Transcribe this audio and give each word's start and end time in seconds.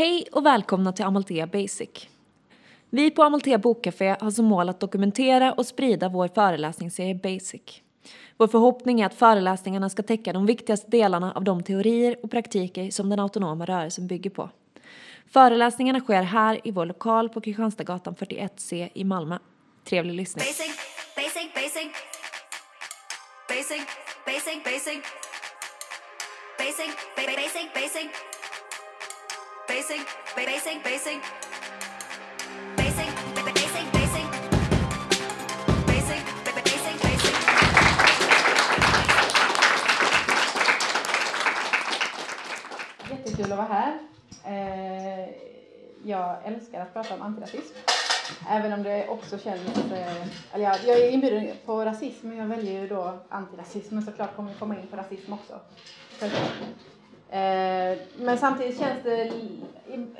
Hej 0.00 0.26
och 0.32 0.46
välkomna 0.46 0.92
till 0.92 1.04
Amalthea 1.04 1.46
Basic. 1.46 2.08
Vi 2.90 3.10
på 3.10 3.22
Amalthea 3.22 3.58
Bokcafé 3.58 4.16
har 4.20 4.30
som 4.30 4.44
mål 4.44 4.68
att 4.68 4.80
dokumentera 4.80 5.52
och 5.52 5.66
sprida 5.66 6.08
vår 6.08 6.28
föreläsningsserie 6.28 7.14
Basic. 7.14 7.82
Vår 8.36 8.46
förhoppning 8.46 9.00
är 9.00 9.06
att 9.06 9.14
föreläsningarna 9.14 9.90
ska 9.90 10.02
täcka 10.02 10.32
de 10.32 10.46
viktigaste 10.46 10.90
delarna 10.90 11.32
av 11.32 11.44
de 11.44 11.62
teorier 11.62 12.16
och 12.22 12.30
praktiker 12.30 12.90
som 12.90 13.10
den 13.10 13.20
autonoma 13.20 13.64
rörelsen 13.64 14.06
bygger 14.06 14.30
på. 14.30 14.50
Föreläsningarna 15.32 16.00
sker 16.00 16.22
här 16.22 16.60
i 16.64 16.70
vår 16.70 16.86
lokal 16.86 17.28
på 17.28 17.40
Kristianstadsgatan 17.40 18.14
41C 18.14 18.88
i 18.94 19.04
Malmö. 19.04 19.38
Trevlig 19.84 20.14
lyssning. 20.14 20.44
Basic, 20.44 20.76
basic, 21.16 21.54
basic. 21.54 21.88
Basic, 23.48 23.82
basic, 24.26 24.64
basic. 24.64 25.00
Basic, 26.58 26.90
basic, 27.16 27.74
basic. 27.74 28.29
Basic, 29.70 30.02
basic, 30.36 30.82
basic. 30.82 31.20
Jättekul 43.10 43.52
att 43.52 43.58
vara 43.58 43.68
här. 43.68 43.98
Eh, 44.44 45.28
jag 46.04 46.36
älskar 46.44 46.80
att 46.80 46.92
prata 46.92 47.14
om 47.14 47.22
antirasism. 47.22 47.74
Även 48.50 48.72
om 48.72 48.82
det 48.82 49.08
också 49.08 49.38
känns... 49.38 49.92
Eh, 49.92 50.26
eller 50.52 50.64
jag, 50.64 50.76
jag 50.84 50.98
är 50.98 51.10
inbjuden 51.10 51.56
på 51.66 51.84
rasism, 51.84 52.28
men 52.28 52.38
jag 52.38 52.46
väljer 52.46 52.80
ju 52.80 52.88
då 52.88 53.18
antirasism. 53.28 53.94
Men 53.94 54.04
såklart 54.04 54.36
kommer 54.36 54.52
vi 54.52 54.58
komma 54.58 54.76
in 54.80 54.86
på 54.86 54.96
rasism 54.96 55.32
också. 55.32 55.60
Eh, 57.30 57.98
men 58.16 58.38
samtidigt 58.38 58.78
känns 58.78 59.02
det 59.02 59.32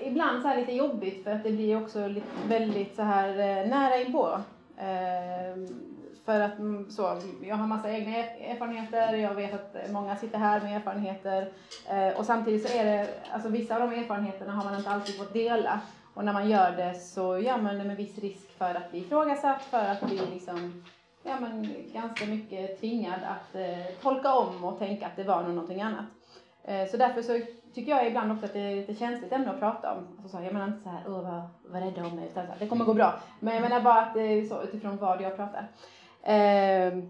ibland 0.03 0.43
så 0.43 0.49
här 0.49 0.57
lite 0.57 0.73
jobbigt 0.73 1.25
för 1.25 1.31
att 1.31 1.45
det 1.45 1.51
blir 1.51 1.83
också 1.83 2.15
väldigt 2.49 2.97
så 2.97 3.03
här 3.03 3.29
eh, 3.29 3.69
nära 3.69 3.97
inpå. 3.97 4.41
Eh, 4.77 5.71
för 6.25 6.41
att 6.41 6.59
mm, 6.59 6.91
så, 6.91 7.21
jag 7.43 7.57
har 7.57 7.67
massa 7.67 7.91
egna 7.91 8.17
e-, 8.17 8.53
erfarenheter, 8.53 9.15
jag 9.15 9.35
vet 9.35 9.55
att 9.55 9.91
många 9.91 10.17
sitter 10.17 10.39
här 10.39 10.61
med 10.61 10.77
erfarenheter 10.77 11.49
och 12.17 12.27
samtidigt 12.27 12.69
så 12.69 12.79
är 12.79 12.85
det, 12.85 13.09
alltså 13.33 13.49
vissa 13.49 13.75
av 13.75 13.91
de 13.91 14.01
erfarenheterna 14.01 14.53
har 14.53 14.65
man 14.65 14.79
inte 14.79 14.91
alltid 14.91 15.19
fått 15.19 15.33
dela 15.33 15.81
och 16.15 16.25
när 16.25 16.33
man 16.33 16.49
gör 16.49 16.77
det 16.77 16.95
så 16.95 17.39
gör 17.39 17.59
man 17.59 17.79
det 17.79 17.85
med 17.85 17.97
viss 17.97 18.19
risk 18.19 18.59
för 18.59 18.75
att 18.75 18.91
bli 18.91 19.01
ifrågasatt, 19.01 19.63
för 19.63 19.85
att 19.85 20.01
bli 20.01 20.21
liksom, 20.33 20.85
ja 21.23 21.41
men 21.41 21.75
ganska 21.93 22.27
mycket 22.27 22.81
tvingad 22.81 23.21
att 23.25 23.55
eh, 23.55 23.95
tolka 24.03 24.35
om 24.35 24.65
och 24.65 24.79
tänka 24.79 25.07
att 25.07 25.17
det 25.17 25.25
var 25.25 25.43
nog 25.43 25.55
någonting 25.55 25.83
annat. 25.83 26.20
Eh, 26.65 26.89
så 26.89 26.97
därför 26.97 27.23
så 27.23 27.41
tycker 27.75 27.93
jag 27.93 28.07
ibland 28.07 28.33
också 28.33 28.47
att 28.47 28.53
det 28.53 28.61
är 28.61 28.77
lite 28.77 28.95
känsligt 28.95 29.33
ämne 29.33 29.51
att 29.51 29.61
prata 29.61 29.93
om. 29.93 30.07
Alltså 30.23 30.37
så, 30.37 30.45
jag 30.45 30.53
menar 30.53 30.67
inte 30.67 30.83
så 30.83 30.89
här, 30.89 31.03
åh 31.07 31.23
vad, 31.23 31.43
vad 31.65 31.83
rädda 31.83 32.07
om 32.07 32.17
mig, 32.17 32.25
utan 32.25 32.47
så 32.47 32.53
här, 32.53 32.59
det 32.59 32.67
kommer 32.67 32.85
gå 32.85 32.95
bra. 32.95 33.15
Men 33.41 33.55
jag 33.55 33.63
menar 33.63 33.81
bara 33.81 34.01
att 34.01 34.15
det 34.15 34.23
är 34.23 34.45
så 34.45 34.63
utifrån 34.63 34.97
vad 34.97 35.21
jag 35.21 35.37
pratar. 35.37 35.69
Eh, 36.23 37.05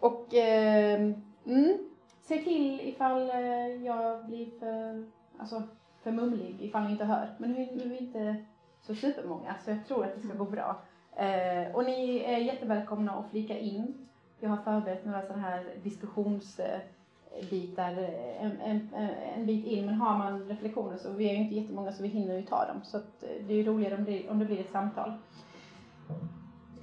och 0.00 0.34
eh, 0.34 1.00
mm, 1.46 1.78
se 2.20 2.38
till 2.38 2.80
ifall 2.80 3.30
eh, 3.30 3.84
jag 3.84 4.26
blir 4.26 4.58
för, 4.58 5.06
alltså, 5.38 5.62
för 6.02 6.12
mumlig, 6.12 6.56
ifall 6.60 6.82
ni 6.82 6.90
inte 6.90 7.04
hör. 7.04 7.34
Men 7.38 7.52
nu, 7.52 7.68
nu 7.72 7.82
är 7.82 7.88
vi 7.88 7.98
inte 7.98 8.36
så 8.82 8.94
supermånga, 8.94 9.54
så 9.64 9.70
jag 9.70 9.86
tror 9.86 10.04
att 10.04 10.14
det 10.14 10.28
ska 10.28 10.38
gå 10.38 10.44
bra. 10.44 10.80
Eh, 11.16 11.74
och 11.74 11.84
ni 11.84 12.18
är 12.18 12.38
jättevälkomna 12.38 13.12
att 13.12 13.30
flika 13.30 13.58
in. 13.58 14.08
Jag 14.40 14.50
har 14.50 14.56
förberett 14.56 15.04
några 15.04 15.22
sådana 15.22 15.42
här 15.42 15.64
diskussions 15.82 16.58
eh, 16.58 16.80
bitar 17.50 17.92
en, 18.40 18.60
en, 18.60 18.88
en 19.36 19.46
bit 19.46 19.66
in, 19.66 19.86
men 19.86 19.94
har 19.94 20.18
man 20.18 20.48
reflektioner 20.48 20.96
så 20.96 21.12
vi 21.12 21.28
är 21.28 21.32
ju 21.32 21.38
inte 21.38 21.54
jättemånga 21.54 21.92
så 21.92 22.02
vi 22.02 22.08
hinner 22.08 22.36
ju 22.36 22.42
ta 22.42 22.66
dem. 22.66 22.80
Så 22.84 22.96
att 22.96 23.22
eh, 23.22 23.28
det 23.46 23.52
är 23.52 23.56
ju 23.56 23.64
roligare 23.64 23.94
om 23.94 24.04
det, 24.04 24.28
om 24.28 24.38
det 24.38 24.44
blir 24.44 24.60
ett 24.60 24.70
samtal. 24.70 25.12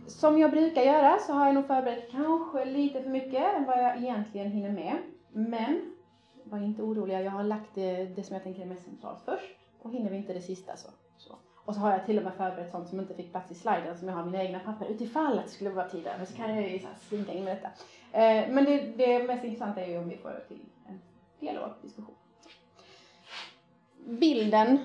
Som 0.07 0.39
jag 0.39 0.51
brukar 0.51 0.81
göra 0.81 1.17
så 1.19 1.33
har 1.33 1.45
jag 1.45 1.55
nog 1.55 1.67
förberett 1.67 2.11
kanske 2.11 2.65
lite 2.65 3.03
för 3.03 3.09
mycket 3.09 3.55
än 3.55 3.65
vad 3.65 3.83
jag 3.83 3.97
egentligen 3.97 4.51
hinner 4.51 4.71
med. 4.71 4.97
Men 5.31 5.93
var 6.43 6.57
inte 6.57 6.81
oroliga, 6.81 7.21
jag 7.21 7.31
har 7.31 7.43
lagt 7.43 7.75
det, 7.75 8.05
det 8.05 8.23
som 8.23 8.33
jag 8.33 8.43
tänker 8.43 8.61
är 8.61 8.65
mest 8.65 8.85
centralt 8.85 9.19
först 9.25 9.57
och 9.81 9.91
hinner 9.91 10.09
vi 10.09 10.17
inte 10.17 10.33
det 10.33 10.41
sista 10.41 10.75
så. 10.75 10.89
så. 11.17 11.35
Och 11.65 11.75
så 11.75 11.79
har 11.79 11.91
jag 11.91 12.05
till 12.05 12.17
och 12.17 12.23
med 12.23 12.33
förberett 12.33 12.71
sånt 12.71 12.89
som 12.89 12.99
inte 12.99 13.13
fick 13.13 13.31
plats 13.31 13.51
i 13.51 13.55
sliden 13.55 13.97
som 13.97 14.07
jag 14.07 14.15
har 14.15 14.25
mina 14.25 14.43
egna 14.43 14.59
papper 14.59 14.85
utifall 14.85 15.39
att 15.39 15.45
det 15.45 15.51
skulle 15.51 15.69
vara 15.69 15.89
tid 15.89 16.07
över 16.07 16.25
så 16.25 16.35
kan 16.35 16.55
jag 16.55 16.69
ju 16.69 16.79
så 16.79 16.87
slinka 17.01 17.33
in 17.33 17.43
med 17.43 17.57
detta. 17.57 17.69
Eh, 18.11 18.53
men 18.53 18.65
det, 18.65 18.77
det 18.97 19.23
mest 19.23 19.43
intressanta 19.43 19.81
är 19.81 19.89
ju 19.89 19.97
om 19.97 20.09
vi 20.09 20.17
får 20.17 20.43
till 20.47 20.59
en 20.87 21.01
dialog, 21.39 21.69
diskussion. 21.81 22.15
Bilden, 24.05 24.79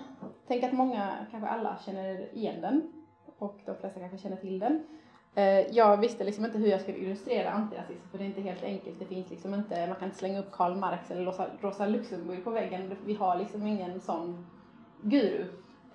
tänk 0.46 0.64
att 0.64 0.72
många, 0.72 1.26
kanske 1.30 1.48
alla 1.48 1.78
känner 1.86 2.34
igen 2.34 2.60
den 2.60 2.92
och 3.38 3.60
de 3.64 3.74
flesta 3.74 4.00
kanske 4.00 4.18
känner 4.18 4.36
till 4.36 4.58
den. 4.58 4.86
Eh, 5.34 5.74
jag 5.76 5.96
visste 5.96 6.24
liksom 6.24 6.44
inte 6.44 6.58
hur 6.58 6.66
jag 6.66 6.80
skulle 6.80 6.98
illustrera 6.98 7.50
antirasism 7.50 8.08
för 8.10 8.18
det 8.18 8.24
är 8.24 8.26
inte 8.26 8.40
helt 8.40 8.62
enkelt. 8.62 8.98
Det 8.98 9.04
finns 9.04 9.30
liksom 9.30 9.54
inte, 9.54 9.86
man 9.86 9.96
kan 9.96 10.04
inte 10.04 10.18
slänga 10.18 10.40
upp 10.40 10.52
Karl 10.52 10.74
Marx 10.74 11.10
eller 11.10 11.24
Rosa, 11.24 11.46
Rosa 11.60 11.86
Luxemburg 11.86 12.44
på 12.44 12.50
väggen. 12.50 12.96
Vi 13.04 13.14
har 13.14 13.36
liksom 13.36 13.66
ingen 13.66 14.00
sån 14.00 14.46
guru, 15.02 15.44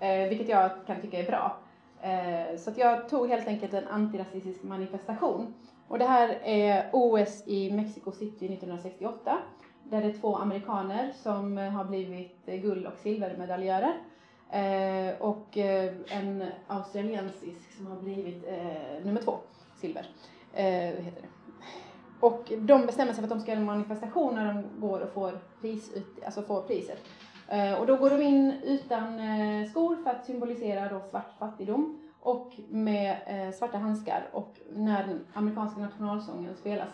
eh, 0.04 0.30
vilket 0.30 0.50
jag 0.50 0.72
kan 0.88 1.02
tycka 1.02 1.20
är 1.20 1.28
bra. 1.28 1.58
Eh, 2.02 2.58
så 2.58 2.70
att 2.70 2.78
jag 2.78 3.10
tog 3.10 3.30
helt 3.30 3.48
enkelt 3.48 3.74
en 3.74 3.88
antirasistisk 3.88 4.64
manifestation. 4.64 5.54
Och 5.88 6.00
det 6.00 6.06
här 6.06 6.40
är 6.44 6.90
OS 6.94 7.44
i 7.48 7.72
Mexico 7.72 8.12
City 8.12 8.46
1968 8.46 9.38
där 9.84 10.02
det 10.02 10.08
är 10.08 10.14
två 10.14 10.36
amerikaner 10.36 11.12
som 11.16 11.58
har 11.58 11.86
blivit 11.86 12.46
guld 12.46 12.88
och 12.88 12.98
silvermedaljörer. 12.98 13.94
Eh, 14.54 15.22
och 15.22 15.58
eh, 15.58 15.94
en 16.10 16.44
australiensisk 16.68 17.78
som 17.78 17.88
har 17.88 18.02
blivit 18.02 18.48
eh, 18.48 19.06
nummer 19.06 19.22
två, 19.22 19.38
silver, 19.82 20.06
eh, 20.54 20.64
heter 21.04 21.22
det. 21.22 21.28
Och 22.20 22.52
de 22.58 22.86
bestämmer 22.86 23.14
sig 23.14 23.16
för 23.16 23.24
att 23.24 23.30
de 23.30 23.40
ska 23.40 23.52
göra 23.52 23.60
en 23.60 23.66
manifestation 23.66 24.36
när 24.36 24.54
de 24.54 24.64
går 24.80 25.00
och 25.00 25.14
får, 25.14 25.40
pris 25.62 25.94
ut, 25.94 26.24
alltså 26.26 26.42
får 26.42 26.62
priset. 26.62 27.00
Eh, 27.48 27.74
och 27.74 27.88
då 27.88 27.96
går 27.96 28.10
de 28.10 28.22
in 28.22 28.52
utan 28.64 29.20
eh, 29.20 29.70
skor 29.70 29.96
för 30.04 30.10
att 30.10 30.26
symbolisera 30.26 30.90
då 30.90 31.00
svart 31.10 31.38
fattigdom 31.40 32.00
och 32.20 32.54
med 32.70 33.18
eh, 33.26 33.54
svarta 33.54 33.78
handskar 33.78 34.30
och 34.32 34.60
när 34.70 35.08
den 35.08 35.26
amerikanska 35.34 35.82
nationalsången 35.82 36.56
spelas. 36.56 36.90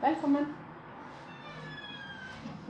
Välkommen! 0.00 0.54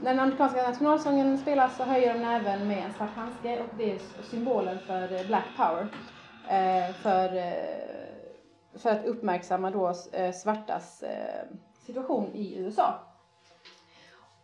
När 0.01 0.11
den 0.11 0.19
amerikanska 0.19 0.61
nationalsången 0.61 1.37
spelas 1.37 1.77
så 1.77 1.83
höjer 1.83 2.13
de 2.13 2.19
näven 2.19 2.67
med 2.67 2.85
en 2.85 2.93
svart 2.93 3.15
handske 3.15 3.59
och 3.59 3.69
det 3.77 3.91
är 3.91 3.99
symbolen 4.23 4.79
för 4.79 5.27
Black 5.27 5.45
Power. 5.57 5.87
För, 6.93 7.29
för 8.77 8.89
att 8.89 9.05
uppmärksamma 9.05 9.71
då 9.71 9.93
svartas 10.33 11.03
situation 11.85 12.31
i 12.33 12.57
USA. 12.57 13.12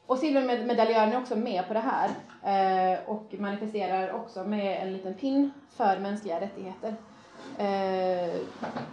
Och 0.09 0.17
silvermedaljören 0.17 1.11
är 1.11 1.17
också 1.17 1.35
med 1.35 1.67
på 1.67 1.73
det 1.73 1.79
här 1.79 2.09
eh, 2.43 2.99
och 3.09 3.33
manifesterar 3.37 4.13
också 4.13 4.43
med 4.43 4.81
en 4.81 4.93
liten 4.93 5.13
pin 5.13 5.51
för 5.69 5.99
mänskliga 5.99 6.41
rättigheter. 6.41 6.95
Eh, 7.57 8.41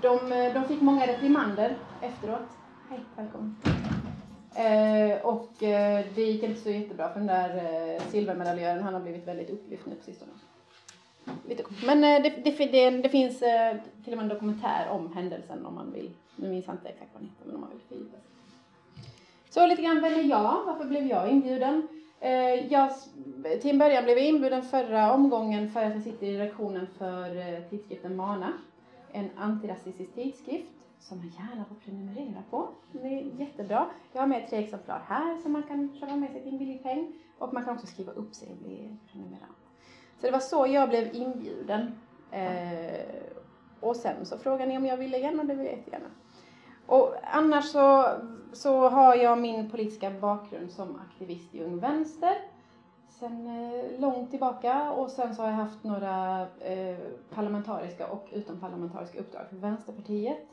de, 0.03 0.19
de 0.55 0.65
fick 0.69 0.81
många 0.81 1.07
reprimander 1.07 1.77
efteråt. 2.03 2.49
Hej, 2.91 3.01
välkommen. 3.17 3.57
Eh, 4.55 5.27
och 5.27 5.63
eh, 5.63 6.05
det 6.15 6.23
gick 6.23 6.43
inte 6.43 6.61
så 6.61 6.71
jättebra 6.71 7.13
för 7.13 7.19
den 7.21 7.27
där 7.27 7.57
eh, 7.57 8.03
silvermedaljören. 8.03 8.83
Han 8.83 8.95
har 8.95 9.01
blivit 9.01 9.29
väldigt 9.29 9.51
upplyft 9.51 9.87
nu 9.87 9.95
på 9.95 10.05
sistone. 10.05 10.33
Men 11.87 12.05
eh, 12.05 12.23
det, 12.23 12.31
det, 12.45 12.67
det, 12.73 12.91
det 12.91 13.09
finns 13.09 13.39
till 14.05 14.13
och 14.13 14.17
med 14.17 14.23
en 14.23 14.29
dokumentär 14.29 14.89
om 14.91 15.13
händelsen 15.13 15.67
om 15.67 15.75
man 15.75 15.93
vill. 15.93 16.11
Nu 16.37 16.49
minns 16.49 16.67
jag 16.67 16.75
inte 16.75 16.89
exakt 16.89 17.11
vad 17.13 17.23
den 17.23 17.31
heter, 17.31 17.47
men 17.47 17.55
om 17.55 17.61
man 17.61 17.71
vill 17.71 17.81
fördjupa 17.89 18.17
sig. 18.17 18.36
Så 19.57 19.67
lite 19.67 19.83
grann, 19.83 20.01
vem 20.01 20.15
är 20.15 20.23
jag? 20.23 20.65
Varför 20.67 20.85
blev 20.85 21.07
jag 21.07 21.31
inbjuden? 21.31 21.89
Eh, 22.21 22.73
jag, 22.73 22.91
till 23.61 23.71
en 23.71 23.79
början 23.79 24.05
blev 24.05 24.19
jag 24.19 24.27
inbjuden 24.27 24.63
förra 24.63 25.15
omgången 25.15 25.71
för 25.71 25.85
att 25.85 25.95
jag 25.95 26.03
sitter 26.03 26.27
i 26.27 26.39
redaktionen 26.39 26.87
för 26.99 27.37
eh, 27.37 27.61
tidskriften 27.71 28.17
Mana. 28.17 28.53
En 29.13 29.31
antirasistisk 29.37 30.15
tidskrift 30.15 30.73
som 31.01 31.19
man 31.19 31.27
gärna 31.27 31.65
får 31.65 31.75
prenumerera 31.75 32.43
på. 32.51 32.69
Det 32.93 33.09
är 33.09 33.41
jättebra. 33.41 33.87
Jag 34.13 34.21
har 34.21 34.27
med 34.27 34.49
tre 34.51 34.59
exemplar 34.59 35.03
här 35.07 35.37
som 35.37 35.53
man 35.53 35.63
kan 35.63 35.97
köpa 36.01 36.17
med 36.17 36.31
sig 36.31 36.43
till 36.43 36.53
en 36.53 36.59
billig 36.59 36.83
peng. 36.83 37.13
Och 37.39 37.55
man 37.55 37.65
kan 37.65 37.75
också 37.75 37.87
skriva 37.87 38.13
upp 38.13 38.35
sig 38.35 38.49
och 38.51 38.57
bli 38.57 38.97
prenumerant. 39.13 39.59
Så 40.21 40.27
det 40.27 40.33
var 40.33 40.41
så 40.41 40.67
jag 40.67 40.89
blev 40.89 41.15
inbjuden. 41.15 41.95
Eh, 42.31 43.07
och 43.81 43.97
sen 43.97 44.27
så 44.27 44.39
frågade 44.39 44.67
ni 44.67 44.77
om 44.77 44.87
jag 44.87 44.97
ville 44.97 45.19
igen 45.19 45.41
och 45.41 45.47
det 45.47 45.55
vill 45.55 45.67
jag 45.67 45.77
jättegärna. 45.77 46.09
Och 46.87 47.15
annars 47.23 47.65
så, 47.65 48.07
så 48.53 48.89
har 48.89 49.15
jag 49.15 49.39
min 49.39 49.71
politiska 49.71 50.11
bakgrund 50.11 50.71
som 50.71 51.01
aktivist 51.11 51.55
i 51.55 51.65
Ung 51.65 51.79
Vänster 51.79 52.37
sen 53.09 53.47
eh, 53.47 54.01
långt 54.01 54.31
tillbaka 54.31 54.93
och 54.93 55.11
sen 55.11 55.35
så 55.35 55.43
har 55.43 55.49
jag 55.49 55.57
haft 55.57 55.85
några 55.85 56.41
eh, 56.61 56.99
parlamentariska 57.31 58.07
och 58.07 58.29
utomparlamentariska 58.33 59.19
uppdrag 59.19 59.49
för 59.49 59.57
Vänsterpartiet. 59.57 60.47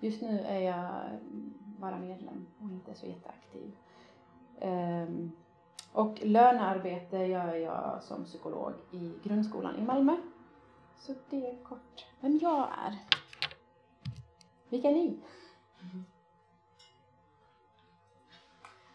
Just 0.00 0.22
nu 0.22 0.40
är 0.40 0.60
jag 0.60 0.90
bara 1.56 1.98
medlem 1.98 2.46
och 2.58 2.70
inte 2.70 2.94
så 2.94 3.06
jätteaktiv. 3.06 3.76
Ehm, 4.60 5.32
Och 5.92 6.18
lönearbete 6.22 7.16
gör 7.16 7.54
jag 7.54 8.02
som 8.02 8.24
psykolog 8.24 8.72
i 8.92 9.12
grundskolan 9.22 9.76
i 9.76 9.82
Malmö. 9.82 10.16
Så 10.98 11.14
det 11.30 11.46
är 11.50 11.64
kort 11.64 12.06
vem 12.20 12.38
jag 12.42 12.68
är. 12.86 12.96
Vilka 14.68 14.88
är 14.88 14.94
ni? 14.94 15.18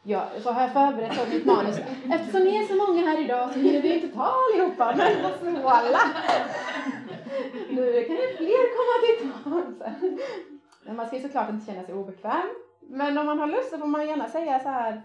Ja, 0.08 0.28
så 0.44 0.52
har 0.52 0.62
jag 0.62 0.74
förberett 0.74 1.14
för 1.14 1.30
mitt 1.30 1.46
manus. 1.46 1.80
Eftersom 2.12 2.42
ni 2.42 2.56
är 2.56 2.64
så 2.64 2.76
många 2.76 3.02
här 3.02 3.24
idag 3.26 3.54
så 3.54 3.60
hinner 3.60 3.82
vi 3.82 3.96
inte 3.96 4.16
ta 4.16 4.24
allihopa, 4.24 4.96
men 4.96 5.58
voilà! 5.64 6.00
Nu 7.70 8.04
kan 8.08 8.16
det 8.16 8.38
fler 8.38 8.66
komma 8.78 8.96
till 9.04 9.32
tals. 9.44 10.00
Men 10.86 10.96
man 10.96 11.08
ska 11.08 11.16
ju 11.16 11.22
såklart 11.22 11.50
inte 11.50 11.66
känna 11.66 11.84
sig 11.84 11.94
obekväm. 11.94 12.48
Men 12.80 13.18
om 13.18 13.26
man 13.26 13.40
har 13.40 13.48
lust 13.48 13.70
så 13.70 13.78
får 13.78 13.88
man 13.88 14.08
gärna 14.08 14.28
säga 14.28 14.60
så 14.60 14.70
här 14.70 15.02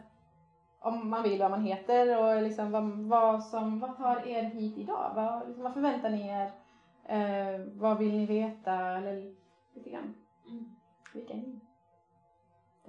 om 0.81 1.11
man 1.11 1.23
vill 1.23 1.41
vad 1.41 1.51
man 1.51 1.65
heter 1.65 2.19
och 2.19 2.43
liksom 2.43 2.71
vad, 2.71 2.85
vad, 2.91 3.45
som, 3.45 3.81
vad 3.81 3.97
tar 3.97 4.29
er 4.29 4.43
hit 4.43 4.79
idag? 4.79 5.13
Vad, 5.15 5.47
liksom, 5.47 5.65
vad 5.65 5.75
förväntar 5.75 6.11
ni 6.11 6.29
er? 6.29 6.51
Eh, 7.05 7.61
vad 7.75 7.99
vill 7.99 8.13
ni 8.13 8.27
veta? 8.27 8.75
Eller 8.75 9.35
lite 9.75 9.91
grann. 9.91 10.15
Mm. 10.49 10.77
Vilka 11.15 11.33
är 11.33 11.37
ni? 11.37 11.61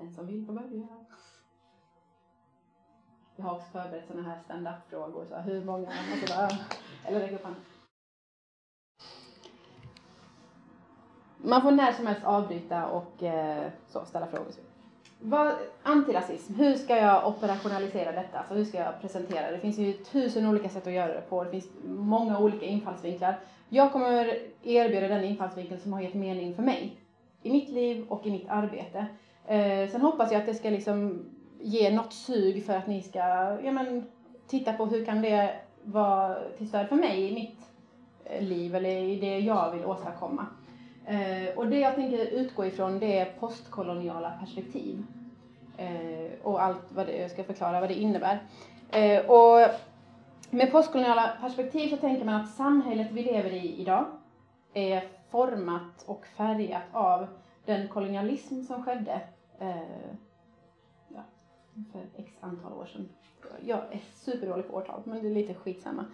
Den 0.02 0.14
som 0.14 0.28
vill 0.28 0.46
får 0.46 0.54
börja. 0.54 0.88
Jag 3.36 3.46
har 3.46 3.56
också 3.56 3.68
förberett 3.72 4.08
sådana 4.08 4.30
här 4.30 4.40
stand-up-frågor. 4.46 5.26
Så 5.30 5.36
hur 5.36 5.66
många? 5.66 5.88
Och 5.88 6.28
så 6.28 6.36
bara, 6.36 6.50
eller 7.06 7.20
räck 7.20 7.32
upp 7.32 7.44
handen. 7.44 7.62
Man 11.38 11.62
får 11.62 11.72
när 11.72 11.92
som 11.92 12.08
helst 12.08 12.24
avbryta 12.24 12.88
och 12.88 13.24
eh, 13.24 13.72
så, 13.88 14.06
ställa 14.06 14.28
frågor. 14.28 14.52
Vad, 15.20 15.56
antirasism, 15.84 16.54
hur 16.54 16.76
ska 16.76 16.98
jag 16.98 17.28
operationalisera 17.28 18.12
detta? 18.12 18.40
Alltså 18.40 18.54
hur 18.54 18.66
ska 18.66 18.78
jag 18.78 19.02
presentera 19.02 19.48
det? 19.48 19.56
Det 19.56 19.62
finns 19.62 19.78
ju 19.78 19.94
tusen 19.94 20.46
olika 20.46 20.70
sätt 20.70 20.88
att 20.88 20.94
göra 20.94 21.14
det 21.14 21.22
på. 21.22 21.44
Det 21.44 21.52
finns 21.52 21.70
många 21.86 22.40
olika 22.40 22.66
infallsvinklar. 22.66 23.40
Jag 23.70 23.92
kommer 23.92 24.40
erbjuda 24.64 25.08
den 25.08 25.24
infallsvinkel 25.24 25.80
som 25.80 25.94
har 25.94 26.02
gett 26.02 26.14
mening 26.14 26.56
för 26.56 26.64
mig. 26.64 26.96
I 27.42 27.52
mitt 27.52 27.70
liv 27.70 28.06
och 28.10 28.26
i 28.26 28.32
mitt 28.32 28.50
arbete. 28.50 29.08
Eh, 29.52 29.90
sen 29.90 30.02
hoppas 30.02 30.32
jag 30.32 30.40
att 30.40 30.46
det 30.46 30.54
ska 30.54 30.70
liksom 30.70 31.26
ge 31.60 31.92
något 31.92 32.14
sug 32.14 32.66
för 32.66 32.74
att 32.74 32.88
ni 32.88 33.02
ska 33.02 33.20
ja, 33.64 33.72
men, 33.72 34.06
titta 34.48 34.74
på 34.74 34.86
hur 34.86 35.06
kan 35.06 35.22
det 35.22 35.56
vara 35.84 36.38
till 36.58 36.68
stöd 36.68 36.88
för 36.88 36.96
mig 36.96 37.30
i 37.30 37.34
mitt 37.34 37.60
eh, 38.26 38.44
liv 38.44 38.76
eller 38.76 38.90
i 38.90 39.20
det 39.20 39.40
jag 39.40 39.72
vill 39.72 39.86
åstadkomma. 39.86 40.46
Eh, 41.06 41.58
och 41.58 41.68
det 41.68 41.80
jag 41.80 41.96
tänker 41.96 42.26
utgå 42.26 42.66
ifrån 42.66 43.00
det 43.00 43.20
är 43.20 43.26
postkoloniala 43.40 44.32
perspektiv. 44.40 45.04
Eh, 45.78 46.32
och 46.44 46.64
allt 46.64 46.86
vad 46.90 47.08
det, 47.08 47.18
jag 47.18 47.32
ska 47.32 47.44
förklara 47.44 47.80
vad 47.80 47.90
det 47.90 48.00
innebär. 48.00 48.40
Eh, 48.92 49.26
och 49.26 49.70
med 50.50 50.72
postkoloniala 50.72 51.32
perspektiv 51.42 51.90
så 51.90 51.98
tänker 51.98 52.26
man 52.26 52.42
att 52.42 52.50
samhället 52.50 53.08
vi 53.12 53.24
lever 53.24 53.54
i 53.54 53.82
idag 53.82 54.06
är 54.74 55.04
format 55.32 56.04
och 56.06 56.26
färgat 56.38 56.84
av 56.92 57.28
den 57.66 57.88
kolonialism 57.88 58.62
som 58.62 58.84
skedde 58.84 59.22
eh, 59.62 60.12
ja, 61.08 61.24
för 61.92 62.02
x 62.18 62.32
antal 62.42 62.74
år 62.74 62.86
sedan 62.86 63.10
jag 63.66 63.78
är 63.78 64.02
superdålig 64.14 64.68
på 64.68 64.76
årtal, 64.76 65.02
men 65.06 65.22
det 65.22 65.28
är 65.28 65.34
lite 65.34 65.54
skitsamma. 65.54 66.06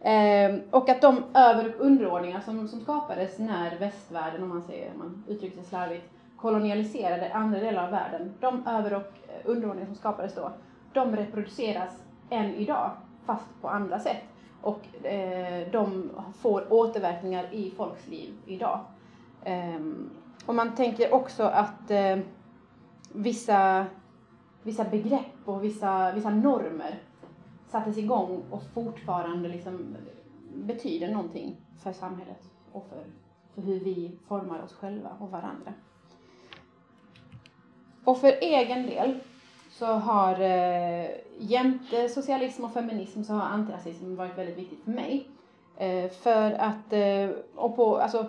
Eh, 0.00 0.54
och 0.70 0.88
att 0.88 1.00
de 1.00 1.24
över 1.34 1.74
och 1.74 1.80
underordningar 1.80 2.40
som, 2.40 2.68
som 2.68 2.80
skapades 2.80 3.38
när 3.38 3.78
västvärlden, 3.78 4.42
om 4.42 4.48
man 4.48 4.62
säger, 4.62 4.92
om 4.92 4.98
man 4.98 5.24
uttrycker 5.28 5.56
sig 5.56 5.64
slarvigt, 5.64 6.04
kolonialiserade 6.36 7.32
andra 7.32 7.60
delar 7.60 7.84
av 7.84 7.90
världen, 7.90 8.34
de 8.40 8.66
över 8.66 8.94
och 8.94 9.12
underordningar 9.44 9.86
som 9.86 9.96
skapades 9.96 10.34
då, 10.34 10.52
de 10.92 11.16
reproduceras 11.16 12.02
än 12.30 12.54
idag, 12.54 12.90
fast 13.26 13.60
på 13.60 13.68
andra 13.68 13.98
sätt. 13.98 14.22
Och 14.62 15.06
eh, 15.06 15.68
de 15.72 16.10
får 16.38 16.72
återverkningar 16.72 17.54
i 17.54 17.70
folks 17.70 18.06
liv 18.06 18.34
idag. 18.46 18.80
Eh, 19.44 19.80
och 20.46 20.54
man 20.54 20.74
tänker 20.74 21.14
också 21.14 21.42
att 21.42 21.90
eh, 21.90 22.18
vissa 23.16 23.86
vissa 24.66 24.84
begrepp 24.84 25.36
och 25.44 25.64
vissa, 25.64 26.12
vissa 26.12 26.30
normer 26.30 26.98
sattes 27.68 27.98
igång 27.98 28.42
och 28.50 28.62
fortfarande 28.74 29.48
liksom 29.48 29.96
betyder 30.54 31.08
någonting 31.08 31.56
för 31.82 31.92
samhället 31.92 32.42
och 32.72 32.86
för, 32.88 33.04
för 33.54 33.62
hur 33.62 33.80
vi 33.80 34.18
formar 34.28 34.62
oss 34.62 34.72
själva 34.72 35.10
och 35.20 35.30
varandra. 35.30 35.72
Och 38.04 38.18
för 38.18 38.32
egen 38.40 38.86
del 38.86 39.18
så 39.70 39.86
har 39.86 40.40
eh, 40.40 41.10
jämte 41.38 42.08
socialism 42.08 42.64
och 42.64 42.72
feminism 42.72 43.22
så 43.22 43.32
har 43.32 43.42
antirasism 43.42 44.16
varit 44.16 44.38
väldigt 44.38 44.58
viktigt 44.58 44.84
för 44.84 44.90
mig. 44.90 45.28
Eh, 45.76 46.10
för 46.10 46.52
att, 46.52 46.92
eh, 46.92 47.30
och 47.54 47.76
på, 47.76 47.96
alltså 47.96 48.26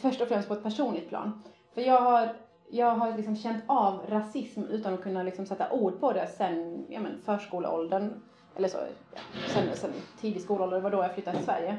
först 0.00 0.20
och 0.20 0.28
främst 0.28 0.48
på 0.48 0.54
ett 0.54 0.62
personligt 0.62 1.08
plan. 1.08 1.42
För 1.74 1.80
jag 1.80 2.00
har 2.00 2.36
jag 2.70 2.90
har 2.90 3.16
liksom 3.16 3.36
känt 3.36 3.64
av 3.66 4.00
rasism 4.08 4.62
utan 4.62 4.94
att 4.94 5.02
kunna 5.02 5.22
liksom 5.22 5.46
sätta 5.46 5.70
ord 5.70 6.00
på 6.00 6.12
det 6.12 6.26
sen 6.26 6.86
ja, 6.88 7.00
men, 7.00 7.20
förskoleåldern. 7.24 8.10
Eller 8.56 8.68
så, 8.68 8.78
ja, 9.14 9.20
sen, 9.48 9.76
sen 9.76 9.90
tidig 10.20 10.42
skolålder, 10.42 10.76
det 10.76 10.82
var 10.82 10.90
då 10.90 11.02
jag 11.02 11.14
flyttade 11.14 11.36
till 11.36 11.46
Sverige. 11.46 11.78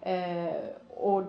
Eh, 0.00 0.54
och 0.88 1.22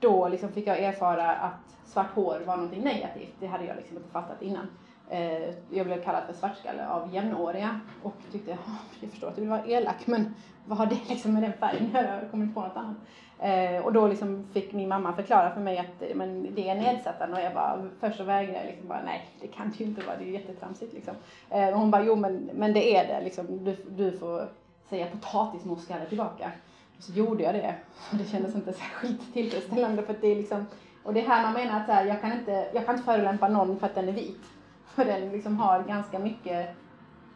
då 0.00 0.28
liksom 0.28 0.48
fick 0.52 0.66
jag 0.66 0.78
erfara 0.78 1.30
att 1.30 1.76
svart 1.86 2.14
hår 2.14 2.42
var 2.46 2.56
någonting 2.56 2.84
negativt. 2.84 3.34
Det 3.40 3.46
hade 3.46 3.64
jag 3.64 3.76
liksom 3.76 3.96
inte 3.96 4.08
fattat 4.08 4.42
innan. 4.42 4.68
Eh, 5.08 5.54
jag 5.70 5.86
blev 5.86 6.02
kallad 6.02 6.22
för 6.26 6.32
svartskalle 6.32 6.88
av 6.88 7.14
jämnåriga 7.14 7.80
och 8.02 8.16
tyckte, 8.32 8.58
jag 9.00 9.10
förstår 9.10 9.28
att 9.28 9.34
du 9.34 9.40
vill 9.40 9.50
vara 9.50 9.66
elak 9.66 10.06
men 10.06 10.34
vad 10.66 10.78
har 10.78 10.86
det 10.86 11.08
liksom 11.08 11.34
med 11.34 11.42
den 11.42 11.52
färgen 11.52 11.86
att 11.86 11.92
göra? 11.92 12.20
Jag 12.20 12.30
kommer 12.30 12.44
inte 12.44 12.54
på 12.54 12.60
något 12.60 12.76
annat. 12.76 12.96
Eh, 13.38 13.84
och 13.84 13.92
då 13.92 14.08
liksom 14.08 14.44
fick 14.52 14.72
min 14.72 14.88
mamma 14.88 15.12
förklara 15.12 15.54
för 15.54 15.60
mig 15.60 15.78
att 15.78 16.16
men 16.16 16.54
det 16.54 16.68
är 16.68 16.74
nedsättande 16.74 17.36
och 17.36 17.42
jag 17.42 17.54
bara, 17.54 17.88
först 18.00 18.16
så 18.16 18.24
vägrade 18.24 18.58
jag 18.58 18.66
liksom 18.66 18.88
bara, 18.88 19.02
nej 19.04 19.28
det 19.40 19.46
kan 19.46 19.70
det 19.70 19.84
ju 19.84 19.84
inte 19.84 20.06
vara, 20.06 20.16
det 20.16 20.24
är 20.24 20.26
ju 20.26 20.32
jättetramsigt 20.32 20.92
liksom. 20.92 21.14
Eh, 21.50 21.68
och 21.68 21.78
hon 21.78 21.90
bara, 21.90 22.04
jo 22.04 22.16
men, 22.16 22.50
men 22.54 22.72
det 22.72 22.96
är 22.96 23.06
det 23.06 23.24
liksom, 23.24 23.64
du, 23.64 23.76
du 23.88 24.18
får 24.18 24.48
säga 24.88 25.06
potatismoskalle 25.06 26.06
tillbaka. 26.06 26.52
Och 26.96 27.02
så 27.02 27.12
gjorde 27.12 27.42
jag 27.42 27.54
det. 27.54 27.74
Och 28.10 28.16
det 28.16 28.24
kändes 28.24 28.54
inte 28.54 28.72
särskilt 28.72 29.32
tillfredsställande 29.32 30.02
för 30.02 30.14
att 30.14 30.20
det 30.20 30.32
är 30.32 30.36
liksom, 30.36 30.66
och 31.02 31.14
det 31.14 31.20
är 31.20 31.28
här 31.28 31.42
man 31.42 31.52
menar 31.52 31.80
att 31.80 31.86
så 31.86 31.92
här, 31.92 32.04
jag 32.04 32.20
kan 32.20 32.32
inte, 32.32 32.68
jag 32.74 32.86
kan 32.86 32.94
inte 32.94 33.06
förolämpa 33.06 33.48
någon 33.48 33.78
för 33.78 33.86
att 33.86 33.94
den 33.94 34.08
är 34.08 34.12
vit. 34.12 34.42
För 34.86 35.04
den 35.04 35.28
liksom 35.28 35.56
har 35.56 35.82
ganska 35.82 36.18
mycket 36.18 36.76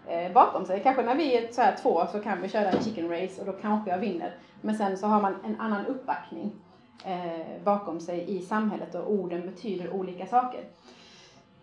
eh, 0.09 0.33
bakom 0.33 0.65
sig. 0.65 0.83
Kanske 0.83 1.03
när 1.03 1.15
vi 1.15 1.37
är 1.37 1.53
så 1.53 1.61
här 1.61 1.77
två 1.83 2.07
så 2.13 2.21
kan 2.21 2.43
vi 2.43 2.49
köra 2.49 2.71
en 2.71 2.85
chicken 2.85 3.11
race 3.11 3.41
och 3.41 3.47
då 3.47 3.53
kanske 3.53 3.91
jag 3.91 3.99
vinner. 3.99 4.35
Men 4.61 4.75
sen 4.75 4.99
så 4.99 5.07
har 5.07 5.21
man 5.21 5.35
en 5.45 5.61
annan 5.61 5.87
uppbackning 5.87 6.53
eh, 7.05 7.63
bakom 7.65 8.01
sig 8.01 8.25
i 8.37 8.43
samhället 8.43 8.95
och 8.95 9.13
orden 9.13 9.43
betyder 9.47 9.91
olika 9.91 10.27
saker. 10.27 10.61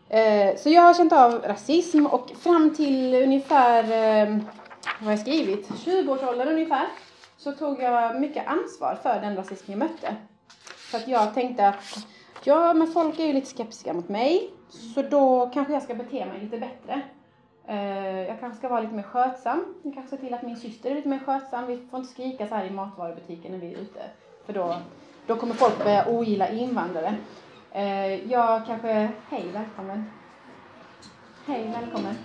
Eh, 0.10 0.56
så 0.58 0.70
jag 0.70 0.82
har 0.82 0.94
känt 0.94 1.14
av 1.14 1.32
rasism 1.32 2.06
och 2.06 2.32
fram 2.40 2.76
till 2.76 3.14
ungefär, 3.14 3.84
eh, 3.84 4.38
vad 5.00 5.06
har 5.06 5.12
jag 5.12 5.20
skrivit, 5.20 5.70
20-årsåldern 5.70 6.48
ungefär, 6.48 6.88
så 7.38 7.52
tog 7.52 7.82
jag 7.82 8.22
mycket 8.22 8.48
ansvar 8.48 9.00
för 9.04 9.22
den 9.22 9.36
rasism 9.36 9.72
jag 9.72 9.80
mötte. 9.80 10.16
För 10.92 10.98
att 10.98 11.08
jag 11.08 11.34
tänkte 11.34 11.68
att, 11.68 12.08
ja 12.44 12.74
men 12.74 12.88
folk 12.88 13.20
är 13.20 13.26
ju 13.26 13.34
lite 13.34 13.48
skeptiska 13.48 13.94
mot 13.94 14.10
mig, 14.10 14.50
så 14.96 15.02
då 15.02 15.52
kanske 15.54 15.74
jag 15.74 15.84
ska 15.84 15.96
bete 15.96 16.26
mig 16.26 16.40
lite 16.42 16.58
bättre. 16.58 17.02
Eh, 17.68 18.28
jag 18.28 18.40
kanske 18.40 18.58
ska 18.58 18.70
vara 18.70 18.82
lite 18.82 18.94
mer 18.94 19.04
skötsam. 19.04 19.76
Jag 19.84 19.94
kanske 19.94 20.18
se 20.18 20.24
till 20.24 20.34
att 20.34 20.42
min 20.42 20.58
syster 20.58 20.92
är 20.92 20.96
lite 20.96 21.10
mer 21.10 21.20
skötsam. 21.20 21.68
Vi 21.68 21.88
får 21.92 22.00
inte 22.00 22.12
skrika 22.12 22.48
så 22.48 22.56
här 22.56 22.66
i 22.66 22.70
matvarubutiken 22.70 23.52
när 23.52 23.60
vi 23.60 23.74
är 23.74 23.78
ute. 23.78 24.04
För 24.46 24.54
då, 24.54 24.76
då 25.28 25.36
kommer 25.36 25.54
folk 25.54 25.84
börja 25.84 26.10
ogilla 26.10 26.50
invandrare. 26.50 27.16
Eh, 27.72 28.32
jag 28.32 28.66
kanske, 28.66 29.10
hej 29.30 29.46
välkommen. 29.54 30.12
Hej 31.46 31.64
välkommen. 31.64 32.16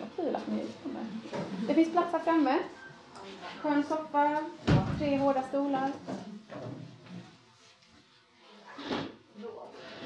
Vad 0.00 0.26
kul 0.26 0.36
att 0.36 0.46
ni 0.46 0.66
kommer. 0.82 1.02
Det 1.66 1.74
finns 1.74 1.92
plats 1.92 2.12
här 2.12 2.18
framme. 2.18 2.58
Skön 3.62 3.84
soffa, 3.84 4.38
tre 4.98 5.18
hårda 5.18 5.42
stolar. 5.42 5.90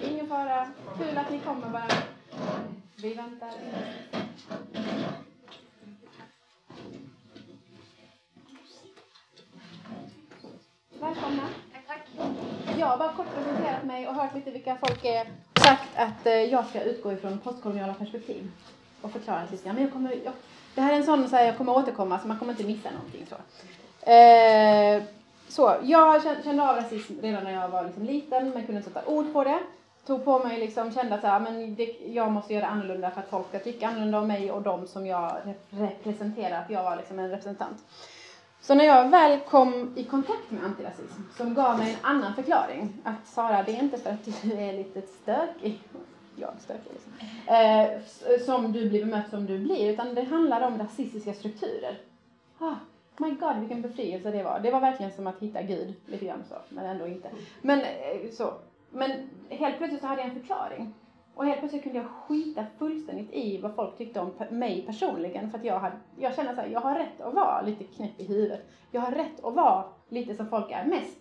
Ingen 0.03 0.29
fara. 0.29 0.67
Kul 0.99 1.19
att 1.19 1.31
ni 1.31 1.39
kommer 1.39 1.69
bara. 1.69 1.87
Vi 3.03 3.15
väntar. 3.15 3.51
Välkomna. 11.01 11.43
Tack. 11.87 12.09
Jag 12.79 12.87
har 12.87 12.99
bara 12.99 13.13
kort 13.13 13.27
presenterat 13.35 13.85
mig 13.85 14.09
och 14.09 14.15
hört 14.15 14.35
lite 14.35 14.51
vilka 14.51 14.77
folk 14.77 15.05
är. 15.05 15.27
Sagt 15.61 15.89
att 15.97 16.27
eh, 16.27 16.33
jag 16.33 16.67
ska 16.67 16.83
utgå 16.83 17.13
ifrån 17.13 17.39
postkoloniala 17.39 17.95
perspektiv 17.95 18.51
och 19.01 19.13
förklara 19.13 19.47
sist. 19.47 19.65
men 19.65 19.83
jag 19.83 19.93
kommer, 19.93 20.13
jag, 20.25 20.33
det 20.75 20.81
här 20.81 20.93
är 20.93 20.97
en 20.97 21.05
sån 21.05 21.29
så 21.29 21.37
här, 21.37 21.45
jag 21.45 21.57
kommer 21.59 21.77
återkomma 21.77 22.19
så 22.19 22.29
man 22.29 22.39
kommer 22.39 22.53
inte 22.53 22.65
missa 22.65 22.91
någonting 22.91 23.27
så. 23.27 23.37
Eh, 24.11 25.03
så, 25.49 25.77
jag 25.83 26.23
kände 26.45 26.71
av 26.71 26.77
rasism 26.77 27.21
redan 27.23 27.45
när 27.45 27.53
jag 27.53 27.69
var 27.69 27.85
liksom 27.85 28.05
liten 28.05 28.51
men 28.51 28.67
kunde 28.67 28.79
inte 28.79 28.91
sätta 28.91 29.07
ord 29.07 29.33
på 29.33 29.45
det 29.45 29.59
tog 30.07 30.25
på 30.25 30.39
mig 30.39 30.61
liksom, 30.61 30.93
kände 30.93 31.15
att 31.15 31.21
så 31.21 31.27
här, 31.27 31.37
ah, 31.37 31.41
men 31.41 31.75
det, 31.75 31.97
jag 32.07 32.33
måste 32.33 32.55
göra 32.55 32.67
annorlunda 32.67 33.11
för 33.11 33.21
att 33.21 33.29
folk 33.29 33.49
ska 33.49 33.59
tycka 33.59 33.89
annorlunda 33.89 34.19
om 34.19 34.29
mig 34.29 34.51
och 34.51 34.63
de 34.63 34.87
som 34.87 35.07
jag 35.07 35.33
representerar, 35.71 36.63
att 36.63 36.71
jag 36.71 36.83
var 36.83 36.97
liksom 36.97 37.19
en 37.19 37.31
representant. 37.31 37.79
Så 38.61 38.75
när 38.75 38.85
jag 38.85 39.09
väl 39.09 39.41
kom 39.41 39.93
i 39.97 40.05
kontakt 40.05 40.51
med 40.51 40.65
antirasism, 40.65 41.23
som 41.37 41.55
gav 41.55 41.79
mig 41.79 41.91
en 41.91 42.07
annan 42.11 42.35
förklaring, 42.35 42.93
att 43.05 43.27
Sara, 43.27 43.63
det 43.63 43.73
är 43.73 43.83
inte 43.83 43.99
för 43.99 44.11
att 44.11 44.25
du 44.25 44.53
är 44.53 44.73
lite 44.73 45.03
stökig, 45.03 45.81
jag 46.37 46.51
stökig 46.61 46.91
liksom, 46.93 47.13
eh, 47.47 48.39
som 48.45 48.73
du 48.73 48.89
blir 48.89 49.05
bemött 49.05 49.31
som 49.31 49.47
du 49.47 49.59
blir, 49.59 49.93
utan 49.93 50.15
det 50.15 50.23
handlar 50.23 50.67
om 50.67 50.79
rasistiska 50.79 51.35
strukturer. 51.35 51.99
Ah, 52.59 52.75
my 53.17 53.31
god, 53.31 53.57
vilken 53.59 53.83
befrielse 53.83 54.31
det 54.31 54.43
var. 54.43 54.61
Det 54.61 54.71
var 54.71 54.81
verkligen 54.81 55.13
som 55.13 55.27
att 55.27 55.39
hitta 55.39 55.63
Gud, 55.63 55.95
lite 56.07 56.25
grann 56.25 56.45
så, 56.49 56.55
men 56.69 56.85
ändå 56.85 57.07
inte. 57.07 57.31
Men 57.63 57.81
eh, 57.81 58.31
så. 58.33 58.55
Men 58.93 59.11
helt 59.49 59.79
plötsligt 59.79 60.01
så 60.01 60.07
hade 60.07 60.21
jag 60.21 60.31
en 60.31 60.41
förklaring. 60.41 60.95
Och 61.35 61.45
helt 61.45 61.59
plötsligt 61.59 61.83
kunde 61.83 61.99
jag 61.99 62.09
skita 62.09 62.65
fullständigt 62.79 63.33
i 63.33 63.61
vad 63.61 63.75
folk 63.75 63.99
tyckte 63.99 64.21
om 64.21 64.33
mig 64.51 64.83
personligen. 64.87 65.51
För 65.51 65.59
att 65.59 65.65
jag, 65.65 65.79
hade, 65.79 65.97
jag 66.17 66.35
kände 66.35 66.51
att 66.51 66.71
jag 66.71 66.81
har 66.81 66.95
rätt 66.95 67.21
att 67.21 67.35
vara 67.35 67.63
lite 67.63 67.85
knäpp 67.85 68.21
i 68.21 68.25
huvudet. 68.25 68.61
Jag 68.91 69.01
har 69.01 69.13
rätt 69.13 69.45
att 69.45 69.55
vara 69.55 69.85
lite 70.09 70.35
som 70.35 70.49
folk 70.49 70.71
är 70.71 70.85
mest. 70.85 71.19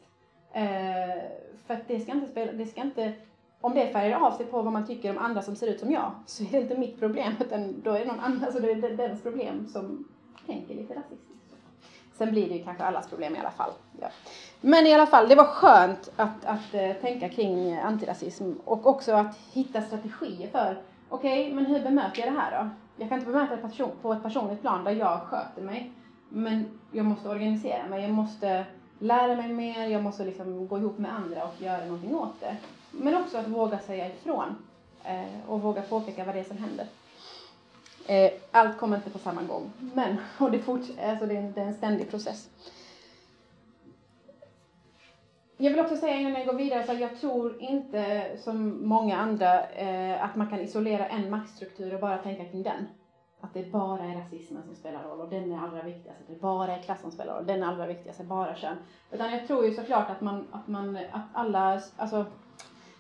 Eh, 0.53 1.21
för 1.65 1.73
att 1.73 1.87
det 1.87 1.99
ska 1.99 2.11
inte 2.11 2.31
spela, 2.31 2.51
det 2.51 2.65
ska 2.65 2.81
inte, 2.81 3.13
om 3.61 3.73
det 3.73 3.87
färgar 3.87 4.19
av 4.19 4.31
sig 4.31 4.45
på 4.45 4.61
vad 4.61 4.73
man 4.73 4.87
tycker 4.87 5.09
om 5.09 5.17
andra 5.17 5.41
som 5.41 5.55
ser 5.55 5.67
ut 5.67 5.79
som 5.79 5.91
jag, 5.91 6.11
så 6.25 6.43
är 6.43 6.51
det 6.51 6.61
inte 6.61 6.77
mitt 6.77 6.99
problem, 6.99 7.33
utan 7.39 7.81
då 7.81 7.91
är 7.91 7.99
det 7.99 8.05
någon 8.05 8.19
annan, 8.19 8.51
så 8.51 8.59
det 8.59 8.71
är 8.71 8.97
dens 8.97 9.23
problem 9.23 9.67
som 9.67 10.07
tänker 10.45 10.75
lite 10.75 10.95
rasistiskt. 10.95 11.30
Sen 12.21 12.31
blir 12.31 12.49
det 12.49 12.55
ju 12.55 12.63
kanske 12.63 12.83
allas 12.83 13.07
problem 13.07 13.35
i 13.35 13.39
alla 13.39 13.51
fall. 13.51 13.71
Ja. 14.01 14.07
Men 14.61 14.87
i 14.87 14.93
alla 14.93 15.05
fall, 15.05 15.29
det 15.29 15.35
var 15.35 15.45
skönt 15.45 16.11
att, 16.15 16.45
att 16.45 16.73
eh, 16.73 16.93
tänka 16.93 17.29
kring 17.29 17.71
eh, 17.71 17.85
antirasism 17.85 18.51
och 18.65 18.85
också 18.85 19.11
att 19.13 19.37
hitta 19.51 19.81
strategier 19.81 20.47
för, 20.47 20.81
okej, 21.09 21.41
okay, 21.41 21.53
men 21.53 21.65
hur 21.65 21.79
bemöter 21.79 22.19
jag 22.19 22.33
det 22.33 22.39
här 22.39 22.63
då? 22.63 22.69
Jag 22.97 23.09
kan 23.09 23.19
inte 23.19 23.31
bemöta 23.31 23.55
det 23.55 23.61
person, 23.61 23.91
på 24.01 24.13
ett 24.13 24.23
personligt 24.23 24.61
plan 24.61 24.83
där 24.83 24.91
jag 24.91 25.21
sköter 25.21 25.61
mig, 25.61 25.91
men 26.29 26.79
jag 26.91 27.05
måste 27.05 27.29
organisera 27.29 27.87
mig, 27.89 28.01
jag 28.01 28.11
måste 28.11 28.65
lära 28.99 29.35
mig 29.35 29.49
mer, 29.49 29.87
jag 29.87 30.03
måste 30.03 30.25
liksom 30.25 30.67
gå 30.67 30.77
ihop 30.77 30.97
med 30.97 31.13
andra 31.13 31.43
och 31.43 31.61
göra 31.61 31.85
någonting 31.85 32.15
åt 32.15 32.39
det. 32.39 32.57
Men 32.91 33.15
också 33.15 33.37
att 33.37 33.47
våga 33.47 33.79
säga 33.79 34.07
ifrån 34.07 34.55
eh, 35.03 35.49
och 35.49 35.61
våga 35.61 35.81
påpeka 35.81 36.25
vad 36.25 36.35
det 36.35 36.39
är 36.39 36.43
som 36.43 36.57
händer. 36.57 36.85
Eh, 38.11 38.31
allt 38.51 38.77
kommer 38.77 38.97
inte 38.97 39.09
på 39.09 39.19
samma 39.19 39.41
gång, 39.43 39.71
men 39.93 40.17
och 40.39 40.51
det, 40.51 40.57
forts- 40.57 41.09
alltså 41.09 41.25
det, 41.25 41.35
är 41.35 41.39
en, 41.39 41.53
det 41.53 41.61
är 41.61 41.65
en 41.65 41.73
ständig 41.73 42.09
process. 42.09 42.49
Jag 45.57 45.71
vill 45.71 45.79
också 45.79 45.95
säga 45.95 46.15
innan 46.17 46.33
jag 46.33 46.45
går 46.45 46.53
vidare 46.53 46.83
så 46.83 46.93
jag 46.93 47.19
tror 47.19 47.61
inte 47.61 48.31
som 48.37 48.87
många 48.87 49.17
andra 49.17 49.69
eh, 49.69 50.23
att 50.23 50.35
man 50.35 50.49
kan 50.49 50.59
isolera 50.59 51.07
en 51.07 51.29
maktstruktur 51.29 51.93
och 51.93 51.99
bara 51.99 52.17
tänka 52.17 52.45
kring 52.45 52.63
den. 52.63 52.87
Att 53.41 53.53
det 53.53 53.71
bara 53.71 54.03
är 54.03 54.15
rasismen 54.15 54.63
som 54.63 54.75
spelar 54.75 55.03
roll 55.03 55.21
och 55.21 55.29
den 55.29 55.51
är 55.51 55.57
allra 55.57 55.83
viktigast. 55.83 56.19
Att 56.21 56.27
det 56.27 56.41
bara 56.41 56.75
är 56.77 56.81
klassen 56.81 57.01
som 57.01 57.11
spelar 57.11 57.35
roll, 57.35 57.45
den 57.45 57.63
är 57.63 57.67
allra 57.67 57.87
viktigast, 57.87 58.19
är 58.19 58.23
bara 58.23 58.55
kön. 58.55 58.77
Utan 59.11 59.31
jag 59.31 59.47
tror 59.47 59.65
ju 59.65 59.73
såklart 59.73 60.09
att 60.09 60.21
man, 60.21 60.47
att 60.51 60.67
man, 60.67 60.97
att 61.11 61.25
alla, 61.33 61.81
alltså 61.97 62.25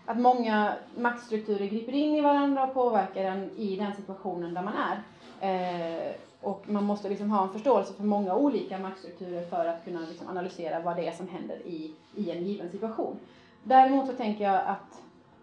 att 0.05 0.19
många 0.19 0.73
maktstrukturer 0.97 1.65
griper 1.65 1.93
in 1.93 2.15
i 2.15 2.21
varandra 2.21 2.63
och 2.63 2.73
påverkar 2.73 3.23
en 3.23 3.49
i 3.57 3.75
den 3.75 3.95
situationen 3.95 4.53
där 4.53 4.61
man 4.63 4.73
är. 4.73 5.01
Eh, 5.41 6.11
och 6.41 6.63
man 6.69 6.83
måste 6.83 7.09
liksom 7.09 7.31
ha 7.31 7.43
en 7.43 7.53
förståelse 7.53 7.93
för 7.93 8.03
många 8.03 8.35
olika 8.35 8.79
maktstrukturer 8.79 9.45
för 9.45 9.65
att 9.65 9.85
kunna 9.85 9.99
liksom 9.99 10.27
analysera 10.27 10.79
vad 10.79 10.95
det 10.95 11.07
är 11.07 11.11
som 11.11 11.27
händer 11.27 11.55
i, 11.55 11.91
i 12.15 12.31
en 12.31 12.43
given 12.43 12.71
situation. 12.71 13.19
Däremot 13.63 14.07
så 14.07 14.13
tänker 14.13 14.43
jag 14.43 14.61
att 14.65 15.01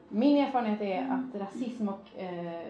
min 0.09 0.37
erfarenhet 0.37 0.81
är 0.81 1.03
att 1.03 1.41
rasism 1.41 1.88
och 1.88 2.21
eh, 2.21 2.69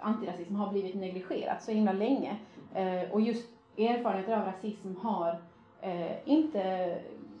antirasism 0.00 0.54
har 0.54 0.72
blivit 0.72 0.94
negligerat 0.94 1.62
så 1.62 1.72
himla 1.72 1.92
länge. 1.92 2.36
Eh, 2.74 3.10
och 3.10 3.20
just 3.20 3.48
erfarenheter 3.78 4.36
av 4.36 4.44
rasism 4.44 4.96
har 5.02 5.38
eh, 5.80 6.28
inte 6.28 6.94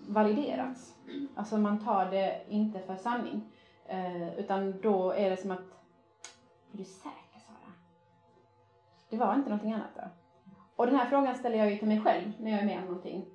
validerats. 0.06 0.94
Alltså 1.34 1.58
man 1.58 1.84
tar 1.84 2.10
det 2.10 2.40
inte 2.48 2.78
för 2.78 2.96
sanning. 2.96 3.42
Eh, 3.92 4.38
utan 4.38 4.80
då 4.80 5.12
är 5.12 5.30
det 5.30 5.36
som 5.36 5.50
att, 5.50 5.58
är 6.72 6.78
du 6.78 6.84
säker 6.84 7.40
Sara? 7.46 7.72
Det 9.10 9.16
var 9.16 9.34
inte 9.34 9.48
någonting 9.48 9.72
annat 9.72 9.94
då? 9.94 10.02
Och 10.76 10.86
den 10.86 10.96
här 10.96 11.06
frågan 11.06 11.34
ställer 11.34 11.58
jag 11.58 11.70
ju 11.70 11.76
till 11.76 11.88
mig 11.88 12.00
själv 12.00 12.32
när 12.38 12.50
jag 12.50 12.60
är 12.60 12.66
med 12.66 12.78
om 12.78 12.84
någonting. 12.84 13.26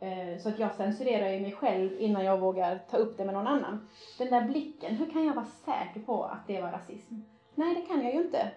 Eh, 0.00 0.38
så 0.38 0.48
att 0.48 0.58
jag 0.58 0.74
censurerar 0.74 1.28
ju 1.28 1.40
mig 1.40 1.52
själv 1.52 2.00
innan 2.00 2.24
jag 2.24 2.38
vågar 2.38 2.78
ta 2.90 2.96
upp 2.96 3.18
det 3.18 3.24
med 3.24 3.34
någon 3.34 3.46
annan. 3.46 3.88
Den 4.18 4.30
där 4.30 4.48
blicken, 4.48 4.96
hur 4.96 5.10
kan 5.10 5.26
jag 5.26 5.34
vara 5.34 5.46
säker 5.46 6.00
på 6.00 6.24
att 6.24 6.46
det 6.46 6.60
var 6.60 6.70
rasism? 6.70 7.14
Nej, 7.54 7.74
det 7.74 7.82
kan 7.82 8.04
jag 8.04 8.14
ju 8.14 8.22
inte. 8.22 8.50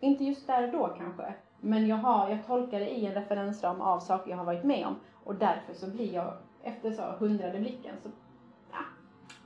Inte 0.00 0.24
just 0.24 0.46
där 0.46 0.62
och 0.62 0.72
då 0.72 0.94
kanske. 0.98 1.34
Men 1.60 1.86
jag, 1.86 1.96
har, 1.96 2.28
jag 2.28 2.46
tolkar 2.46 2.80
det 2.80 2.90
i 2.90 3.06
en 3.06 3.14
referensram 3.14 3.80
av 3.80 4.00
saker 4.00 4.30
jag 4.30 4.38
har 4.38 4.44
varit 4.44 4.64
med 4.64 4.86
om. 4.86 4.96
Och 5.24 5.34
därför 5.34 5.74
så 5.74 5.90
blir 5.90 6.14
jag, 6.14 6.36
efter 6.62 6.92
så 6.92 7.02
hundrade 7.02 7.58
blicken, 7.58 7.94
så 8.02 8.08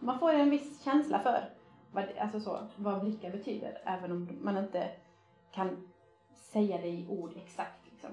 man 0.03 0.19
får 0.19 0.33
en 0.33 0.51
viss 0.51 0.85
känsla 0.85 1.19
för 1.19 1.51
vad, 1.93 2.05
alltså 2.21 2.41
så, 2.41 2.59
vad 2.77 3.01
blickar 3.01 3.31
betyder, 3.31 3.79
även 3.85 4.13
om 4.13 4.29
man 4.41 4.57
inte 4.57 4.91
kan 5.53 5.89
säga 6.35 6.79
det 6.79 6.89
i 6.89 7.07
ord 7.09 7.33
exakt. 7.37 7.87
Liksom. 7.91 8.11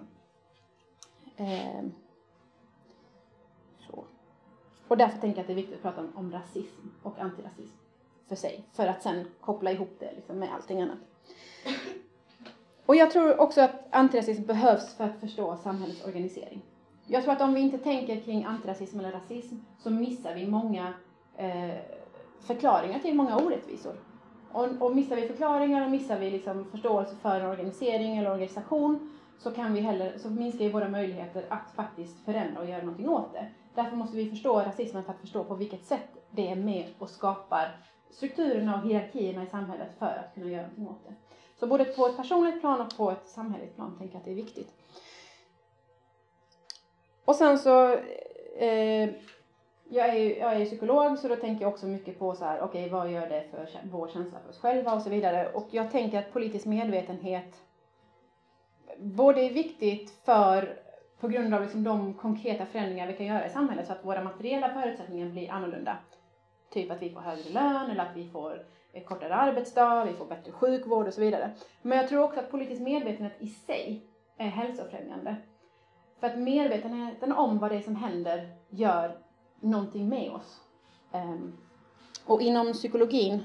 Eh, 1.38 1.84
så. 3.80 4.04
Och 4.88 4.98
därför 4.98 5.20
tänker 5.20 5.38
jag 5.38 5.42
att 5.42 5.48
det 5.48 5.54
är 5.54 5.56
viktigt 5.56 5.76
att 5.76 5.82
prata 5.82 6.02
om, 6.02 6.12
om 6.16 6.32
rasism 6.32 6.88
och 7.04 7.20
antirasism 7.20 7.78
för 8.28 8.36
sig, 8.36 8.64
för 8.74 8.88
att 8.88 9.04
sen 9.04 9.26
koppla 9.42 9.72
ihop 9.72 9.96
det 10.00 10.14
liksom, 10.16 10.40
med 10.40 10.54
allting 10.54 10.82
annat. 10.82 11.00
Och 12.86 12.96
jag 12.96 13.12
tror 13.12 13.40
också 13.40 13.62
att 13.62 13.88
antirasism 13.90 14.46
behövs 14.46 14.96
för 14.96 15.04
att 15.04 15.20
förstå 15.20 15.58
samhällets 15.58 16.06
organisering. 16.06 16.62
Jag 17.08 17.24
tror 17.24 17.34
att 17.34 17.42
om 17.42 17.54
vi 17.54 17.62
inte 17.62 17.78
tänker 17.78 18.22
kring 18.22 18.46
antirasism 18.46 19.00
eller 19.00 19.12
rasism 19.12 19.56
så 19.78 19.90
missar 19.90 20.36
vi 20.36 20.48
många 20.48 20.94
Eh, 21.40 21.76
förklaringar 22.40 23.00
till 23.00 23.16
många 23.16 23.38
orättvisor. 23.38 23.96
Och, 24.52 24.68
och 24.80 24.96
missar 24.96 25.16
vi 25.16 25.28
förklaringar 25.28 25.86
och 25.86 25.92
missar 25.92 26.20
vi 26.20 26.32
liksom 26.32 26.66
förståelse 26.72 27.16
för 27.16 27.40
en 27.40 27.50
organisering 27.50 28.18
eller 28.18 28.32
organisation 28.32 29.20
så, 29.38 29.52
kan 29.52 29.74
vi 29.74 29.80
heller, 29.80 30.18
så 30.18 30.30
minskar 30.30 30.66
vi 30.66 30.70
våra 30.70 30.90
möjligheter 30.90 31.46
att 31.50 31.72
faktiskt 31.76 32.26
förändra 32.26 32.62
och 32.62 32.70
göra 32.70 32.82
någonting 32.82 33.10
åt 33.10 33.34
det. 33.34 33.48
Därför 33.76 33.96
måste 33.96 34.18
vi 34.18 34.30
förstå 34.30 34.60
rasismen 34.60 35.04
för 35.04 35.14
att 35.14 35.20
förstå 35.20 35.44
på 35.44 35.56
vilket 35.56 35.86
sätt 35.86 36.10
det 36.30 36.52
är 36.52 36.56
med 36.56 36.94
och 37.00 37.10
skapar 37.10 37.78
strukturerna 38.10 38.76
och 38.76 38.90
hierarkierna 38.90 39.44
i 39.44 39.48
samhället 39.48 39.90
för 40.00 40.06
att 40.06 40.34
kunna 40.34 40.46
göra 40.46 40.62
någonting 40.62 40.88
åt 40.88 41.06
det. 41.08 41.14
Så 41.60 41.68
både 41.68 41.86
på 41.86 42.08
ett 42.08 42.18
personligt 42.18 42.62
plan 42.62 42.82
och 42.82 42.98
på 42.98 43.12
ett 43.12 43.28
samhälleligt 43.28 43.76
plan 43.76 43.96
tänker 43.98 44.16
jag 44.16 44.20
att 44.20 44.26
det 44.26 44.32
är 44.32 44.36
viktigt. 44.36 44.74
Och 47.26 47.36
sen 47.36 47.60
så 47.60 47.94
eh, 48.58 49.10
jag 49.90 50.10
är 50.10 50.14
ju 50.14 50.38
jag 50.38 50.54
är 50.54 50.66
psykolog 50.66 51.18
så 51.18 51.28
då 51.28 51.36
tänker 51.36 51.66
jag 51.66 51.74
också 51.74 51.86
mycket 51.86 52.20
på 52.20 52.36
så 52.36 52.46
här, 52.46 52.62
okej 52.62 52.86
okay, 52.86 52.90
vad 52.90 53.12
gör 53.12 53.30
det 53.30 53.44
för 53.52 53.70
vår 53.84 54.08
känsla 54.08 54.40
för 54.40 54.50
oss 54.50 54.60
själva 54.60 54.94
och 54.94 55.02
så 55.02 55.10
vidare. 55.10 55.52
Och 55.54 55.68
jag 55.72 55.92
tänker 55.92 56.20
att 56.20 56.34
politisk 56.34 56.66
medvetenhet 56.66 57.56
både 58.98 59.42
är 59.42 59.54
viktigt 59.54 60.12
för, 60.26 60.80
på 61.20 61.28
grund 61.28 61.54
av 61.54 61.62
liksom 61.62 61.84
de 61.84 62.14
konkreta 62.14 62.66
förändringar 62.66 63.08
vi 63.08 63.14
kan 63.14 63.26
göra 63.26 63.46
i 63.46 63.50
samhället 63.50 63.88
så 63.88 63.94
att 63.94 64.06
våra 64.06 64.24
materiella 64.24 64.70
förutsättningar 64.70 65.30
blir 65.30 65.52
annorlunda. 65.52 65.98
Typ 66.70 66.92
att 66.92 67.02
vi 67.02 67.10
får 67.10 67.22
högre 67.22 67.50
lön 67.50 67.92
eller 67.92 68.04
att 68.04 68.16
vi 68.16 68.30
får 68.30 68.66
kortare 69.06 69.36
arbetsdag, 69.36 70.06
vi 70.06 70.14
får 70.14 70.26
bättre 70.26 70.52
sjukvård 70.52 71.08
och 71.08 71.14
så 71.14 71.22
vidare. 71.22 71.52
Men 71.82 71.98
jag 71.98 72.10
tror 72.10 72.24
också 72.24 72.40
att 72.40 72.52
politisk 72.52 72.82
medvetenhet 72.82 73.34
i 73.40 73.48
sig 73.48 74.04
är 74.38 74.48
hälsofrämjande. 74.48 75.36
För 76.20 76.28
att 76.28 76.38
medvetenheten 76.38 77.32
om 77.32 77.60
vad 77.60 77.72
det 77.72 77.78
är 77.78 77.82
som 77.82 77.96
händer 77.96 78.50
gör 78.70 79.18
någonting 79.62 80.10
med 80.10 80.32
oss. 80.32 80.62
Ehm, 81.12 81.54
och 82.26 82.42
inom 82.42 82.74
psykologin 82.74 83.44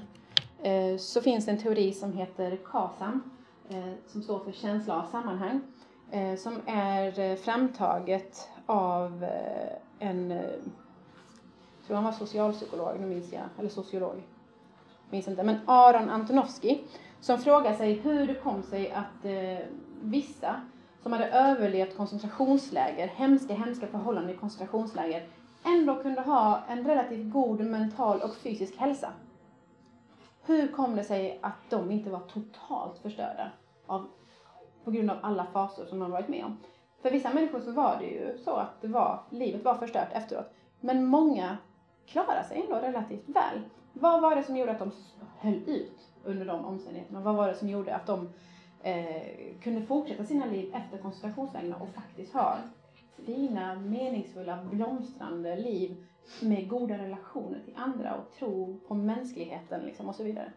eh, 0.61 0.97
så 0.97 1.21
finns 1.21 1.45
det 1.45 1.51
en 1.51 1.57
teori 1.57 1.93
som 1.93 2.13
heter 2.13 2.57
KASAM, 2.65 3.31
eh, 3.69 3.93
som 4.07 4.21
står 4.21 4.39
för 4.39 4.51
känsla 4.51 5.01
av 5.01 5.05
sammanhang, 5.05 5.61
eh, 6.11 6.35
som 6.35 6.53
är 6.65 7.35
framtaget 7.35 8.49
av 8.65 9.25
en, 9.99 10.29
jag 10.31 11.87
tror 11.87 11.95
han 11.95 12.03
var 12.03 12.11
socialpsykolog, 12.11 12.99
nu 12.99 13.07
minns 13.07 13.33
jag, 13.33 13.43
eller 13.59 13.69
sociolog, 13.69 14.23
minns 15.09 15.27
inte, 15.27 15.43
men 15.43 15.57
Aron 15.65 16.09
Antonovsky, 16.09 16.79
som 17.19 17.37
frågar 17.37 17.73
sig 17.73 17.93
hur 17.93 18.27
det 18.27 18.33
kom 18.33 18.63
sig 18.63 18.91
att 18.91 19.25
vissa 20.01 20.61
som 21.03 21.11
hade 21.11 21.29
överlevt 21.29 21.97
koncentrationsläger, 21.97 23.07
hemska, 23.07 23.53
hemska 23.53 23.87
förhållanden 23.87 24.35
i 24.35 24.37
koncentrationsläger, 24.37 25.27
ändå 25.65 25.95
kunde 25.95 26.21
ha 26.21 26.61
en 26.67 26.87
relativt 26.87 27.33
god 27.33 27.59
mental 27.61 28.21
och 28.21 28.35
fysisk 28.35 28.77
hälsa. 28.77 29.09
Hur 30.45 30.67
kom 30.67 30.95
det 30.95 31.03
sig 31.03 31.39
att 31.41 31.69
de 31.69 31.91
inte 31.91 32.09
var 32.09 32.19
totalt 32.19 32.97
förstörda 32.97 33.51
av, 33.85 34.07
på 34.83 34.91
grund 34.91 35.11
av 35.11 35.17
alla 35.21 35.45
faser 35.45 35.85
som 35.85 35.99
de 35.99 36.11
varit 36.11 36.27
med 36.27 36.45
om? 36.45 36.57
För 37.01 37.11
vissa 37.11 37.33
människor 37.33 37.59
så 37.59 37.71
var 37.71 37.97
det 37.99 38.05
ju 38.05 38.37
så 38.37 38.51
att 38.51 38.81
det 38.81 38.87
var, 38.87 39.19
livet 39.29 39.63
var 39.65 39.75
förstört 39.75 40.09
efteråt. 40.11 40.53
Men 40.79 41.05
många 41.05 41.57
klarade 42.05 42.43
sig 42.43 42.61
ändå 42.61 42.75
relativt 42.75 43.29
väl. 43.29 43.61
Vad 43.93 44.21
var 44.21 44.35
det 44.35 44.43
som 44.43 44.57
gjorde 44.57 44.71
att 44.71 44.79
de 44.79 44.91
höll 45.39 45.61
ut 45.67 46.07
under 46.23 46.45
de 46.45 46.65
omständigheterna? 46.65 47.19
Vad 47.19 47.35
var 47.35 47.47
det 47.47 47.55
som 47.55 47.69
gjorde 47.69 47.95
att 47.95 48.07
de 48.07 48.29
eh, 48.83 49.61
kunde 49.63 49.81
fortsätta 49.81 50.25
sina 50.25 50.45
liv 50.45 50.75
efter 50.75 50.97
koncentrationslägren 50.97 51.73
och 51.73 51.89
faktiskt 51.89 52.33
ha 52.33 52.57
fina, 53.25 53.75
meningsfulla, 53.75 54.59
blomstrande 54.71 55.55
liv 55.55 55.95
med 56.41 56.69
goda 56.69 56.97
relationer 56.97 57.59
till 57.65 57.73
andra 57.77 58.15
och 58.15 58.31
tro 58.39 58.79
på 58.87 58.93
mänskligheten 58.93 59.81
liksom 59.81 60.09
och 60.09 60.15
så 60.15 60.23
vidare. 60.23 60.51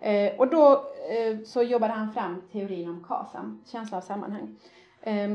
Eh, 0.00 0.34
och 0.38 0.48
då 0.48 0.72
eh, 1.10 1.38
så 1.44 1.62
jobbade 1.62 1.92
han 1.92 2.12
fram 2.12 2.42
teorin 2.52 2.88
om 2.88 3.04
KASAM, 3.08 3.62
känsla 3.66 3.96
av 3.96 4.00
sammanhang. 4.00 4.56
Eh, 5.00 5.30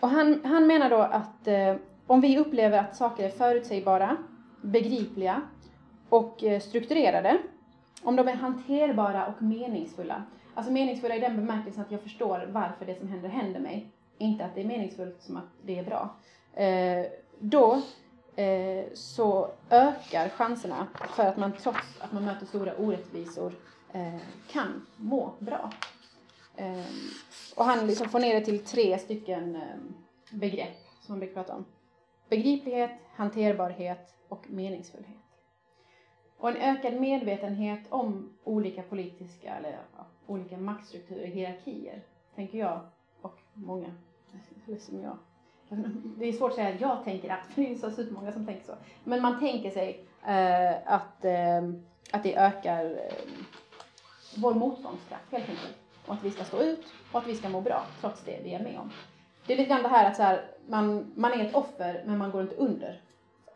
och 0.00 0.08
han, 0.08 0.40
han 0.44 0.66
menar 0.66 0.90
då 0.90 0.98
att 0.98 1.46
eh, 1.46 1.74
om 2.06 2.20
vi 2.20 2.38
upplever 2.38 2.78
att 2.78 2.96
saker 2.96 3.24
är 3.24 3.30
förutsägbara, 3.30 4.16
begripliga 4.62 5.42
och 6.08 6.44
eh, 6.44 6.60
strukturerade, 6.60 7.38
om 8.02 8.16
de 8.16 8.28
är 8.28 8.34
hanterbara 8.34 9.26
och 9.26 9.42
meningsfulla, 9.42 10.22
alltså 10.54 10.72
meningsfulla 10.72 11.16
i 11.16 11.20
den 11.20 11.36
bemärkelsen 11.36 11.82
att 11.82 11.90
jag 11.90 12.00
förstår 12.00 12.48
varför 12.52 12.86
det 12.86 12.98
som 12.98 13.08
händer 13.08 13.28
händer 13.28 13.60
mig, 13.60 13.86
inte 14.18 14.44
att 14.44 14.54
det 14.54 14.60
är 14.60 14.64
meningsfullt 14.64 15.22
som 15.22 15.36
att 15.36 15.48
det 15.62 15.78
är 15.78 15.84
bra, 15.84 16.16
eh, 16.54 17.06
då 17.38 17.82
eh, 18.36 18.84
så 18.94 19.50
ökar 19.70 20.28
chanserna 20.28 20.86
för 21.16 21.26
att 21.26 21.36
man 21.36 21.52
trots 21.52 22.00
att 22.00 22.12
man 22.12 22.24
möter 22.24 22.46
stora 22.46 22.76
orättvisor 22.76 23.52
eh, 23.92 24.20
kan 24.50 24.86
må 24.96 25.32
bra. 25.38 25.70
Eh, 26.56 26.86
och 27.56 27.64
han 27.64 27.86
liksom 27.86 28.08
får 28.08 28.20
ner 28.20 28.34
det 28.34 28.44
till 28.44 28.64
tre 28.64 28.98
stycken 28.98 29.60
begrepp 30.30 30.76
som 31.00 31.12
man 31.12 31.18
brukar 31.18 31.34
prata 31.34 31.54
om. 31.54 31.64
Begriplighet, 32.28 32.90
hanterbarhet 33.14 34.14
och 34.28 34.50
meningsfullhet. 34.50 35.16
Och 36.38 36.48
en 36.48 36.56
ökad 36.56 37.00
medvetenhet 37.00 37.80
om 37.88 38.38
olika 38.44 38.82
politiska 38.82 39.54
eller 39.54 39.78
ja, 39.96 40.06
olika 40.26 40.58
maktstrukturer, 40.58 41.26
hierarkier, 41.26 42.02
tänker 42.34 42.58
jag 42.58 42.80
och 43.22 43.38
många, 43.54 43.94
eller 44.66 44.78
som 44.78 45.02
jag. 45.02 45.18
Det 46.18 46.28
är 46.28 46.32
svårt 46.32 46.50
att 46.50 46.56
säga 46.56 46.74
att 46.74 46.80
jag 46.80 47.04
tänker 47.04 47.30
att, 47.30 47.46
för 47.46 47.62
det 47.62 47.72
är 47.72 47.74
så 47.74 47.90
supermånga 47.90 48.32
som 48.32 48.46
tänker 48.46 48.64
så. 48.64 48.74
Men 49.04 49.22
man 49.22 49.40
tänker 49.40 49.70
sig 49.70 50.04
eh, 50.26 50.92
att, 50.92 51.24
eh, 51.24 51.62
att 52.12 52.22
det 52.22 52.36
ökar 52.36 52.84
eh, 52.84 53.28
vår 54.36 54.54
motståndskraft 54.54 55.32
helt 55.32 55.48
enkelt. 55.48 55.76
Och 56.06 56.14
att 56.14 56.24
vi 56.24 56.30
ska 56.30 56.44
stå 56.44 56.62
ut 56.62 56.86
och 57.12 57.18
att 57.18 57.26
vi 57.26 57.34
ska 57.34 57.48
må 57.48 57.60
bra 57.60 57.82
trots 58.00 58.24
det 58.24 58.40
vi 58.44 58.54
är 58.54 58.62
med 58.62 58.78
om. 58.78 58.90
Det 59.46 59.52
är 59.52 59.56
lite 59.56 59.68
grann 59.68 59.82
det 59.82 59.88
här 59.88 60.10
att 60.10 60.16
så 60.16 60.22
här, 60.22 60.44
man, 60.66 61.12
man 61.14 61.32
är 61.32 61.44
ett 61.44 61.54
offer 61.54 62.02
men 62.06 62.18
man 62.18 62.30
går 62.30 62.42
inte 62.42 62.54
under 62.54 63.00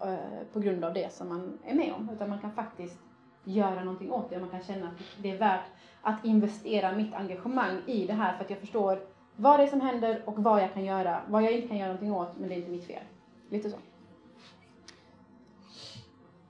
eh, 0.00 0.16
på 0.52 0.60
grund 0.60 0.84
av 0.84 0.94
det 0.94 1.12
som 1.12 1.28
man 1.28 1.58
är 1.64 1.74
med 1.74 1.92
om. 1.92 2.10
Utan 2.12 2.28
man 2.28 2.38
kan 2.38 2.52
faktiskt 2.52 2.98
göra 3.44 3.84
någonting 3.84 4.12
åt 4.12 4.30
det. 4.30 4.38
Man 4.38 4.48
kan 4.48 4.62
känna 4.62 4.86
att 4.86 5.22
det 5.22 5.30
är 5.30 5.38
värt 5.38 5.64
att 6.02 6.24
investera 6.24 6.92
mitt 6.92 7.14
engagemang 7.14 7.82
i 7.86 8.06
det 8.06 8.12
här 8.12 8.36
för 8.36 8.44
att 8.44 8.50
jag 8.50 8.58
förstår 8.58 8.98
vad 9.36 9.60
det 9.60 9.62
är 9.62 9.68
som 9.68 9.80
händer 9.80 10.22
och 10.26 10.38
vad 10.38 10.62
jag 10.62 10.74
kan 10.74 10.84
göra. 10.84 11.22
Vad 11.28 11.42
jag 11.42 11.52
inte 11.52 11.68
kan 11.68 11.76
göra 11.76 11.88
någonting 11.88 12.12
åt 12.12 12.38
men 12.38 12.48
det 12.48 12.54
är 12.54 12.58
inte 12.58 12.70
mitt 12.70 12.86
fel. 12.86 13.04
Lite 13.48 13.70
så. 13.70 13.76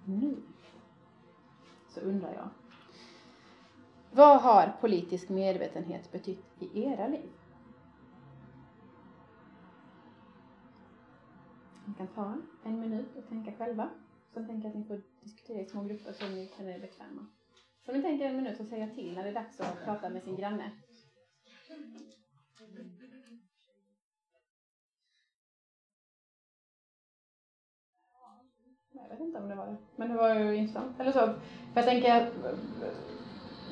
Nu 0.05 0.37
så 1.89 2.01
undrar 2.01 2.33
jag. 2.35 2.49
Vad 4.11 4.41
har 4.41 4.73
politisk 4.81 5.29
medvetenhet 5.29 6.13
betytt 6.13 6.45
i 6.59 6.85
era 6.85 7.09
liv? 7.09 7.31
Ni 11.85 11.95
kan 11.95 12.07
ta 12.07 12.35
en 12.65 12.81
minut 12.81 13.17
och 13.17 13.29
tänka 13.29 13.53
själva. 13.53 13.91
Sen 14.35 14.47
tänker 14.47 14.69
jag 14.69 14.71
att 14.71 14.79
ni 14.79 14.85
får 14.85 15.03
diskutera 15.21 15.61
i 15.61 15.67
små 15.67 15.83
grupper 15.83 16.13
som 16.13 16.35
ni 16.35 16.51
känner 16.57 16.71
er 16.71 16.81
bekväma. 16.81 17.27
Så 17.87 17.93
ni 17.93 18.03
tänker 18.03 18.25
en 18.25 18.37
minut 18.37 18.57
så 18.57 18.65
säger 18.65 18.87
jag 18.87 18.95
till 18.95 19.15
när 19.15 19.23
det 19.23 19.29
är 19.29 19.35
dags 19.35 19.61
att 19.61 19.85
prata 19.85 20.09
med 20.09 20.23
sin 20.23 20.37
granne. 20.37 20.71
Inte 29.23 29.39
om 29.39 29.49
det 29.49 29.55
var 29.55 29.67
det. 29.67 29.77
Men 29.97 30.09
det 30.09 30.15
var 30.15 30.35
ju 30.35 30.57
intressant. 30.57 31.01
Eller 31.01 31.13
så. 31.13 31.21
För 31.73 31.81
jag 31.81 31.85
tänker, 31.85 32.31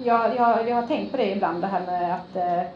jag, 0.04 0.36
jag, 0.36 0.68
jag 0.68 0.76
har 0.76 0.86
tänkt 0.86 1.10
på 1.10 1.16
det 1.16 1.36
ibland 1.36 1.60
det 1.60 1.66
här 1.66 1.86
med 1.86 2.14
att 2.14 2.36
eh, 2.36 2.68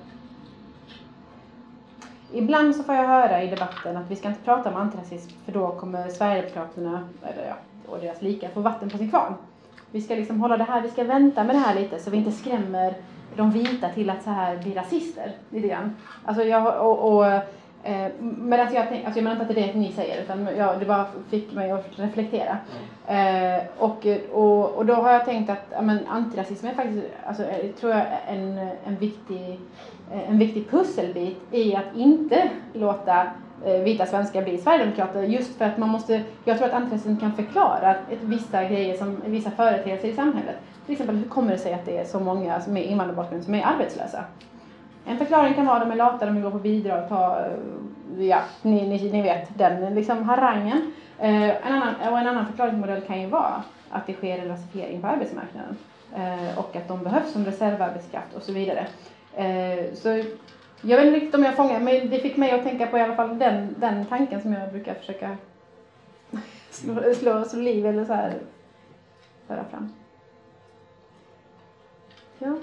Ibland 2.33 2.77
så 2.77 2.83
får 2.83 2.95
jag 2.95 3.07
höra 3.07 3.43
i 3.43 3.47
debatten 3.47 3.97
att 3.97 4.11
vi 4.11 4.17
ska 4.17 4.29
inte 4.29 4.41
prata 4.41 4.71
om 4.71 4.77
antirasism 4.77 5.31
för 5.45 5.53
då 5.53 5.73
kommer 5.73 6.09
Sverigedemokraterna 6.09 7.09
eller 7.23 7.49
ja, 7.49 7.55
och 7.87 8.01
deras 8.01 8.23
lika 8.23 8.49
få 8.49 8.61
vatten 8.61 8.91
på 8.91 8.99
sin 8.99 9.11
kvarn. 9.11 9.35
Vi 9.91 10.01
ska 10.01 10.15
liksom 10.15 10.41
hålla 10.41 10.57
det 10.57 10.65
här, 10.65 10.83
vi 10.83 10.91
ska 10.91 11.05
vänta 11.05 11.45
med 11.45 11.55
det 11.55 11.61
här 11.61 11.75
lite 11.75 11.99
så 11.99 12.11
vi 12.11 12.17
inte 12.17 12.33
skrämmer 12.33 12.95
de 13.37 13.51
vita 13.51 13.89
till 13.89 14.11
att 14.11 14.23
så 14.23 14.31
här 14.31 14.57
bli 14.57 14.75
rasister 14.75 15.33
lite 15.51 15.69
grann. 15.69 15.97
Alltså 16.25 16.43
jag, 16.43 16.87
och, 16.87 17.17
och 17.17 17.43
eh, 17.85 18.12
men 18.18 18.61
alltså 18.61 18.77
jag, 18.77 18.87
tänk, 18.88 19.05
alltså 19.05 19.18
jag 19.18 19.25
menar 19.25 19.37
inte 19.37 19.49
att 19.49 19.55
det 19.55 19.70
är 19.70 19.73
det 19.73 19.79
ni 19.79 19.92
säger 19.92 20.23
utan 20.23 20.49
jag, 20.59 20.81
det 20.81 20.87
bara 20.87 21.07
fick 21.31 21.53
mig 21.53 21.70
att 21.70 21.87
reflektera. 21.97 22.59
Eh, 23.07 23.62
och, 23.79 24.07
och, 24.33 24.75
och 24.75 24.87
då 24.87 24.94
har 24.94 25.12
jag 25.12 25.25
tänkt 25.25 25.51
att 25.51 25.66
ja, 25.70 25.83
men, 25.83 25.99
antirasism 26.09 26.66
är 26.66 26.75
faktiskt, 26.75 27.07
alltså, 27.27 27.42
eh, 27.42 27.70
tror 27.81 27.92
jag, 27.92 28.07
en, 28.29 28.59
en 28.85 28.97
viktig 28.97 29.61
eh, 30.12 30.31
en 30.31 30.38
viktig 30.38 30.70
pusselbit 30.70 31.38
i 31.51 31.77
att 31.77 31.97
inte 31.97 32.51
låta 32.73 33.27
eh, 33.64 33.81
vita 33.83 34.07
svenskar 34.07 34.42
bli 34.42 34.59
sverigedemokrater 34.59 35.23
just 35.23 35.59
för 35.59 35.64
att 35.64 35.79
man 35.79 35.88
måste, 35.88 36.23
jag 36.44 36.59
tror 36.59 36.68
att 36.68 36.75
antirasism 36.75 37.16
kan 37.16 37.33
förklara 37.33 37.94
vissa 38.23 38.64
grejer 38.64 38.97
som, 38.97 39.23
vissa 39.27 39.51
företeelser 39.51 40.09
i 40.09 40.14
samhället. 40.14 40.57
Till 40.87 40.92
exempel 40.92 41.16
hur 41.16 41.29
kommer 41.29 41.53
det 41.53 41.59
sig 41.59 41.75
att 41.75 41.87
det 41.87 41.99
är 41.99 42.05
så 42.05 42.20
många 42.20 42.61
med 42.68 42.85
invandrarbakgrund 42.85 43.44
som 43.44 43.55
är 43.55 43.66
arbetslösa? 43.66 44.25
En 45.07 45.19
förklaring 45.19 45.55
kan 45.55 45.67
vara 45.67 45.77
att 45.77 45.83
de 45.83 45.93
är 45.93 45.97
lata, 45.97 46.27
de 46.27 46.35
vill 46.35 46.45
gå 46.45 46.51
på 46.51 46.59
bidrag, 46.59 47.09
ta, 47.09 47.38
eh, 47.38 48.27
ja, 48.27 48.43
ni, 48.62 48.88
ni, 48.88 49.12
ni 49.12 49.23
vet 49.23 49.59
den 49.59 49.95
liksom 49.95 50.23
harangen. 50.23 50.93
Eh, 51.19 51.67
en 51.67 51.73
annan, 51.73 51.95
och 52.12 52.19
en 52.19 52.27
annan 52.27 52.47
förklaringsmodell 52.47 53.01
kan 53.01 53.21
ju 53.21 53.27
vara 53.27 53.62
att 53.90 54.07
det 54.07 54.12
sker 54.12 54.38
en 54.38 54.49
rasifiering 54.49 55.01
på 55.01 55.07
arbetsmarknaden 55.07 55.77
eh, 56.14 56.59
och 56.59 56.77
att 56.77 56.88
de 56.88 57.03
behövs 57.03 57.33
som 57.33 57.45
reservarbetskraft 57.45 58.35
och 58.35 58.43
så 58.43 58.53
vidare. 58.53 58.87
Eh, 59.35 59.95
så 59.95 60.09
jag 60.81 60.97
vet 60.97 61.07
inte 61.07 61.17
riktigt 61.17 61.35
om 61.35 61.45
jag 61.45 61.57
fångar, 61.57 61.81
men 61.81 62.11
det 62.11 62.19
fick 62.19 62.37
mig 62.37 62.51
att 62.51 62.62
tänka 62.62 62.87
på 62.87 62.99
i 62.99 63.01
alla 63.01 63.14
fall 63.17 63.38
den, 63.38 63.75
den 63.79 64.07
tanken 64.07 64.43
som 64.43 64.53
jag 64.53 64.71
brukar 64.71 64.95
försöka 64.95 65.37
slå, 66.71 67.14
slå, 67.14 67.45
slå 67.45 67.61
liv 67.61 67.87
eller 67.87 68.05
så 68.05 68.12
här 68.12 68.35
föra 69.47 69.64
fram. 69.64 69.93
Ja. 72.38 72.57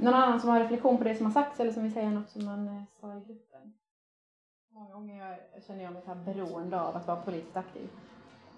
Någon 0.00 0.14
annan 0.14 0.40
som 0.40 0.50
har 0.50 0.60
reflektion 0.60 0.98
på 0.98 1.04
det 1.04 1.14
som 1.14 1.26
har 1.26 1.32
sagts 1.32 1.60
eller 1.60 1.72
som 1.72 1.82
vill 1.82 1.92
säga 1.92 2.10
något 2.10 2.30
som 2.30 2.44
man 2.44 2.68
eh, 2.68 2.82
sa 3.00 3.16
i 3.16 3.20
gruppen? 3.20 3.74
Många 4.72 4.94
gånger 4.94 5.26
jag, 5.26 5.62
känner 5.62 5.84
jag 5.84 5.92
mig 5.92 6.02
så 6.02 6.08
här 6.08 6.24
beroende 6.24 6.80
av 6.80 6.96
att 6.96 7.06
vara 7.06 7.20
politiskt 7.20 7.56
aktiv. 7.56 7.88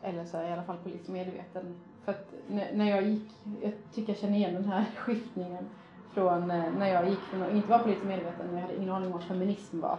Eller 0.03 0.25
så 0.25 0.37
är 0.37 0.41
jag 0.41 0.51
i 0.51 0.53
alla 0.53 0.63
fall 0.63 0.77
politiskt 0.77 1.11
medveten. 1.11 1.81
För 2.05 2.13
att 2.13 2.35
när 2.73 2.91
jag 2.91 3.03
gick, 3.03 3.31
jag 3.63 3.73
tycker 3.95 4.13
jag 4.13 4.19
känner 4.19 4.37
igen 4.37 4.55
den 4.55 4.65
här 4.65 4.85
skiftningen 4.97 5.69
från 6.15 6.51
eh, 6.51 6.73
när 6.79 6.89
jag 6.89 7.09
gick 7.09 7.19
från 7.19 7.43
att 7.43 7.53
inte 7.53 7.69
vara 7.69 7.83
politiskt 7.83 8.07
medveten, 8.07 8.47
men 8.47 8.55
jag 8.55 8.63
hade 8.63 8.77
ingen 8.77 8.91
aning 8.91 9.07
om 9.07 9.13
vad 9.13 9.25
feminism 9.25 9.81
var. 9.81 9.99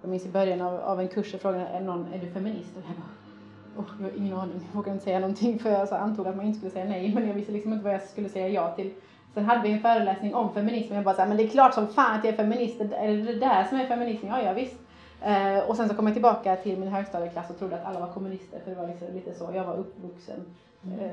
Jag 0.00 0.10
minns 0.10 0.26
i 0.26 0.30
början 0.30 0.60
av, 0.60 0.80
av 0.80 1.00
en 1.00 1.08
kurs 1.08 1.32
så 1.32 1.38
frågade 1.38 1.66
är 1.66 1.80
någon, 1.80 2.12
är 2.12 2.18
du 2.18 2.30
feminist? 2.30 2.76
Och 2.76 2.82
jag 2.88 2.96
bara, 2.96 3.82
oh, 3.82 3.90
jag 4.00 4.10
har 4.10 4.16
ingen 4.16 4.38
aning, 4.38 4.66
jag 4.66 4.76
vågade 4.76 4.92
inte 4.92 5.04
säga 5.04 5.20
någonting 5.20 5.58
för 5.58 5.70
jag 5.70 5.88
så 5.88 5.94
antog 5.94 6.26
att 6.26 6.36
man 6.36 6.46
inte 6.46 6.58
skulle 6.58 6.72
säga 6.72 6.84
nej, 6.84 7.14
men 7.14 7.26
jag 7.26 7.34
visste 7.34 7.52
liksom 7.52 7.72
inte 7.72 7.84
vad 7.84 7.94
jag 7.94 8.02
skulle 8.02 8.28
säga 8.28 8.48
ja 8.48 8.74
till. 8.76 8.94
Sen 9.34 9.44
hade 9.44 9.62
vi 9.62 9.72
en 9.72 9.80
föreläsning 9.80 10.34
om 10.34 10.54
feminism 10.54 10.92
och 10.92 10.96
jag 10.96 11.04
bara 11.04 11.14
såhär, 11.14 11.28
men 11.28 11.36
det 11.36 11.42
är 11.42 11.48
klart 11.48 11.74
som 11.74 11.88
fan 11.88 12.18
att 12.18 12.24
jag 12.24 12.32
är 12.32 12.36
feminist, 12.36 12.80
är 12.80 13.08
det 13.08 13.22
det 13.22 13.34
där 13.34 13.64
som 13.64 13.80
är 13.80 13.86
feminism? 13.86 14.26
Ja, 14.26 14.42
ja 14.42 14.52
visst. 14.52 14.76
Eh, 15.22 15.58
och 15.68 15.76
sen 15.76 15.88
så 15.88 15.94
kom 15.94 16.06
jag 16.06 16.14
tillbaka 16.14 16.56
till 16.56 16.78
min 16.78 16.88
högstadieklass 16.88 17.50
och 17.50 17.58
trodde 17.58 17.76
att 17.76 17.86
alla 17.86 18.00
var 18.00 18.12
kommunister, 18.12 18.60
för 18.64 18.70
det 18.70 18.76
var 18.76 18.86
liksom 18.86 19.08
lite 19.14 19.34
så 19.34 19.50
jag 19.54 19.64
var 19.64 19.74
uppvuxen. 19.74 20.54
Eh, 20.84 21.10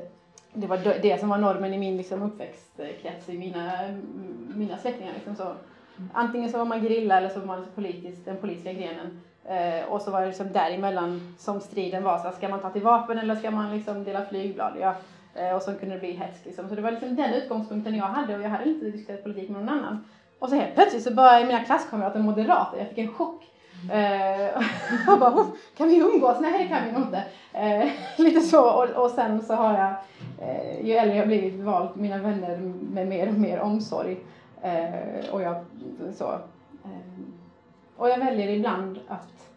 det 0.53 0.67
var 0.67 0.77
det 1.01 1.19
som 1.19 1.29
var 1.29 1.37
normen 1.37 1.73
i 1.73 1.77
min 1.77 1.97
liksom, 1.97 2.21
uppväxtkrets, 2.21 3.29
i 3.29 3.37
mina, 3.37 3.71
mina 4.55 4.77
släktingar. 4.77 5.13
Liksom, 5.13 5.35
så. 5.35 5.53
Antingen 6.13 6.51
så 6.51 6.57
var 6.57 6.65
man 6.65 6.83
grilla 6.83 7.17
eller 7.17 7.29
så 7.29 7.39
var 7.39 7.47
man 7.47 7.65
politisk, 7.75 8.25
den 8.25 8.37
politiska 8.37 8.73
grenen. 8.73 9.21
Eh, 9.45 9.85
och 9.89 10.01
så 10.01 10.11
var 10.11 10.21
det 10.21 10.27
liksom 10.27 10.51
däremellan 10.51 11.35
som 11.39 11.59
striden 11.59 12.03
var. 12.03 12.17
Så 12.17 12.31
ska 12.31 12.49
man 12.49 12.59
ta 12.59 12.69
till 12.69 12.81
vapen 12.81 13.17
eller 13.17 13.35
ska 13.35 13.51
man 13.51 13.75
liksom 13.75 14.03
dela 14.03 14.25
flygblad? 14.25 14.73
Ja. 14.81 14.95
Eh, 15.37 15.55
och 15.55 15.61
så 15.61 15.73
kunde 15.73 15.95
det 15.95 15.99
bli 15.99 16.11
hets. 16.11 16.45
Liksom. 16.45 16.69
Så 16.69 16.75
det 16.75 16.81
var 16.81 16.91
liksom 16.91 17.15
den 17.15 17.33
utgångspunkten 17.33 17.95
jag 17.95 18.05
hade 18.05 18.35
och 18.35 18.41
jag 18.41 18.49
hade 18.49 18.69
inte 18.69 18.85
diskuterat 18.85 19.23
politik 19.23 19.49
med 19.49 19.65
någon 19.65 19.69
annan. 19.69 20.05
Och 20.39 20.49
så 20.49 20.55
helt 20.55 20.75
plötsligt 20.75 21.03
så 21.03 21.13
började 21.13 21.45
mina 21.45 21.63
klasskamrater 21.63 22.19
moderata. 22.19 22.77
Jag 22.77 22.87
fick 22.87 22.97
en 22.97 23.13
chock. 23.13 23.43
Eh, 23.91 24.61
och 25.13 25.19
bara, 25.19 25.45
kan 25.77 25.87
vi 25.87 25.97
umgås? 25.97 26.37
Nej, 26.41 26.63
det 26.63 26.67
kan 26.67 26.85
vi 26.85 26.91
nog 26.91 27.01
inte. 27.01 27.23
Eh, 27.53 27.89
lite 28.17 28.41
så. 28.41 28.69
Och, 28.69 29.03
och 29.03 29.11
sen 29.11 29.41
så 29.41 29.53
har 29.53 29.77
jag, 29.77 29.93
eh, 30.47 30.85
ju 30.85 30.93
äldre 30.93 31.17
jag 31.17 31.27
blivit, 31.27 31.59
valt 31.59 31.95
mina 31.95 32.17
vänner 32.17 32.57
med 32.91 33.07
mer 33.07 33.27
och 33.27 33.33
mer 33.33 33.59
omsorg. 33.59 34.17
Eh, 34.61 35.29
och 35.31 35.41
jag 35.41 35.65
så. 36.13 36.31
Eh, 36.83 37.17
och 37.97 38.09
jag 38.09 38.17
väljer 38.17 38.49
ibland 38.49 38.99
att 39.07 39.49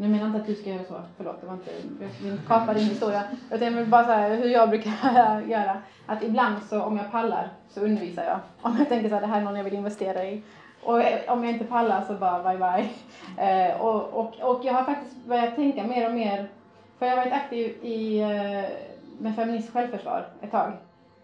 nu 0.00 0.08
menar 0.08 0.18
jag 0.18 0.28
inte 0.28 0.40
att 0.40 0.46
du 0.46 0.54
ska 0.54 0.70
göra 0.70 0.84
så, 0.84 0.94
förlåt, 1.16 1.40
det 1.40 1.46
var 1.46 1.54
inte, 1.54 1.70
jag 2.00 2.38
kapar 2.46 2.60
kapa 2.60 2.74
din 2.74 2.88
historia. 2.88 3.22
Utan 3.52 3.72
jag 3.72 3.78
vill 3.78 3.86
bara 3.86 4.04
säga 4.04 4.34
hur 4.34 4.48
jag 4.48 4.70
brukar 4.70 5.40
göra. 5.48 5.76
Att 6.06 6.22
ibland 6.22 6.56
så 6.70 6.82
om 6.82 6.96
jag 6.96 7.10
pallar 7.10 7.48
så 7.68 7.80
undervisar 7.80 8.24
jag. 8.24 8.38
Om 8.62 8.76
jag 8.78 8.88
tänker 8.88 9.08
så 9.08 9.14
här, 9.14 9.20
det 9.20 9.26
här 9.26 9.40
är 9.40 9.44
någon 9.44 9.56
jag 9.56 9.64
vill 9.64 9.74
investera 9.74 10.24
i. 10.24 10.42
Och 10.82 10.94
om 11.28 11.44
jag 11.44 11.52
inte 11.52 11.64
pallar 11.64 12.04
så 12.04 12.14
bara 12.14 12.42
bye 12.42 12.58
bye. 12.58 12.88
Eh, 13.38 13.80
och, 13.80 14.14
och, 14.20 14.34
och 14.40 14.64
jag 14.64 14.72
har 14.72 14.84
faktiskt 14.84 15.16
börjat 15.26 15.56
tänka 15.56 15.84
mer 15.84 16.08
och 16.08 16.14
mer, 16.14 16.48
för 16.98 17.06
jag 17.06 17.16
har 17.16 17.24
varit 17.24 17.32
aktiv 17.32 17.84
i, 17.84 18.20
eh, 18.20 18.70
med 19.18 19.36
feministiskt 19.36 19.72
självförsvar 19.72 20.26
ett 20.40 20.50
tag. 20.50 20.72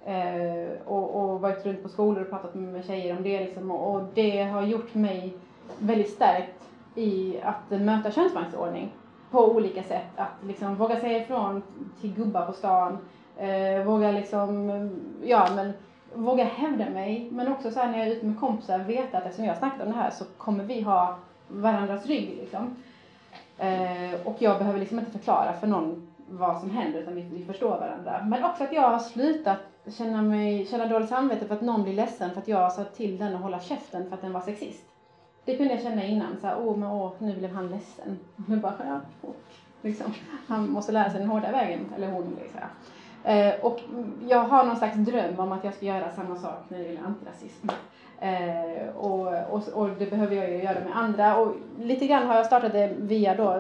Eh, 0.07 0.69
och, 0.85 1.11
och 1.15 1.41
varit 1.41 1.67
runt 1.67 1.83
på 1.83 1.89
skolor 1.89 2.23
och 2.23 2.31
pratat 2.31 2.55
med 2.55 2.85
tjejer 2.85 3.17
om 3.17 3.23
det 3.23 3.41
liksom. 3.41 3.71
Och, 3.71 3.95
och 3.95 4.03
det 4.15 4.43
har 4.43 4.63
gjort 4.63 4.95
mig 4.95 5.35
väldigt 5.79 6.11
stärkt 6.11 6.65
i 6.95 7.41
att 7.43 7.81
möta 7.81 8.11
könsmaktsordning 8.11 8.93
på 9.31 9.51
olika 9.51 9.83
sätt. 9.83 10.07
Att 10.17 10.47
liksom 10.47 10.77
våga 10.77 11.01
säga 11.01 11.23
ifrån 11.23 11.63
till 12.01 12.15
gubbar 12.15 12.47
på 12.47 12.53
stan, 12.53 12.99
eh, 13.37 13.85
våga 13.85 14.13
liksom, 14.13 14.71
ja 15.23 15.49
men 15.57 15.73
våga 16.15 16.45
hävda 16.45 16.91
mig. 16.91 17.29
Men 17.33 17.53
också 17.53 17.71
så 17.71 17.81
här 17.81 17.91
när 17.91 17.99
jag 17.99 18.07
är 18.07 18.13
ute 18.13 18.27
med 18.27 18.41
kompisar 18.41 18.79
veta 18.79 19.19
att 19.19 19.25
eftersom 19.25 19.45
jag 19.45 19.53
har 19.53 19.59
snackat 19.59 19.87
om 19.87 19.93
det 19.93 19.99
här 19.99 20.11
så 20.11 20.25
kommer 20.37 20.65
vi 20.65 20.81
ha 20.81 21.19
varandras 21.49 22.07
rygg 22.07 22.37
liksom. 22.41 22.77
Eh, 23.59 24.27
och 24.27 24.37
jag 24.39 24.59
behöver 24.59 24.79
liksom 24.79 24.99
inte 24.99 25.11
förklara 25.11 25.53
för 25.53 25.67
någon 25.67 26.09
vad 26.29 26.61
som 26.61 26.71
händer 26.71 27.01
utan 27.01 27.15
vi, 27.15 27.23
vi 27.23 27.45
förstår 27.45 27.71
varandra. 27.71 28.25
Men 28.25 28.45
också 28.45 28.65
att 28.65 28.73
jag 28.73 28.91
har 28.91 28.99
slutat 28.99 29.59
känna, 29.87 30.23
mig, 30.23 30.67
känna 30.67 30.87
dåligt 30.87 31.09
samvete 31.09 31.47
för 31.47 31.55
att 31.55 31.61
någon 31.61 31.83
blir 31.83 31.93
ledsen 31.93 32.31
för 32.31 32.41
att 32.41 32.49
jag 32.49 32.73
sa 32.73 32.85
till 32.85 33.19
den 33.19 33.35
att 33.35 33.43
hålla 33.43 33.61
käften 33.61 34.09
för 34.09 34.15
att 34.17 34.23
den 34.23 34.33
var 34.33 34.41
sexist. 34.41 34.94
Det 35.45 35.57
kunde 35.57 35.75
jag 35.75 35.83
känna 35.83 36.05
innan, 36.05 36.37
så 36.41 36.47
här, 36.47 36.57
åh 36.59 36.77
men 36.77 36.91
åh, 36.91 37.13
nu 37.19 37.37
blev 37.37 37.51
han 37.51 37.69
ledsen. 37.69 38.19
Och 38.37 38.59
bara, 38.59 38.75
ja, 38.87 39.01
liksom, 39.83 40.15
han 40.47 40.71
måste 40.71 40.93
lära 40.93 41.11
sig 41.11 41.21
den 41.21 41.29
hårda 41.29 41.53
vägen, 41.53 41.81
eller 41.97 42.11
hon. 42.11 42.37
Liksom. 42.43 42.61
Eh, 43.25 43.55
och 43.63 43.81
jag 44.29 44.45
har 44.45 44.65
någon 44.65 44.77
slags 44.77 44.97
dröm 44.97 45.41
om 45.41 45.53
att 45.53 45.65
jag 45.65 45.75
ska 45.75 45.87
göra 45.87 46.11
samma 46.11 46.37
sak 46.37 46.65
när 46.69 46.79
det 46.79 46.85
gäller 46.85 47.03
antirasism. 47.03 47.69
Eh, 48.21 48.89
och, 48.97 49.27
och, 49.51 49.69
och, 49.69 49.89
det 49.99 50.11
behöver 50.11 50.37
jag 50.37 50.51
ju 50.51 50.63
göra 50.63 50.81
med 50.81 50.97
andra. 50.97 51.37
Och 51.37 51.55
lite 51.81 52.07
grann 52.07 52.27
har 52.27 52.35
jag 52.35 52.47
startat 52.47 52.73
det 52.73 52.95
via 52.99 53.35
då 53.35 53.51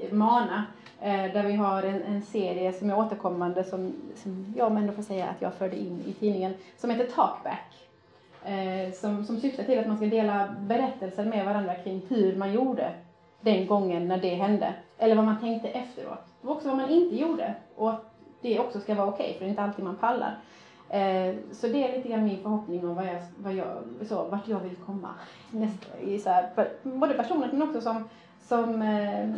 eh, 0.00 0.12
Mana, 0.12 0.64
eh, 1.00 1.32
där 1.32 1.42
vi 1.42 1.52
har 1.52 1.82
en, 1.82 2.02
en, 2.02 2.22
serie 2.22 2.72
som 2.72 2.90
är 2.90 2.98
återkommande 2.98 3.64
som, 3.64 3.92
som 4.16 4.54
jag 4.56 4.76
ändå 4.76 4.92
får 4.92 5.02
säga 5.02 5.26
att 5.26 5.42
jag 5.42 5.54
förde 5.54 5.76
in 5.76 6.02
i 6.06 6.12
tidningen, 6.12 6.54
som 6.76 6.90
heter 6.90 7.06
Talkback. 7.06 7.83
Eh, 8.44 8.92
som, 8.92 9.24
som 9.24 9.40
syftar 9.40 9.64
till 9.64 9.78
att 9.78 9.86
man 9.86 9.96
ska 9.96 10.06
dela 10.06 10.48
berättelser 10.60 11.24
med 11.24 11.44
varandra 11.44 11.74
kring 11.74 12.02
hur 12.08 12.36
man 12.36 12.52
gjorde 12.52 12.92
den 13.40 13.66
gången 13.66 14.08
när 14.08 14.18
det 14.18 14.34
hände. 14.34 14.74
Eller 14.98 15.14
vad 15.16 15.24
man 15.24 15.40
tänkte 15.40 15.68
efteråt. 15.68 16.24
Och 16.42 16.50
också 16.50 16.68
vad 16.68 16.76
man 16.76 16.90
inte 16.90 17.16
gjorde. 17.16 17.54
Och 17.76 17.90
att 17.90 18.04
det 18.40 18.58
också 18.58 18.80
ska 18.80 18.94
vara 18.94 19.08
okej, 19.08 19.24
okay, 19.24 19.34
för 19.34 19.40
det 19.40 19.46
är 19.46 19.50
inte 19.50 19.62
alltid 19.62 19.84
man 19.84 19.96
pallar. 19.96 20.38
Eh, 20.88 21.34
så 21.52 21.66
det 21.66 21.88
är 21.88 21.96
lite 21.96 22.08
grann 22.08 22.24
min 22.24 22.42
förhoppning 22.42 22.88
om 22.88 22.94
vad 22.94 23.06
jag, 23.06 23.22
vad 23.36 23.54
jag, 23.54 23.66
så, 24.08 24.24
vart 24.24 24.48
jag 24.48 24.60
vill 24.60 24.76
komma. 24.76 25.08
Nästa, 25.50 25.98
i 26.00 26.18
så 26.18 26.30
här, 26.30 26.68
både 26.82 27.14
personligt 27.14 27.52
men 27.52 27.62
också 27.62 27.80
som, 27.80 28.08
som, 28.42 28.82
eh, 28.82 29.30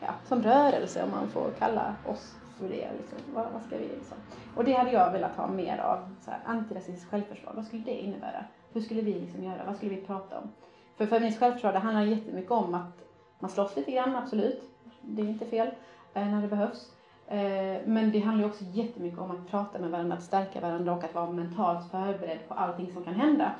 ja, 0.00 0.14
som 0.28 0.42
rörelse 0.42 1.02
om 1.02 1.10
man 1.10 1.28
får 1.28 1.50
kalla 1.58 1.94
oss 2.06 2.34
för 2.60 2.68
det. 2.68 2.88
Liksom. 2.98 3.18
Vad, 3.34 3.46
vad 3.52 3.62
ska 3.62 3.76
vi 3.76 3.88
liksom? 3.88 4.16
Och 4.56 4.64
det 4.64 4.72
hade 4.72 4.92
jag 4.92 5.12
velat 5.12 5.36
ha 5.36 5.46
mer 5.46 5.78
av. 5.78 5.98
Så 6.20 6.30
här, 6.30 6.40
antirasistiskt 6.44 7.10
självförsvar, 7.10 7.52
vad 7.56 7.64
skulle 7.64 7.82
det 7.82 8.00
innebära? 8.00 8.44
Hur 8.72 8.80
skulle 8.80 9.02
vi 9.02 9.14
liksom 9.14 9.44
göra? 9.44 9.64
Vad 9.66 9.76
skulle 9.76 9.94
vi 9.94 10.00
prata 10.00 10.38
om? 10.38 10.50
För 10.96 11.06
feministiskt 11.06 11.40
självförsvar 11.40 11.72
det 11.72 11.78
handlar 11.78 12.02
jättemycket 12.02 12.50
om 12.50 12.74
att 12.74 13.04
man 13.38 13.50
slåss 13.50 13.76
lite 13.76 13.90
grann, 13.90 14.16
absolut. 14.16 14.62
Det 15.00 15.22
är 15.22 15.26
inte 15.26 15.46
fel 15.46 15.70
eh, 16.14 16.26
när 16.26 16.42
det 16.42 16.48
behövs. 16.48 16.92
Eh, 17.26 17.80
men 17.86 18.10
det 18.12 18.20
handlar 18.20 18.48
också 18.48 18.64
jättemycket 18.64 19.18
om 19.18 19.30
att 19.30 19.50
prata 19.50 19.78
med 19.78 19.90
varandra, 19.90 20.16
att 20.16 20.22
stärka 20.22 20.60
varandra 20.60 20.92
och 20.92 21.04
att 21.04 21.14
vara 21.14 21.30
mentalt 21.30 21.90
förberedd 21.90 22.38
på 22.48 22.54
allting 22.54 22.92
som 22.92 23.04
kan 23.04 23.14
hända. 23.14 23.52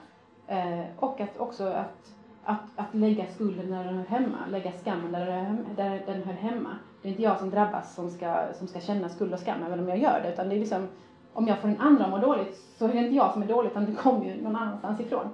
Eh, 0.46 0.84
och 0.96 1.20
att 1.20 1.38
också 1.38 1.64
att, 1.64 2.14
att, 2.44 2.61
att 2.76 2.94
lägga 2.94 3.26
skulden 3.26 3.70
där 3.70 3.85
den 3.85 3.96
hör 3.96 4.05
hemma, 4.05 4.37
lägga 4.48 4.72
skammen 4.72 5.12
där, 5.12 5.57
där 5.76 6.03
den 6.07 6.22
hör 6.22 6.33
hemma. 6.33 6.76
Det 7.03 7.09
är 7.09 7.11
inte 7.11 7.22
jag 7.22 7.38
som 7.38 7.50
drabbas 7.50 7.94
som 7.94 8.11
ska, 8.11 8.55
som 8.55 8.68
ska 8.68 8.81
känna 8.81 9.09
skuld 9.09 9.33
och 9.33 9.40
skam 9.40 9.62
även 9.62 9.81
om 9.81 9.88
jag 9.88 9.98
gör 9.98 10.20
det, 10.22 10.33
utan 10.33 10.48
det 10.48 10.55
är 10.55 10.61
liksom 10.61 10.88
om 11.33 11.48
jag 11.48 11.59
får 11.59 11.68
en 11.68 11.81
andra 11.81 12.05
att 12.05 12.11
må 12.11 12.18
dåligt 12.18 12.57
så 12.57 12.85
är 12.85 12.92
det 12.92 12.98
inte 12.98 13.14
jag 13.14 13.33
som 13.33 13.42
är 13.42 13.46
dålig 13.46 13.70
utan 13.70 13.85
det 13.87 13.92
kommer 13.92 14.24
ju 14.24 14.42
någon 14.42 14.57
annanstans 14.57 15.00
ifrån. 15.00 15.29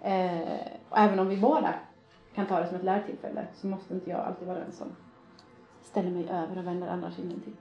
Eh, 0.00 0.40
och 0.88 0.98
även 0.98 1.18
om 1.18 1.28
vi 1.28 1.36
båda 1.36 1.74
kan 2.34 2.46
ta 2.46 2.60
det 2.60 2.66
som 2.66 2.76
ett 2.76 2.84
lärtillfälle 2.84 3.46
så 3.54 3.66
måste 3.66 3.94
inte 3.94 4.10
jag 4.10 4.20
alltid 4.20 4.48
vara 4.48 4.58
den 4.58 4.72
som 4.72 4.86
ställer 5.82 6.10
mig 6.10 6.28
över 6.30 6.58
och 6.58 6.66
vänder 6.66 6.88
andra 6.88 7.10
kinden 7.10 7.40
till. 7.40 7.56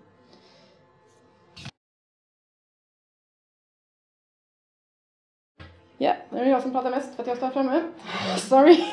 Ja, 5.98 6.14
nu 6.30 6.40
är 6.40 6.44
det 6.44 6.50
jag 6.50 6.62
som 6.62 6.72
pratar 6.72 6.90
mest 6.90 7.16
för 7.16 7.24
att 7.24 7.28
jag 7.28 7.38
står 7.38 7.50
framme. 7.50 7.82
Sorry. 8.38 8.84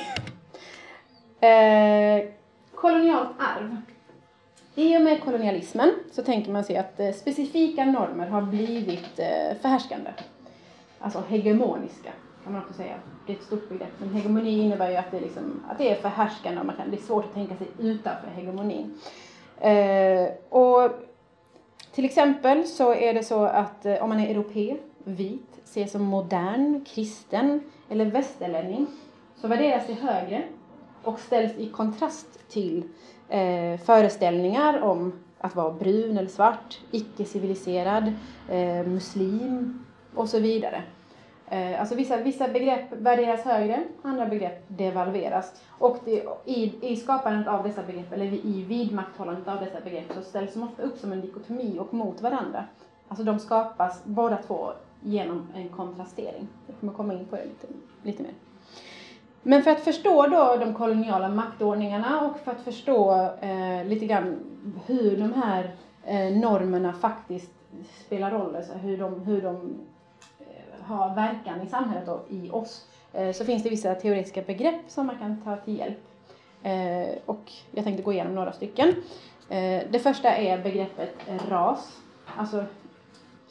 Eh, 1.40 2.28
kolonialt 2.74 3.30
arv. 3.38 3.76
I 4.74 4.96
och 4.96 5.02
med 5.02 5.22
kolonialismen 5.22 5.94
så 6.12 6.22
tänker 6.22 6.52
man 6.52 6.64
sig 6.64 6.76
att 6.76 7.00
eh, 7.00 7.12
specifika 7.12 7.84
normer 7.84 8.26
har 8.26 8.42
blivit 8.42 9.18
eh, 9.18 9.56
förhärskande. 9.60 10.10
Alltså 10.98 11.22
hegemoniska 11.28 12.10
kan 12.44 12.52
man 12.52 12.62
också 12.62 12.74
säga. 12.74 12.94
Det 13.26 13.32
är 13.32 13.36
ett 13.36 13.42
stort 13.42 13.68
begrepp. 13.68 13.92
Men 13.98 14.14
hegemoni 14.14 14.58
innebär 14.58 14.90
ju 14.90 14.96
att 14.96 15.10
det, 15.10 15.16
är 15.16 15.20
liksom, 15.20 15.64
att 15.70 15.78
det 15.78 15.90
är 15.90 15.94
förhärskande 15.94 16.60
och 16.60 16.66
man 16.66 16.76
kan, 16.76 16.90
det 16.90 16.96
är 16.96 17.00
svårt 17.02 17.24
att 17.24 17.34
tänka 17.34 17.56
sig 17.56 17.66
utanför 17.78 18.28
hegemonin. 18.34 19.00
Eh, 19.60 20.28
och 20.48 20.90
till 21.92 22.04
exempel 22.04 22.66
så 22.66 22.94
är 22.94 23.14
det 23.14 23.24
så 23.24 23.44
att 23.44 23.86
eh, 23.86 24.02
om 24.02 24.08
man 24.08 24.20
är 24.20 24.30
europe, 24.30 24.76
vit, 25.04 25.60
ses 25.64 25.92
som 25.92 26.02
modern, 26.02 26.84
kristen 26.84 27.60
eller 27.88 28.04
västerlänning 28.04 28.86
så 29.36 29.48
värderas 29.48 29.86
det 29.86 29.94
högre 29.94 30.42
och 31.02 31.20
ställs 31.20 31.52
i 31.58 31.68
kontrast 31.68 32.48
till 32.48 32.84
eh, 33.28 33.80
föreställningar 33.80 34.80
om 34.80 35.12
att 35.38 35.56
vara 35.56 35.72
brun 35.72 36.18
eller 36.18 36.28
svart, 36.28 36.80
icke-civiliserad, 36.90 38.12
eh, 38.48 38.86
muslim 38.86 39.84
och 40.14 40.28
så 40.28 40.38
vidare. 40.38 40.82
Eh, 41.48 41.80
alltså 41.80 41.94
vissa, 41.94 42.16
vissa 42.16 42.48
begrepp 42.48 42.92
värderas 42.92 43.40
högre, 43.40 43.84
andra 44.02 44.26
begrepp 44.26 44.64
devalveras. 44.68 45.62
Och 45.68 45.98
det, 46.04 46.24
i, 46.44 46.92
i 46.92 46.96
skapandet 46.96 47.48
av 47.48 47.62
dessa 47.62 47.82
begrepp, 47.82 48.12
eller 48.12 48.26
i 48.26 48.64
vidmakthållandet 48.68 49.48
av 49.48 49.60
dessa 49.60 49.80
begrepp, 49.80 50.12
så 50.14 50.22
ställs 50.22 50.54
de 50.54 50.62
ofta 50.62 50.82
upp 50.82 50.98
som 50.98 51.12
en 51.12 51.20
dikotomi 51.20 51.78
och 51.78 51.94
mot 51.94 52.20
varandra. 52.20 52.64
Alltså 53.08 53.24
de 53.24 53.38
skapas 53.38 54.04
båda 54.04 54.36
två 54.36 54.72
genom 55.02 55.48
en 55.54 55.68
kontrastering. 55.68 56.48
Jag 56.66 56.76
kommer 56.80 56.92
komma 56.92 57.14
in 57.14 57.24
på 57.24 57.36
det 57.36 57.44
lite, 57.44 57.66
lite 58.02 58.22
mer. 58.22 58.32
Men 59.42 59.62
för 59.62 59.70
att 59.70 59.80
förstå 59.80 60.26
då 60.26 60.56
de 60.60 60.74
koloniala 60.74 61.28
maktordningarna 61.28 62.20
och 62.20 62.38
för 62.38 62.50
att 62.50 62.60
förstå 62.60 63.30
eh, 63.40 63.84
lite 63.84 64.06
grann 64.06 64.38
hur 64.86 65.16
de 65.16 65.32
här 65.32 65.74
eh, 66.04 66.36
normerna 66.36 66.92
faktiskt 66.92 67.50
spelar 68.06 68.30
roll, 68.30 68.56
alltså 68.56 68.72
hur 68.72 68.98
de, 68.98 69.20
hur 69.20 69.42
de 69.42 69.54
eh, 70.40 70.84
har 70.84 71.14
verkan 71.14 71.62
i 71.62 71.66
samhället 71.66 72.08
och 72.08 72.26
i 72.28 72.50
oss, 72.50 72.86
eh, 73.12 73.32
så 73.32 73.44
finns 73.44 73.62
det 73.62 73.70
vissa 73.70 73.94
teoretiska 73.94 74.42
begrepp 74.42 74.80
som 74.88 75.06
man 75.06 75.18
kan 75.18 75.40
ta 75.44 75.56
till 75.56 75.78
hjälp. 75.78 75.98
Eh, 76.62 77.18
och 77.26 77.52
jag 77.70 77.84
tänkte 77.84 78.02
gå 78.02 78.12
igenom 78.12 78.34
några 78.34 78.52
stycken. 78.52 78.88
Eh, 79.48 79.82
det 79.90 80.02
första 80.02 80.36
är 80.36 80.62
begreppet 80.62 81.14
ras, 81.48 82.00
alltså 82.36 82.64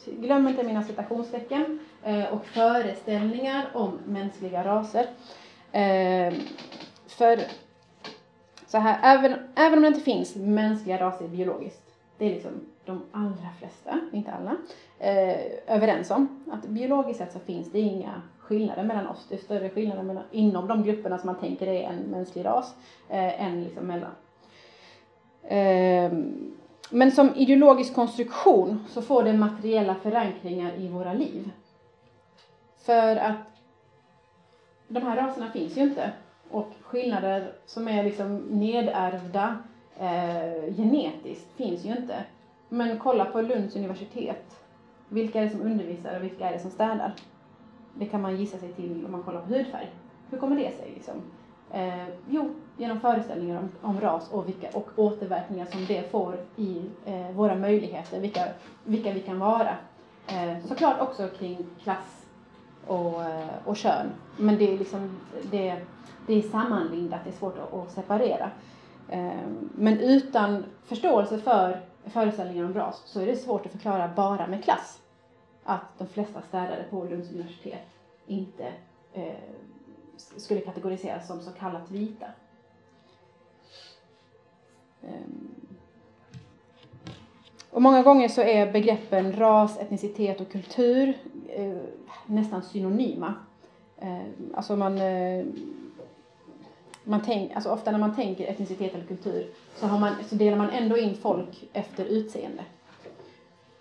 glöm 0.06 0.48
inte 0.48 0.64
mina 0.64 0.84
citationstecken, 0.84 1.80
eh, 2.04 2.34
och 2.34 2.46
föreställningar 2.46 3.66
om 3.74 4.00
mänskliga 4.06 4.64
raser. 4.64 5.06
Eh, 5.72 6.34
för 7.08 7.40
så 8.68 8.78
här, 8.78 9.18
även, 9.18 9.34
även 9.56 9.78
om 9.78 9.82
det 9.82 9.88
inte 9.88 10.00
finns 10.00 10.36
mänskliga 10.36 10.98
raser 10.98 11.28
biologiskt, 11.28 11.82
det 12.18 12.26
är 12.26 12.30
liksom 12.30 12.52
de 12.86 13.02
allra 13.12 13.50
flesta, 13.60 14.00
inte 14.12 14.32
alla, 14.32 14.56
eh, 15.00 15.40
överens 15.68 16.12
om 16.12 16.44
att 16.52 16.66
biologiskt 16.66 17.20
sett 17.20 17.34
så 17.34 17.40
finns 17.40 17.72
det 17.72 17.80
inga 17.80 18.22
skillnader 18.40 18.84
mellan 18.84 19.08
oss. 19.08 19.26
Det 19.30 19.36
är 19.36 19.40
större 19.40 19.70
skillnader 19.70 20.04
mellan, 20.04 20.24
inom 20.32 20.68
de 20.68 20.84
grupperna 20.84 21.18
som 21.18 21.28
man 21.28 21.40
tänker 21.40 21.68
är 21.68 21.84
en 21.84 22.00
mänsklig 22.00 22.46
ras 22.46 22.76
eh, 23.10 23.46
än 23.46 23.64
liksom 23.64 23.88
mellan. 23.88 24.12
Eh, 25.44 26.12
men 26.89 27.12
som 27.12 27.36
ideologisk 27.36 27.95
konstruktion 27.95 28.86
så 28.89 29.02
får 29.02 29.23
det 29.23 29.34
materiella 29.34 29.95
förankringar 29.95 30.73
i 30.78 30.88
våra 30.88 31.13
liv. 31.13 31.52
För 32.78 33.15
att 33.15 33.49
de 34.88 35.04
här 35.04 35.15
raserna 35.15 35.52
finns 35.52 35.78
ju 35.78 35.82
inte. 35.82 36.12
Och 36.52 36.71
skillnader 36.82 37.54
som 37.65 37.88
är 37.88 38.04
liksom 38.04 38.38
nedärvda 38.38 39.58
eh, 39.99 40.75
genetiskt 40.75 41.56
finns 41.56 41.86
ju 41.86 41.89
inte. 41.89 42.23
Men 42.69 42.99
kolla 42.99 43.25
på 43.25 43.41
Lunds 43.41 43.75
universitet. 43.75 44.60
Vilka 45.10 45.39
är 45.39 45.43
det 45.43 45.49
som 45.49 45.62
undervisar 45.62 46.15
och 46.15 46.23
vilka 46.23 46.49
är 46.49 46.54
det 46.54 46.60
som 46.60 46.71
städar? 46.71 47.13
Det 47.93 48.06
kan 48.06 48.21
man 48.21 48.38
gissa 48.38 48.58
sig 48.58 48.73
till 48.73 49.06
om 49.06 49.12
man 49.12 49.23
kollar 49.23 49.41
på 49.41 49.54
hudfärg. 49.54 49.89
Hur 50.30 50.38
kommer 50.38 50.56
det 50.56 50.78
sig? 50.78 50.91
Liksom? 50.95 51.15
Eh, 51.71 52.08
jo, 52.30 52.49
genom 52.80 53.00
föreställningar 53.00 53.60
om, 53.60 53.70
om 53.82 54.02
ras 54.02 54.32
och, 54.32 54.48
vilka, 54.48 54.68
och 54.74 54.89
återverkningar 54.96 55.65
som 55.65 55.86
det 55.86 56.12
får 56.12 56.38
i 56.56 56.82
eh, 57.06 57.32
våra 57.32 57.56
möjligheter, 57.56 58.20
vilka, 58.20 58.46
vilka 58.84 59.13
vi 59.13 59.20
kan 59.20 59.39
vara. 59.39 59.78
Eh, 60.28 60.65
såklart 60.68 61.02
också 61.02 61.28
kring 61.28 61.65
klass 61.84 62.26
och, 62.88 63.24
eh, 63.24 63.50
och 63.65 63.78
kön, 63.78 64.12
men 64.38 64.58
det 64.58 64.74
är 64.74 64.78
liksom 64.78 65.20
det, 65.52 65.82
det 66.28 66.34
är 66.34 66.42
sammanlindat, 66.42 67.20
det 67.24 67.30
är 67.30 67.34
svårt 67.34 67.58
att, 67.58 67.74
att 67.74 67.92
separera. 67.92 68.52
Eh, 69.10 69.48
men 69.76 70.00
utan 70.00 70.65
förståelse 70.86 71.38
för 71.38 71.82
föreställningar 72.06 72.65
om 72.65 72.74
ras 72.74 73.02
så 73.06 73.22
är 73.22 73.26
det 73.26 73.36
svårt 73.36 73.65
att 73.65 73.72
förklara 73.72 74.12
bara 74.15 74.48
med 74.48 74.63
klass 74.63 75.00
att 75.63 75.98
de 75.98 76.08
flesta 76.08 76.42
städare 76.42 76.86
på 76.89 77.04
Lunds 77.04 77.32
universitet 77.32 77.88
inte 78.26 78.74
eh, 79.13 79.34
skulle 80.15 80.62
kategoriseras 80.62 81.28
som 81.28 81.42
så 81.42 81.52
kallat 81.52 81.92
vita. 81.92 82.26
Ehm. 85.04 85.48
Och 87.72 87.82
många 87.82 88.04
gånger 88.04 88.28
så 88.28 88.42
är 88.42 88.72
begreppen 88.72 89.34
ras, 89.34 89.80
etnicitet 89.80 90.42
och 90.42 90.52
kultur 90.52 91.14
eh, 91.48 91.78
nästan 92.26 92.64
synonyma. 92.64 93.34
Ehm, 94.00 94.54
alltså 94.56 94.76
man, 94.76 94.98
eh, 94.98 95.46
man 97.04 97.22
tänk, 97.26 97.56
alltså 97.56 97.70
ofta 97.70 97.92
när 97.92 98.00
man 98.00 98.16
tänker 98.16 98.48
etnicitet 98.48 98.94
eller 98.96 99.06
kultur 99.06 99.50
så, 99.76 99.88
har 99.88 100.00
man, 100.00 100.14
så 100.30 100.36
delar 100.36 100.58
man 100.58 100.70
ändå 100.70 100.98
in 100.98 101.16
folk 101.16 101.70
efter 101.74 102.06
utseende. 102.06 102.64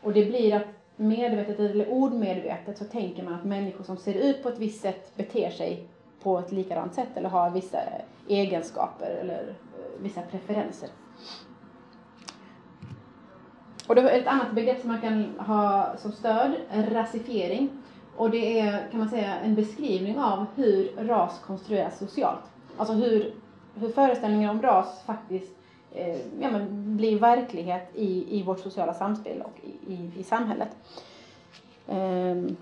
Och 0.00 0.12
det 0.12 0.24
blir 0.24 0.54
att 0.54 0.66
medvetet 0.96 1.60
eller 1.60 1.88
ordmedvetet 1.88 2.78
så 2.78 2.84
tänker 2.84 3.22
man 3.22 3.34
att 3.34 3.44
människor 3.44 3.84
som 3.84 3.96
ser 3.96 4.14
ut 4.14 4.42
på 4.42 4.48
ett 4.48 4.58
visst 4.58 4.80
sätt 4.80 5.16
beter 5.16 5.50
sig 5.50 5.86
på 6.22 6.38
ett 6.38 6.52
likadant 6.52 6.94
sätt 6.94 7.08
eller 7.16 7.28
har 7.28 7.50
vissa 7.50 7.78
egenskaper 8.28 9.10
eller 9.10 9.42
eh, 9.48 10.02
vissa 10.02 10.22
preferenser. 10.22 10.88
Och 13.86 13.94
det 13.94 14.00
är 14.00 14.20
ett 14.20 14.26
annat 14.26 14.52
begrepp 14.52 14.80
som 14.80 14.90
man 14.90 15.00
kan 15.00 15.34
ha 15.38 15.92
som 15.98 16.12
stöd, 16.12 16.54
rasifiering. 16.70 17.70
Och 18.16 18.30
det 18.30 18.60
är, 18.60 18.88
kan 18.90 19.00
man 19.00 19.08
säga, 19.08 19.40
en 19.40 19.54
beskrivning 19.54 20.18
av 20.18 20.46
hur 20.54 20.92
ras 20.96 21.40
konstrueras 21.46 21.98
socialt. 21.98 22.44
Alltså 22.76 22.94
hur, 22.94 23.34
hur 23.74 23.88
föreställningar 23.88 24.50
om 24.50 24.62
ras 24.62 25.02
faktiskt 25.06 25.52
eh, 25.94 26.16
ja, 26.40 26.50
men 26.50 26.96
blir 26.96 27.18
verklighet 27.18 27.90
i, 27.94 28.38
i 28.38 28.42
vårt 28.42 28.60
sociala 28.60 28.94
samspel 28.94 29.42
och 29.42 29.64
i, 29.64 29.92
i, 29.92 30.10
i 30.18 30.22
samhället. 30.22 30.76
Ehm. 31.88 32.56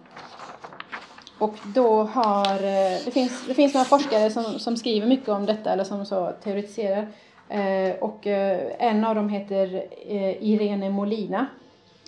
och 1.38 1.55
då 1.75 2.03
har, 2.03 2.55
eh, 2.55 2.99
det 3.05 3.11
finns, 3.12 3.47
det 3.47 3.55
finns 3.55 3.75
några 3.75 3.85
forskare 3.85 4.31
som, 4.31 4.45
som 4.45 4.77
skriver 4.77 5.07
mycket 5.07 5.29
om 5.29 5.47
detta 5.47 5.71
eller 5.71 5.85
som 5.85 6.07
så 6.07 6.33
teoretiserar. 6.42 7.09
Eh, 7.48 7.94
och 8.00 8.26
eh, 8.26 8.72
en 8.78 9.04
av 9.04 9.14
dem 9.14 9.28
heter 9.28 9.74
eh, 10.06 10.42
Irene 10.42 10.90
Molina. 10.90 11.46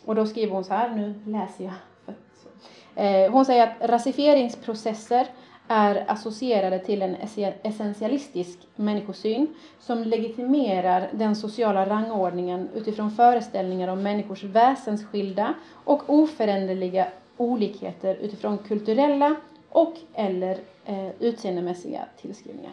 Och 0.05 0.14
då 0.14 0.27
skriver 0.27 0.53
hon 0.53 0.64
så 0.64 0.74
här, 0.74 0.88
nu 0.88 1.14
läser 1.27 1.64
jag. 1.64 1.72
Hon 3.31 3.44
säger 3.44 3.62
att 3.62 3.90
rasifieringsprocesser 3.90 5.27
är 5.68 6.05
associerade 6.09 6.79
till 6.79 7.03
en 7.03 7.16
essentialistisk 7.62 8.59
människosyn 8.77 9.55
som 9.81 10.03
legitimerar 10.03 11.09
den 11.12 11.37
sociala 11.37 11.88
rangordningen 11.88 12.68
utifrån 12.74 13.11
föreställningar 13.11 13.88
om 13.88 14.03
människors 14.03 14.44
väsensskilda 14.44 15.55
och 15.85 16.03
oföränderliga 16.07 17.07
olikheter 17.37 18.14
utifrån 18.14 18.59
kulturella 18.59 19.37
och 19.68 19.94
eller 20.14 20.59
utseendemässiga 21.18 22.05
tillskrivningar. 22.20 22.72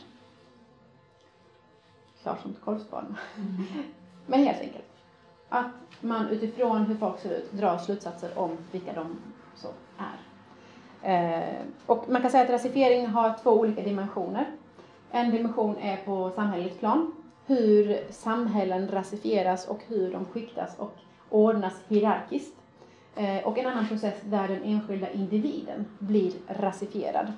Klart 2.25 2.41
som 2.41 2.51
ett 2.51 2.61
korvspad. 2.61 3.05
Mm. 3.37 3.65
Men 4.25 4.43
helt 4.43 4.61
enkelt. 4.61 4.85
Att 5.49 5.71
man 6.01 6.29
utifrån 6.29 6.85
hur 6.85 6.95
folk 6.95 7.19
ser 7.19 7.37
ut 7.37 7.51
drar 7.51 7.77
slutsatser 7.77 8.39
om 8.39 8.57
vilka 8.71 8.93
de 8.93 9.17
så 9.55 9.67
är. 9.97 10.17
Eh, 11.01 11.65
och 11.85 12.09
man 12.09 12.21
kan 12.21 12.31
säga 12.31 12.43
att 12.43 12.49
rasifiering 12.49 13.07
har 13.07 13.35
två 13.43 13.51
olika 13.51 13.81
dimensioner. 13.81 14.45
En 15.11 15.31
dimension 15.31 15.77
är 15.77 15.97
på 15.97 16.31
samhälleligt 16.35 16.79
plan, 16.79 17.13
hur 17.45 18.11
samhällen 18.11 18.87
rasifieras 18.87 19.67
och 19.67 19.79
hur 19.87 20.11
de 20.11 20.25
skiktas 20.25 20.79
och 20.79 20.95
ordnas 21.29 21.73
hierarkiskt. 21.87 22.55
Eh, 23.15 23.47
och 23.47 23.57
en 23.57 23.65
annan 23.65 23.87
process 23.87 24.15
där 24.23 24.47
den 24.47 24.63
enskilda 24.63 25.11
individen 25.11 25.85
blir 25.99 26.33
rasifierad. 26.47 27.33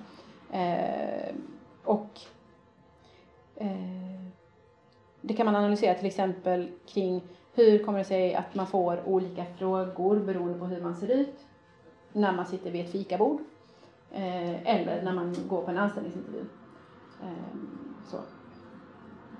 Eh, 0.52 1.36
och 1.84 2.20
det 5.22 5.34
kan 5.34 5.46
man 5.46 5.56
analysera 5.56 5.94
till 5.94 6.08
exempel 6.08 6.70
kring 6.88 7.22
hur 7.54 7.84
kommer 7.84 8.00
det 8.00 8.06
sig 8.06 8.36
att 8.36 8.56
man 8.56 8.68
får 8.68 9.08
olika 9.08 9.46
frågor 9.46 10.20
beroende 10.20 10.60
på 10.60 10.66
hur 10.66 10.82
man 10.82 10.96
ser 10.96 11.08
ut 11.08 11.36
när 12.14 12.32
man 12.32 12.46
sitter 12.46 12.72
vid 12.72 12.86
ett 12.86 12.92
fikabord 12.92 13.40
Eh, 14.12 14.76
eller 14.76 15.02
när 15.04 15.14
man 15.14 15.36
går 15.48 15.62
på 15.62 15.72
en 15.72 15.78
anställningsintervju. 15.78 16.46
Eh, 17.24 17.58
så. 18.08 18.18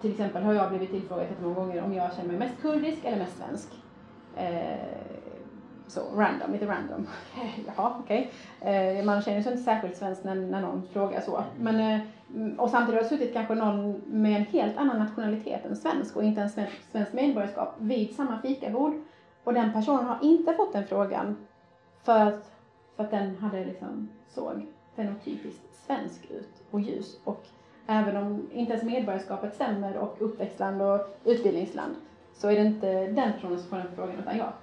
Till 0.02 0.12
exempel 0.12 0.44
har 0.44 0.54
jag 0.54 0.70
blivit 0.70 0.92
tillfrågad 0.92 1.28
många 1.42 1.56
gånger 1.56 1.84
om 1.84 1.94
jag 1.94 2.14
känner 2.14 2.30
mig 2.30 2.40
mest 2.40 2.62
kurdisk 2.62 3.06
eller 3.06 3.18
mest 3.18 3.38
svensk. 3.38 3.68
Eh, 4.36 4.78
så 5.88 6.02
random, 6.16 6.52
lite 6.52 6.68
random. 6.68 7.08
Jaha, 7.68 7.96
okej. 8.00 8.32
Okay. 8.62 9.04
man 9.04 9.22
känner 9.22 9.42
sig 9.42 9.52
inte 9.52 9.64
särskilt 9.64 9.98
svensk 9.98 10.24
när, 10.24 10.36
när 10.36 10.62
någon 10.62 10.84
frågar 10.94 11.22
så. 11.22 11.44
Men, 11.60 11.80
eh, 11.80 12.08
Mm, 12.34 12.60
och 12.60 12.70
samtidigt 12.70 13.02
har 13.02 13.10
det 13.10 13.18
suttit 13.18 13.34
kanske 13.34 13.56
någon 13.56 14.02
med 14.08 14.38
en 14.38 14.46
helt 14.46 14.78
annan 14.78 15.00
nationalitet 15.00 15.66
än 15.66 15.76
svensk 15.76 16.16
och 16.16 16.24
inte 16.24 16.42
en 16.42 16.50
svensk, 16.50 16.92
svensk 16.92 17.14
medborgarskap 17.14 17.76
vid 17.78 18.16
samma 18.16 18.42
fikabord. 18.42 18.94
Och 19.44 19.54
den 19.54 19.74
personen 19.74 20.06
har 20.06 20.18
inte 20.22 20.54
fått 20.54 20.74
den 20.74 20.88
frågan 20.88 21.38
för 22.04 22.20
att, 22.20 22.52
för 22.96 23.04
att 23.04 23.12
den 23.12 23.36
hade 23.36 23.66
liksom 23.66 24.10
såg 24.30 24.68
fenotypiskt 24.96 25.86
svensk 25.86 26.26
ut 26.32 26.64
och 26.72 26.80
ljus. 26.80 27.20
Och 27.24 27.46
även 27.88 28.18
om 28.18 28.50
inte 28.52 28.74
ens 28.74 28.86
medborgarskapet 28.86 29.56
stämmer 29.56 29.98
och 29.98 30.16
uppväxtland 30.20 30.82
och 30.82 31.18
utbildningsland 31.24 31.96
så 32.34 32.48
är 32.50 32.56
det 32.56 32.62
inte 32.62 33.08
den 33.08 33.34
personen 33.34 33.60
som 33.60 33.70
får 33.70 33.78
den 33.78 33.96
frågan 33.96 34.20
utan 34.20 34.38
jag. 34.38 34.54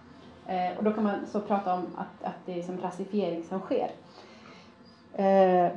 Eh, 0.46 0.78
och 0.78 0.84
då 0.84 0.92
kan 0.92 1.04
man 1.04 1.26
så 1.26 1.40
prata 1.40 1.74
om 1.74 1.86
att, 1.96 2.24
att 2.24 2.46
det 2.46 2.58
är 2.58 2.62
som 2.62 2.80
rasifiering 2.80 3.44
som 3.44 3.60
sker. 3.60 3.90
Eh, 5.12 5.72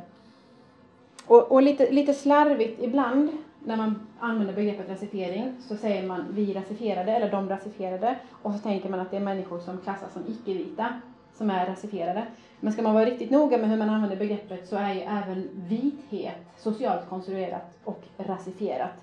och, 1.27 1.51
och 1.51 1.61
lite, 1.61 1.91
lite 1.91 2.13
slarvigt 2.13 2.83
ibland 2.83 3.29
när 3.59 3.77
man 3.77 4.07
använder 4.19 4.53
begreppet 4.53 4.89
rasifiering 4.89 5.55
så 5.67 5.75
säger 5.77 6.07
man 6.07 6.25
vi 6.31 6.53
rasifierade 6.53 7.11
eller 7.11 7.31
de 7.31 7.49
rasifierade 7.49 8.15
och 8.31 8.53
så 8.53 8.59
tänker 8.59 8.89
man 8.89 8.99
att 8.99 9.11
det 9.11 9.17
är 9.17 9.21
människor 9.21 9.59
som 9.59 9.77
klassas 9.77 10.13
som 10.13 10.23
icke-vita 10.27 10.87
som 11.37 11.49
är 11.49 11.65
rasifierade. 11.65 12.27
Men 12.59 12.73
ska 12.73 12.81
man 12.81 12.93
vara 12.93 13.05
riktigt 13.05 13.31
noga 13.31 13.57
med 13.57 13.69
hur 13.69 13.77
man 13.77 13.89
använder 13.89 14.17
begreppet 14.17 14.67
så 14.67 14.75
är 14.75 14.93
ju 14.93 15.01
även 15.01 15.49
vithet 15.53 16.37
socialt 16.57 17.09
konstruerat 17.09 17.77
och 17.83 18.03
rasifierat. 18.17 18.93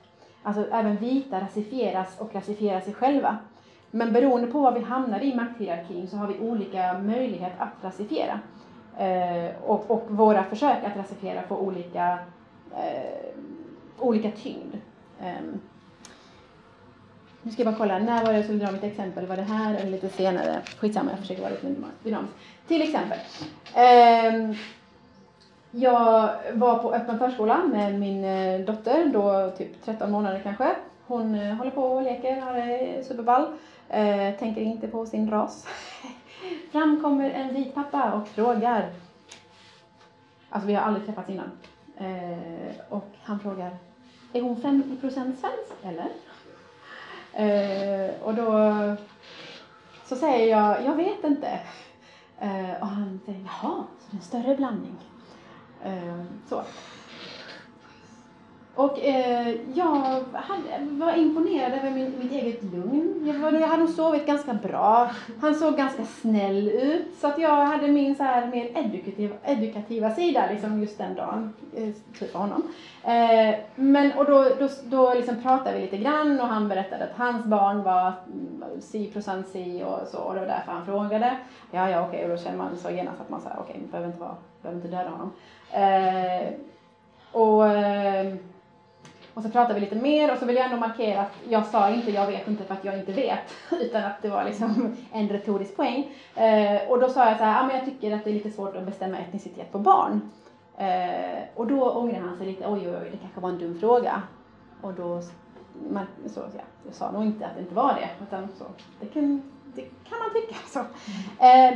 Alltså 0.42 0.66
även 0.72 0.96
vita 0.96 1.40
rasifieras 1.40 2.20
och 2.20 2.34
rasifierar 2.34 2.80
sig 2.80 2.94
själva. 2.94 3.38
Men 3.90 4.12
beroende 4.12 4.46
på 4.46 4.60
var 4.60 4.72
vi 4.72 4.80
hamnar 4.80 5.20
i 5.20 5.34
makthierarkin 5.34 6.08
så 6.08 6.16
har 6.16 6.26
vi 6.26 6.40
olika 6.40 6.98
möjlighet 6.98 7.52
att 7.58 7.84
rasifiera. 7.84 8.40
Eh, 8.98 9.50
och, 9.64 9.90
och, 9.90 10.04
våra 10.08 10.44
försök 10.44 10.84
att 10.84 10.96
rasifiera 10.96 11.42
får 11.42 11.56
olika, 11.56 12.18
eh, 12.76 13.34
olika 13.98 14.30
tyngd. 14.30 14.74
Eh, 15.20 15.42
nu 17.42 17.50
ska 17.50 17.62
jag 17.62 17.72
bara 17.72 17.78
kolla, 17.78 17.98
när 17.98 18.24
var 18.24 18.32
det 18.32 18.38
jag 18.38 18.44
skulle 18.44 18.64
dra 18.64 18.72
mitt 18.72 18.84
exempel? 18.84 19.26
Var 19.26 19.36
det 19.36 19.42
här 19.42 19.74
eller 19.74 19.90
lite 19.90 20.08
senare? 20.08 20.62
Skitsamma, 20.78 21.10
jag 21.10 21.20
försöker 21.20 21.42
vara 21.42 21.52
lite 21.52 21.74
dynamisk. 22.02 22.34
Till 22.68 22.82
exempel. 22.82 23.18
Eh, 23.74 24.56
jag 25.70 26.30
var 26.52 26.78
på 26.78 26.94
öppen 26.94 27.18
förskola 27.18 27.64
med 27.64 28.00
min 28.00 28.24
eh, 28.24 28.60
dotter, 28.60 29.10
då 29.12 29.50
typ 29.58 29.84
13 29.84 30.10
månader 30.10 30.40
kanske. 30.42 30.76
Hon 31.06 31.34
eh, 31.34 31.54
håller 31.54 31.70
på 31.70 31.82
och 31.82 32.02
leker, 32.02 32.40
har 32.40 32.54
det 32.54 33.04
superball. 33.04 33.46
Eh, 33.88 34.34
tänker 34.38 34.60
inte 34.60 34.88
på 34.88 35.06
sin 35.06 35.30
ras. 35.30 35.66
Fram 36.72 37.02
kommer 37.02 37.30
en 37.30 37.54
vit 37.54 37.74
pappa 37.74 38.12
och 38.12 38.28
frågar. 38.28 38.92
Alltså 40.50 40.66
vi 40.66 40.74
har 40.74 40.82
aldrig 40.82 41.06
träffats 41.06 41.30
innan. 41.30 41.50
Eh, 41.96 42.74
och 42.88 43.10
han 43.22 43.40
frågar, 43.40 43.76
är 44.32 44.42
hon 44.42 44.56
50% 44.56 45.00
svensk 45.12 45.74
eller? 45.82 46.08
Eh, 47.32 48.14
och 48.22 48.34
då 48.34 48.52
så 50.04 50.16
säger 50.16 50.56
jag, 50.56 50.84
jag 50.84 50.94
vet 50.94 51.24
inte. 51.24 51.60
Eh, 52.40 52.80
och 52.80 52.86
han 52.86 53.20
säger, 53.26 53.40
jaha, 53.40 53.84
så 54.00 54.10
det 54.10 54.16
är 54.16 54.16
en 54.16 54.22
större 54.22 54.56
blandning. 54.56 54.96
Eh, 55.84 56.24
så. 56.48 56.62
Och 58.76 58.98
eh, 58.98 59.54
jag 59.74 60.22
hade, 60.32 60.84
var 60.90 61.14
imponerad 61.16 61.72
över 61.72 61.90
min, 61.90 62.14
mitt 62.18 62.32
eget 62.32 62.62
lugn. 62.62 63.22
Jag, 63.26 63.34
var, 63.34 63.52
jag 63.52 63.68
hade 63.68 63.82
nog 63.82 63.90
sovit 63.90 64.26
ganska 64.26 64.54
bra. 64.54 65.10
Han 65.40 65.54
såg 65.54 65.76
ganska 65.76 66.04
snäll 66.04 66.68
ut. 66.68 67.06
Så 67.20 67.26
att 67.26 67.38
jag 67.38 67.66
hade 67.66 67.88
min 67.88 68.16
så 68.16 68.22
här 68.22 68.46
mer 68.46 68.70
edukativa, 68.74 69.34
edukativa 69.42 70.10
sida 70.10 70.48
liksom 70.50 70.80
just 70.80 70.98
den 70.98 71.14
dagen. 71.14 71.52
Eh, 71.76 71.88
typ 72.18 72.34
av 72.34 72.40
honom. 72.40 72.62
Eh, 73.04 73.54
men 73.74 74.12
och 74.12 74.24
då, 74.24 74.48
då, 74.58 74.68
då 74.84 75.14
liksom 75.14 75.42
pratade 75.42 75.76
vi 75.76 75.82
lite 75.82 75.96
grann 75.96 76.40
och 76.40 76.46
han 76.46 76.68
berättade 76.68 77.04
att 77.04 77.16
hans 77.16 77.44
barn 77.44 77.82
var 77.82 78.12
si 78.80 79.06
procent 79.12 79.48
si 79.48 79.84
och 79.86 80.08
så 80.08 80.18
och 80.18 80.34
det 80.34 80.40
var 80.40 80.46
därför 80.46 80.72
han 80.72 80.86
frågade. 80.86 81.36
Ja, 81.70 81.90
ja, 81.90 82.06
okej, 82.06 82.18
okay. 82.18 82.30
och 82.30 82.36
då 82.36 82.44
känner 82.44 82.58
man 82.58 82.76
så 82.76 82.90
genast 82.90 83.20
att 83.20 83.30
man 83.30 83.40
säger 83.40 83.56
okej, 83.60 83.76
okay, 83.76 83.90
behöver 83.90 84.08
inte 84.08 84.20
vara, 84.20 84.36
behöver 84.62 84.82
inte 84.82 84.96
döda 84.96 85.10
honom. 85.10 85.32
Eh, 85.70 86.48
och 87.32 87.68
eh, 87.68 88.34
och 89.34 89.42
så 89.42 89.48
pratade 89.50 89.74
vi 89.74 89.80
lite 89.80 89.96
mer 89.96 90.32
och 90.32 90.38
så 90.38 90.46
vill 90.46 90.56
jag 90.56 90.64
ändå 90.64 90.76
markera 90.76 91.20
att 91.20 91.32
jag 91.48 91.66
sa 91.66 91.90
inte 91.90 92.10
jag 92.10 92.26
vet 92.26 92.48
inte 92.48 92.64
för 92.64 92.74
att 92.74 92.84
jag 92.84 92.98
inte 92.98 93.12
vet, 93.12 93.54
utan 93.80 94.04
att 94.04 94.22
det 94.22 94.28
var 94.28 94.44
liksom 94.44 94.96
en 95.12 95.28
retorisk 95.28 95.76
poäng. 95.76 96.10
Eh, 96.34 96.88
och 96.88 97.00
då 97.00 97.08
sa 97.08 97.28
jag 97.28 97.38
så 97.38 97.44
här, 97.44 97.60
ah, 97.60 97.66
men 97.66 97.76
jag 97.76 97.84
tycker 97.84 98.14
att 98.14 98.24
det 98.24 98.30
är 98.30 98.34
lite 98.34 98.50
svårt 98.50 98.76
att 98.76 98.86
bestämma 98.86 99.18
etnicitet 99.18 99.72
på 99.72 99.78
barn. 99.78 100.30
Eh, 100.78 101.42
och 101.54 101.66
då 101.66 101.90
ångrade 101.90 102.26
han 102.26 102.36
sig 102.36 102.46
lite, 102.46 102.66
oj 102.66 102.88
oj 102.88 102.96
oj, 103.02 103.08
det 103.12 103.16
kanske 103.16 103.40
var 103.40 103.48
en 103.48 103.58
dum 103.58 103.80
fråga. 103.80 104.22
Och 104.80 104.94
då, 104.94 105.22
man, 105.90 106.06
så, 106.26 106.40
ja, 106.40 106.62
jag 106.84 106.94
sa 106.94 107.10
nog 107.10 107.24
inte 107.24 107.46
att 107.46 107.54
det 107.54 107.60
inte 107.60 107.74
var 107.74 107.94
det, 107.94 108.08
utan 108.26 108.48
så, 108.58 108.64
det 109.00 109.06
kan, 109.06 109.42
det 109.74 109.82
kan 109.82 110.18
man 110.18 110.30
tycka. 110.32 110.54
Så. 110.66 110.78
Eh, 111.44 111.74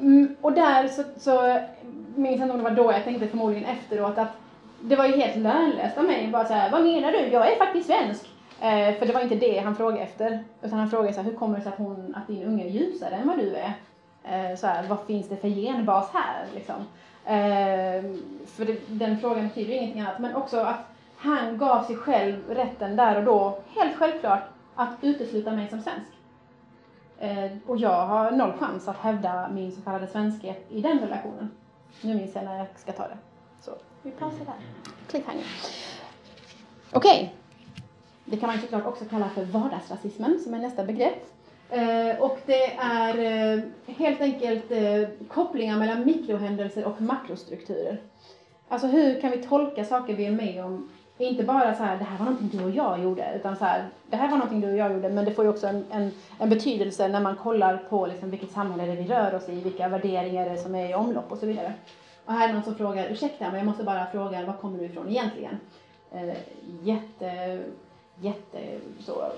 mm, 0.00 0.36
och 0.40 0.52
där 0.52 0.88
så, 0.88 1.02
så 1.16 1.60
minns 2.16 2.40
jag 2.40 2.46
inte 2.46 2.52
om 2.52 2.58
det 2.58 2.70
var 2.70 2.76
då 2.76 2.92
jag 2.92 3.04
tänkte 3.04 3.28
förmodligen 3.28 3.64
efteråt 3.64 4.18
att 4.18 4.28
det 4.80 4.96
var 4.96 5.06
ju 5.06 5.16
helt 5.16 5.36
lönlöst 5.36 5.98
av 5.98 6.04
mig 6.04 6.28
bara 6.28 6.44
så 6.44 6.54
här, 6.54 6.70
vad 6.70 6.82
menar 6.82 7.12
du? 7.12 7.18
Jag 7.18 7.52
är 7.52 7.56
faktiskt 7.56 7.86
svensk. 7.86 8.28
Eh, 8.60 8.98
för 8.98 9.06
det 9.06 9.12
var 9.12 9.20
inte 9.20 9.34
det 9.34 9.58
han 9.58 9.76
frågade 9.76 10.02
efter. 10.02 10.44
Utan 10.62 10.78
han 10.78 10.90
frågade 10.90 11.14
så 11.14 11.20
här, 11.20 11.30
hur 11.30 11.36
kommer 11.36 11.56
det 11.56 11.62
sig 11.62 11.72
att, 11.72 11.78
hon, 11.78 12.14
att 12.16 12.26
din 12.26 12.44
unge 12.44 12.64
är 12.64 12.68
ljusare 12.68 13.14
än 13.14 13.28
vad 13.28 13.38
du 13.38 13.56
är? 13.56 13.72
Eh, 14.24 14.56
så 14.56 14.66
här, 14.66 14.88
vad 14.88 15.06
finns 15.06 15.28
det 15.28 15.36
för 15.36 15.48
genbas 15.48 16.10
här? 16.12 16.46
Liksom. 16.54 16.76
Eh, 17.24 18.18
för 18.46 18.64
det, 18.64 18.78
den 18.86 19.18
frågan 19.18 19.48
betyder 19.48 19.74
ingenting 19.74 20.00
annat. 20.00 20.18
Men 20.18 20.36
också 20.36 20.60
att 20.60 20.80
han 21.16 21.58
gav 21.58 21.82
sig 21.82 21.96
själv 21.96 22.36
rätten 22.48 22.96
där 22.96 23.16
och 23.16 23.24
då, 23.24 23.58
helt 23.76 23.96
självklart, 23.96 24.42
att 24.74 24.90
utesluta 25.02 25.52
mig 25.52 25.68
som 25.68 25.80
svensk. 25.80 26.10
Eh, 27.18 27.58
och 27.66 27.76
jag 27.76 28.06
har 28.06 28.30
noll 28.30 28.52
chans 28.52 28.88
att 28.88 28.96
hävda 28.96 29.48
min 29.48 29.72
så 29.72 29.80
kallade 29.80 30.06
svenskhet 30.06 30.66
i 30.70 30.80
den 30.80 30.98
relationen. 30.98 31.50
Nu 32.00 32.14
minns 32.14 32.34
jag 32.34 32.44
när 32.44 32.58
jag 32.58 32.66
ska 32.76 32.92
ta 32.92 33.02
det. 33.02 33.18
Så 33.60 33.70
vi 34.08 34.20
pausar 34.20 34.44
där. 34.44 34.54
Cliffhanger. 35.10 35.44
Okej. 36.92 37.12
Okay. 37.12 37.28
Det 38.24 38.36
kan 38.36 38.48
man 38.48 38.58
såklart 38.58 38.86
också 38.86 39.04
kalla 39.04 39.28
för 39.28 39.44
vardagsrasismen 39.44 40.40
som 40.40 40.54
är 40.54 40.58
nästa 40.58 40.84
begrepp. 40.84 41.26
Eh, 41.70 42.20
och 42.20 42.38
det 42.46 42.72
är 42.78 43.18
eh, 43.18 43.60
helt 43.86 44.20
enkelt 44.20 44.70
eh, 44.70 45.08
kopplingar 45.28 45.78
mellan 45.78 46.06
mikrohändelser 46.06 46.84
och 46.84 47.00
makrostrukturer. 47.00 48.00
Alltså 48.68 48.86
hur 48.86 49.20
kan 49.20 49.30
vi 49.30 49.42
tolka 49.42 49.84
saker 49.84 50.14
vi 50.14 50.26
är 50.26 50.30
med 50.30 50.64
om 50.64 50.88
inte 51.18 51.42
bara 51.42 51.74
så 51.74 51.82
här, 51.82 51.98
det 51.98 52.04
här 52.04 52.18
var 52.18 52.24
någonting 52.24 52.58
du 52.58 52.64
och 52.64 52.70
jag 52.70 53.02
gjorde, 53.02 53.32
utan 53.36 53.56
så 53.56 53.64
här, 53.64 53.88
det 54.10 54.16
här 54.16 54.30
var 54.30 54.36
någonting 54.36 54.60
du 54.60 54.70
och 54.70 54.76
jag 54.76 54.92
gjorde, 54.92 55.08
men 55.08 55.24
det 55.24 55.30
får 55.30 55.44
ju 55.44 55.50
också 55.50 55.66
en, 55.66 55.84
en, 55.90 56.10
en 56.38 56.50
betydelse 56.50 57.08
när 57.08 57.20
man 57.20 57.36
kollar 57.36 57.76
på 57.76 58.06
liksom 58.06 58.30
vilket 58.30 58.50
samhälle 58.50 58.86
det 58.86 59.02
vi 59.02 59.08
rör 59.08 59.34
oss 59.34 59.48
i, 59.48 59.60
vilka 59.60 59.88
värderingar 59.88 60.44
det 60.44 60.50
är 60.50 60.56
som 60.56 60.74
är 60.74 60.90
i 60.90 60.94
omlopp 60.94 61.32
och 61.32 61.38
så 61.38 61.46
vidare. 61.46 61.74
Och 62.28 62.34
här 62.34 62.48
är 62.48 62.52
någon 62.52 62.62
som 62.62 62.74
frågar, 62.74 63.08
ursäkta 63.10 63.44
men 63.44 63.56
jag 63.56 63.66
måste 63.66 63.84
bara 63.84 64.06
fråga, 64.06 64.46
var 64.46 64.52
kommer 64.52 64.78
du 64.78 64.84
ifrån 64.84 65.08
egentligen? 65.08 65.58
Eh, 66.12 66.36
jätte, 66.82 67.60
jätte 68.20 68.78
så 69.00 69.32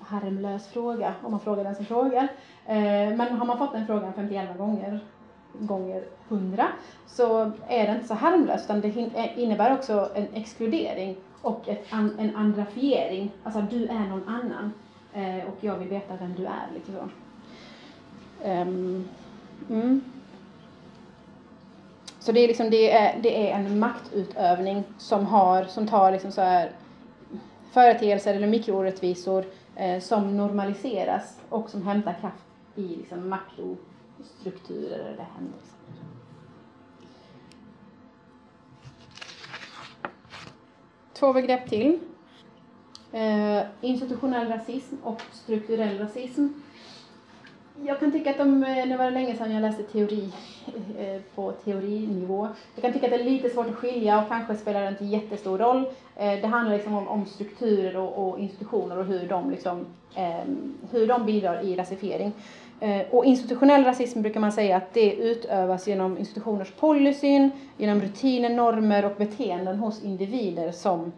harmlös 0.00 0.68
fråga 0.68 1.14
om 1.22 1.30
man 1.30 1.40
frågar 1.40 1.64
den 1.64 1.74
som 1.74 1.84
frågar. 1.84 2.28
Eh, 2.66 3.16
men 3.16 3.20
har 3.20 3.46
man 3.46 3.58
fått 3.58 3.72
den 3.72 3.86
frågan 3.86 4.12
51 4.12 4.58
gånger 4.58 5.00
gånger 5.52 6.04
100 6.28 6.66
så 7.06 7.52
är 7.68 7.86
det 7.86 7.92
inte 7.92 8.08
så 8.08 8.14
harmlöst 8.14 8.64
utan 8.64 8.80
det 8.80 8.88
eh, 8.88 9.38
innebär 9.38 9.74
också 9.74 10.10
en 10.14 10.26
exkludering 10.34 11.16
och 11.42 11.68
ett 11.68 11.86
an, 11.90 12.16
en 12.18 12.36
andrafiering. 12.36 13.30
Alltså 13.42 13.60
du 13.60 13.86
är 13.86 14.08
någon 14.08 14.28
annan 14.28 14.72
eh, 15.12 15.48
och 15.48 15.56
jag 15.60 15.78
vill 15.78 15.88
veta 15.88 16.16
vem 16.20 16.34
du 16.34 16.44
är. 16.44 16.68
Lite 16.74 16.92
så. 16.92 17.08
Um, 18.48 19.08
mm. 19.70 20.02
Så 22.26 22.32
det 22.32 22.40
är, 22.40 22.48
liksom, 22.48 22.70
det 22.70 22.92
är, 22.92 23.20
det 23.22 23.50
är 23.50 23.54
en 23.54 23.78
maktutövning 23.78 24.84
som, 24.98 25.26
har, 25.26 25.64
som 25.64 25.86
tar 25.86 26.12
liksom 26.12 26.32
så 26.32 26.40
här 26.40 26.72
företeelser 27.72 28.34
eller 28.34 28.46
mikroorättvisor 28.46 29.44
eh, 29.76 30.00
som 30.00 30.36
normaliseras 30.36 31.40
och 31.48 31.70
som 31.70 31.82
hämtar 31.82 32.16
kraft 32.20 32.44
i 32.74 32.82
liksom, 32.82 33.28
makrostrukturer 33.28 34.98
eller 34.98 35.26
händelser. 35.34 35.78
Två 41.12 41.32
begrepp 41.32 41.68
till. 41.68 41.98
Eh, 43.12 43.62
institutionell 43.80 44.48
rasism 44.48 44.94
och 45.02 45.22
strukturell 45.32 45.98
rasism. 45.98 46.46
Jag 47.84 48.00
kan 48.00 48.12
tycka 48.12 48.30
att 48.30 48.38
de, 48.38 48.64
eh, 48.64 48.86
nu 48.86 48.96
var 48.96 49.04
det 49.04 49.10
länge 49.10 49.36
sedan 49.36 49.52
jag 49.52 49.60
läste 49.60 49.82
teori 49.82 50.32
eh, 50.98 51.06
eh, 51.06 51.20
på 51.34 51.52
teorinivå. 51.52 52.48
Jag 52.74 52.82
kan 52.82 52.92
tycka 52.92 53.06
att 53.06 53.12
det 53.12 53.20
är 53.20 53.24
lite 53.24 53.50
svårt 53.50 53.66
att 53.66 53.74
skilja 53.74 54.22
och 54.22 54.28
kanske 54.28 54.56
spelar 54.56 54.82
det 54.82 54.88
inte 54.88 55.04
jättestor 55.04 55.58
roll. 55.58 55.88
Det 56.14 56.46
handlar 56.46 56.76
liksom 56.76 56.94
om, 56.94 57.08
om 57.08 57.26
strukturer 57.26 57.96
och, 57.96 58.28
och, 58.28 58.38
institutioner 58.38 58.98
och 58.98 59.04
hur 59.04 59.28
de, 59.28 59.50
liksom, 59.50 59.86
ehm, 60.14 60.74
hur 60.90 61.06
de 61.06 61.26
bidrar 61.26 61.60
i 61.64 61.76
rasifiering. 61.76 62.32
Och 63.10 63.24
institutionell 63.24 63.84
rasism 63.84 64.22
brukar 64.22 64.40
man 64.40 64.52
säga 64.52 64.76
att 64.76 64.94
det 64.94 65.14
utövas 65.14 65.88
genom 65.88 66.18
institutioners 66.18 66.72
policyn, 66.72 67.50
genom 67.76 68.00
rutiner, 68.00 68.50
normer 68.50 69.04
och 69.04 69.16
beteenden 69.16 69.78
hos 69.78 70.02
individer 70.02 70.72
som 70.72 71.12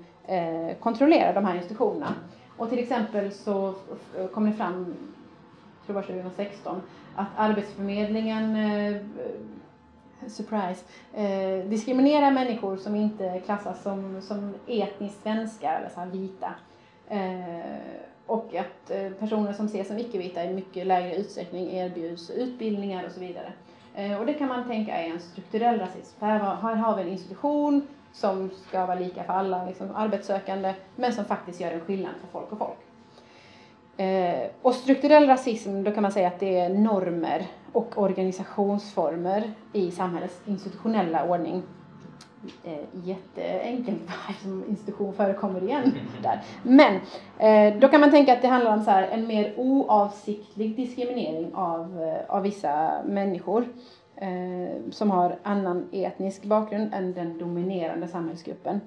kontrollerar 0.80 1.34
de 1.34 1.44
här 1.44 1.56
institutionerna. 1.56 2.14
Och 2.56 2.70
till 2.70 2.78
exempel 2.78 3.32
så 3.32 3.74
kom 4.32 4.50
det 4.50 4.56
fram 4.56 4.94
tror 5.88 6.02
det 6.02 6.12
var 6.12 6.22
2016, 6.22 6.82
att 7.14 7.26
Arbetsförmedlingen 7.36 8.56
eh, 8.56 8.96
surprise, 10.26 10.84
eh, 11.14 11.68
diskriminerar 11.68 12.30
människor 12.30 12.76
som 12.76 12.96
inte 12.96 13.40
klassas 13.44 13.82
som, 13.82 14.22
som 14.22 14.54
etniskt 14.66 15.22
svenska, 15.22 15.70
eller 15.70 15.88
så 15.88 16.18
vita. 16.18 16.54
Eh, 17.08 17.78
och 18.26 18.54
att 18.54 18.90
eh, 18.90 19.10
personer 19.10 19.52
som 19.52 19.66
ses 19.66 19.88
som 19.88 19.98
icke-vita 19.98 20.44
i 20.44 20.54
mycket 20.54 20.86
lägre 20.86 21.16
utsträckning 21.16 21.72
erbjuds 21.72 22.30
utbildningar 22.30 23.06
och 23.06 23.12
så 23.12 23.20
vidare. 23.20 23.52
Eh, 23.94 24.20
och 24.20 24.26
det 24.26 24.34
kan 24.34 24.48
man 24.48 24.68
tänka 24.68 24.96
är 24.96 25.10
en 25.10 25.20
strukturell 25.20 25.78
rasism. 25.78 26.24
Här, 26.24 26.38
här 26.38 26.74
har 26.74 26.96
vi 26.96 27.02
en 27.02 27.08
institution 27.08 27.86
som 28.12 28.50
ska 28.68 28.86
vara 28.86 28.98
lika 28.98 29.24
för 29.24 29.32
alla 29.32 29.64
liksom, 29.64 29.94
arbetssökande 29.94 30.74
men 30.96 31.12
som 31.12 31.24
faktiskt 31.24 31.60
gör 31.60 31.72
en 31.72 31.80
skillnad 31.80 32.12
för 32.20 32.26
folk 32.32 32.52
och 32.52 32.58
folk. 32.58 32.78
Eh, 33.98 34.50
och 34.62 34.74
strukturell 34.74 35.26
rasism, 35.26 35.82
då 35.82 35.90
kan 35.90 36.02
man 36.02 36.12
säga 36.12 36.28
att 36.28 36.40
det 36.40 36.58
är 36.58 36.68
normer 36.68 37.46
och 37.72 37.98
organisationsformer 37.98 39.52
i 39.72 39.90
samhällets 39.90 40.40
institutionella 40.46 41.28
ordning. 41.28 41.62
Eh, 42.64 42.78
jätteenkelt 42.92 44.02
eftersom 44.30 44.64
institution 44.68 45.14
förekommer 45.14 45.62
igen 45.62 45.92
där. 46.22 46.40
Men 46.62 47.00
eh, 47.38 47.80
då 47.80 47.88
kan 47.88 48.00
man 48.00 48.10
tänka 48.10 48.32
att 48.32 48.42
det 48.42 48.48
handlar 48.48 48.76
om 48.76 48.82
så 48.82 48.90
här, 48.90 49.02
en 49.02 49.26
mer 49.26 49.54
oavsiktlig 49.56 50.76
diskriminering 50.76 51.54
av, 51.54 52.16
av 52.28 52.42
vissa 52.42 53.02
människor 53.06 53.64
som 54.90 55.10
har 55.10 55.38
annan 55.42 55.88
etnisk 55.92 56.44
bakgrund 56.44 56.94
än 56.94 57.14
den 57.14 57.38
dominerande 57.38 58.08
samhällsgruppen. 58.08 58.80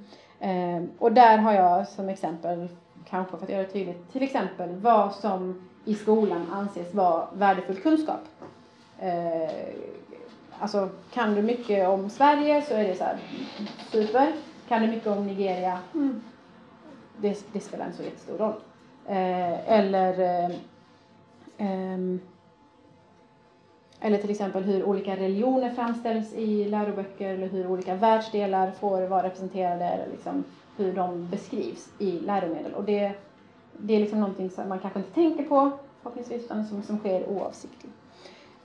Och 0.98 1.12
där 1.12 1.38
har 1.38 1.54
jag 1.54 1.88
som 1.88 2.10
exempel 2.10 2.68
kanske 3.10 3.38
för 3.38 3.44
att 3.44 3.50
göra 3.50 3.64
det 3.64 3.70
tydligt, 3.70 4.12
till 4.12 4.24
exempel 4.24 4.70
vad 4.76 5.14
som 5.14 5.68
i 5.86 5.96
skolan 5.96 6.46
anses 6.52 6.94
vara 6.94 7.28
värdefull 7.34 7.76
kunskap. 7.76 8.22
Eh, 9.00 9.52
alltså, 10.60 10.90
kan 11.14 11.36
du 11.36 11.42
mycket 11.42 11.88
om 11.88 12.10
Sverige 12.10 12.62
så 12.62 12.74
är 12.74 12.84
det 12.84 12.96
så 12.96 13.04
här, 13.04 13.18
super. 13.92 14.34
Kan 14.68 14.82
du 14.82 14.88
mycket 14.88 15.08
om 15.08 15.28
Nigeria, 15.28 15.80
mm. 15.94 16.22
det, 17.18 17.46
det 17.54 17.60
spelar 17.60 17.86
inte 17.86 17.98
så 17.98 18.04
jättestor 18.04 18.38
roll. 18.38 18.54
Eh, 19.06 19.70
eller 19.72 20.20
eh, 20.20 20.56
ehm, 21.58 22.20
eller 24.00 24.18
till 24.18 24.30
exempel 24.30 24.64
hur 24.64 24.84
olika 24.84 25.16
religioner 25.16 25.70
framställs 25.70 26.34
i 26.34 26.66
läroböcker 26.66 27.34
eller 27.34 27.48
hur 27.48 27.68
olika 27.68 27.96
världsdelar 27.96 28.72
får 28.72 29.02
vara 29.02 29.24
representerade 29.24 29.86
eller 29.86 30.08
liksom 30.08 30.44
hur 30.82 30.94
de 30.94 31.28
beskrivs 31.32 31.90
i 32.00 32.12
läromedel. 32.20 32.74
Och 32.74 32.84
det, 32.84 33.14
det 33.78 33.96
är 33.96 34.00
liksom 34.00 34.20
någonting 34.20 34.50
som 34.50 34.70
man 34.70 34.80
kanske 34.80 35.00
inte 35.00 35.14
tänker 35.14 35.44
på 35.44 35.72
förhoppningsvis, 36.02 36.44
utan 36.46 36.66
som, 36.66 36.84
som 36.84 36.98
sker 36.98 37.30
oavsiktligt. 37.30 37.96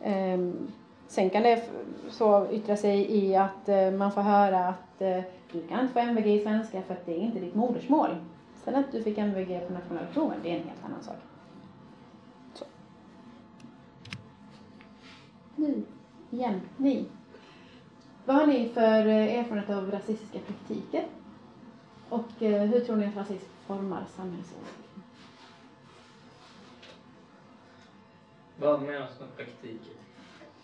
Um, 0.05 0.73
Sen 1.09 1.31
kan 1.31 1.43
det 1.43 1.63
så 2.11 2.47
yttra 2.51 2.77
sig 2.77 3.17
i 3.17 3.37
att 3.37 3.69
uh, 3.69 3.99
man 3.99 4.13
får 4.13 4.23
höra 4.23 4.69
att 4.69 5.03
uh, 5.03 5.25
du 5.53 5.67
kan 5.69 5.81
inte 5.81 5.93
få 5.93 5.99
MVG 5.99 6.27
i 6.27 6.43
svenska 6.43 6.83
för 6.83 6.95
att 6.95 7.07
det 7.07 7.13
är 7.13 7.19
inte 7.19 7.39
ditt 7.39 7.55
modersmål. 7.55 8.17
Sen 8.65 8.75
att 8.75 8.93
du 8.93 9.03
fick 9.03 9.19
MVG 9.19 9.67
på 9.67 9.73
nationella 9.73 10.07
proven, 10.13 10.39
det 10.43 10.51
är 10.51 10.57
en 10.57 10.69
helt 10.69 10.85
annan 10.85 11.03
sak. 11.03 11.17
Så. 12.55 12.65
Nu, 15.57 15.83
igen, 16.31 16.61
ni. 16.77 17.05
Vad 18.25 18.37
har 18.37 18.47
ni 18.47 18.69
för 18.69 19.07
eh, 19.07 19.39
erfarenhet 19.39 19.71
av 19.71 19.91
rasistiska 19.91 20.39
praktiker? 20.39 21.05
Och 22.09 22.43
eh, 22.43 22.63
hur 22.63 22.81
tror 22.81 22.97
ni 22.97 23.07
att 23.07 23.17
rasism 23.17 23.47
formar 23.67 24.05
samhällsordningen? 24.17 25.03
Vad 28.61 28.83
menas 28.83 29.21
med 29.21 29.37
praktiken? 29.37 29.95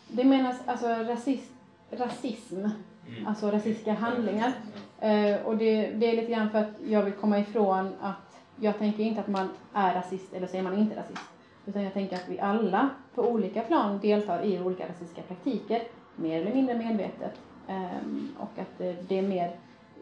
Det 0.09 0.25
menas 0.25 0.57
alltså 0.67 0.87
rasism, 0.87 1.53
rasism 1.91 2.67
Mm. 3.09 3.27
alltså 3.27 3.51
rasistiska 3.51 3.93
handlingar. 3.95 4.53
Eh, 5.01 5.43
och 5.47 5.57
det, 5.57 5.87
det 5.91 6.07
är 6.07 6.17
lite 6.17 6.33
grann 6.33 6.51
för 6.51 6.59
att 6.59 6.71
jag 6.87 7.03
vill 7.03 7.13
komma 7.13 7.39
ifrån 7.39 7.93
att 8.01 8.39
jag 8.61 8.79
tänker 8.79 9.03
inte 9.03 9.21
att 9.21 9.29
man 9.29 9.49
är 9.73 9.95
rasist 9.95 10.33
eller 10.35 10.47
så 10.47 10.57
är 10.57 10.63
man 10.63 10.79
inte 10.79 10.97
rasist. 10.97 11.23
Utan 11.67 11.83
jag 11.83 11.93
tänker 11.93 12.17
att 12.17 12.29
vi 12.29 12.41
alla 12.41 12.89
på 13.15 13.23
olika 13.23 13.61
plan 13.61 13.99
deltar 13.99 14.43
i 14.45 14.61
olika 14.61 14.89
rasistiska 14.89 15.23
praktiker, 15.23 15.83
mer 16.17 16.41
eller 16.41 16.55
mindre 16.55 16.75
medvetet. 16.75 17.41
Ehm, 17.69 18.29
och 18.39 18.59
att 18.59 18.81
eh, 18.81 18.95
det 19.09 19.19
är 19.19 19.23
mer 19.23 19.57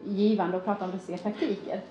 givande 0.05 0.57
att 0.57 0.65
prata 0.65 0.85
om 0.85 0.91
rasistiska 0.91 1.29
praktiker. 1.29 1.81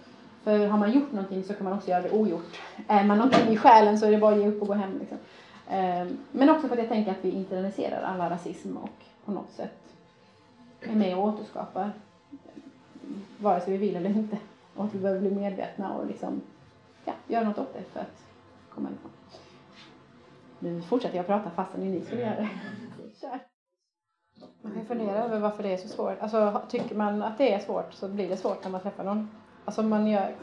För 0.45 0.67
har 0.67 0.79
man 0.79 0.93
gjort 0.93 1.13
någonting 1.13 1.45
så 1.45 1.55
kan 1.55 1.65
man 1.65 1.73
också 1.73 1.91
göra 1.91 2.03
det 2.03 2.11
ogjort. 2.11 2.61
Är 2.89 3.05
man 3.05 3.19
någonting 3.19 3.49
i 3.49 3.57
själen 3.57 3.99
så 3.99 4.07
är 4.07 4.11
det 4.11 4.19
bara 4.19 4.35
att 4.35 4.41
ge 4.41 4.49
upp 4.49 4.63
och 4.63 4.69
gå 4.69 4.75
hem. 4.75 4.99
Liksom. 4.99 5.19
Ehm, 5.69 6.19
men 6.33 6.51
också 6.51 6.69
för 6.69 6.75
att 6.75 6.83
jag 6.83 6.89
tänker 6.89 7.11
att 7.11 7.25
vi 7.25 7.31
internaliserar 7.31 8.03
alla 8.03 8.31
rasism 8.31 8.77
och 8.77 9.05
på 9.25 9.33
något 9.33 9.53
sätt 9.53 9.79
är 10.81 10.95
med 10.95 11.17
och 11.17 11.25
återskapar 11.25 11.93
vare 13.39 13.61
sig 13.61 13.73
vi 13.73 13.87
vill 13.87 13.97
eller 13.97 14.11
inte. 14.11 14.39
Och 14.75 14.85
att 14.85 14.95
vi 14.95 14.99
behöver 14.99 15.21
bli 15.21 15.31
medvetna 15.31 15.93
och 15.93 16.07
liksom, 16.07 16.41
ja, 17.05 17.13
göra 17.29 17.45
något 17.45 17.59
åt 17.59 17.75
det 17.75 17.83
för 17.93 18.01
att 18.01 18.25
komma 18.75 18.89
ifrån. 18.99 19.11
Nu 20.59 20.83
fortsätter 20.83 21.17
jag 21.17 21.27
prata 21.27 21.51
fastän 21.51 21.81
ni 21.81 22.01
skulle 22.01 22.23
göra 22.23 22.37
det. 22.37 22.49
Kör. 23.21 23.50
Man 24.63 24.73
kan 24.75 24.85
fundera 24.85 25.25
över 25.25 25.39
varför 25.39 25.63
det 25.63 25.73
är 25.73 25.77
så 25.77 25.89
svårt. 25.89 26.21
Alltså 26.21 26.63
tycker 26.69 26.95
man 26.95 27.23
att 27.23 27.39
det 27.39 27.55
är 27.55 27.59
svårt 27.59 27.93
så 27.93 28.09
blir 28.09 28.29
det 28.29 28.37
svårt 28.37 28.65
när 28.65 28.71
man 28.71 28.81
träffar 28.81 29.05
någon. 29.05 29.29
Alltså 29.65 29.83
man 29.83 30.07
gör, 30.07 30.35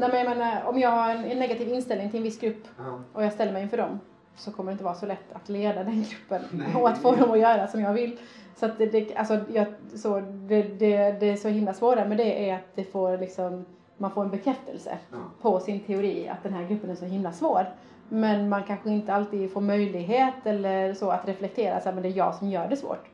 nej 0.00 0.08
men 0.12 0.18
jag 0.18 0.28
menar, 0.36 0.62
om 0.64 0.78
jag 0.78 0.90
har 0.90 1.10
en, 1.10 1.38
negativ 1.38 1.68
inställning 1.68 2.10
till 2.10 2.16
en 2.18 2.22
viss 2.24 2.40
grupp 2.40 2.64
och 3.12 3.24
jag 3.24 3.32
ställer 3.32 3.52
mig 3.52 3.62
inför 3.62 3.76
dem 3.76 4.00
så 4.36 4.52
kommer 4.52 4.70
det 4.70 4.72
inte 4.72 4.84
vara 4.84 4.94
så 4.94 5.06
lätt 5.06 5.32
att 5.32 5.48
leda 5.48 5.84
den 5.84 6.04
gruppen 6.10 6.42
Nej. 6.58 6.82
och 6.82 6.88
att 6.88 6.98
få 6.98 7.14
dem 7.14 7.30
att 7.30 7.38
göra 7.38 7.66
som 7.66 7.80
jag 7.80 7.92
vill. 7.92 8.18
Så 8.56 8.66
att 8.66 8.78
det, 8.78 8.86
det, 8.86 9.16
alltså, 9.16 9.40
jag, 9.52 9.66
så 9.94 10.20
det, 10.20 10.62
det, 10.62 11.20
det 11.20 11.26
är 11.30 11.36
så 11.36 11.48
himla 11.48 11.74
svåra 11.74 12.04
med 12.04 12.16
det 12.18 12.50
är 12.50 12.54
att 12.54 12.66
det 12.74 12.84
får 12.84 13.18
liksom, 13.18 13.64
man 13.96 14.10
får 14.10 14.22
en 14.22 14.30
bekräftelse 14.30 14.98
Ja. 15.12 15.16
på 15.42 15.60
sin 15.60 15.80
teori 15.80 16.28
att 16.28 16.42
den 16.42 16.52
här 16.52 16.64
gruppen 16.64 16.90
är 16.90 16.94
så 16.94 17.04
himla 17.04 17.32
svår. 17.32 17.66
Men 18.08 18.48
man 18.48 18.62
kanske 18.62 18.90
inte 18.90 19.14
alltid 19.14 19.52
får 19.52 19.60
möjlighet 19.60 20.34
eller 20.44 20.94
så 20.94 21.10
att 21.10 21.28
reflektera, 21.28 21.80
så 21.80 21.84
här, 21.88 21.94
men 21.94 22.02
det 22.02 22.08
är 22.08 22.16
jag 22.16 22.34
som 22.34 22.48
gör 22.48 22.68
det 22.68 22.76
svårt. 22.76 23.04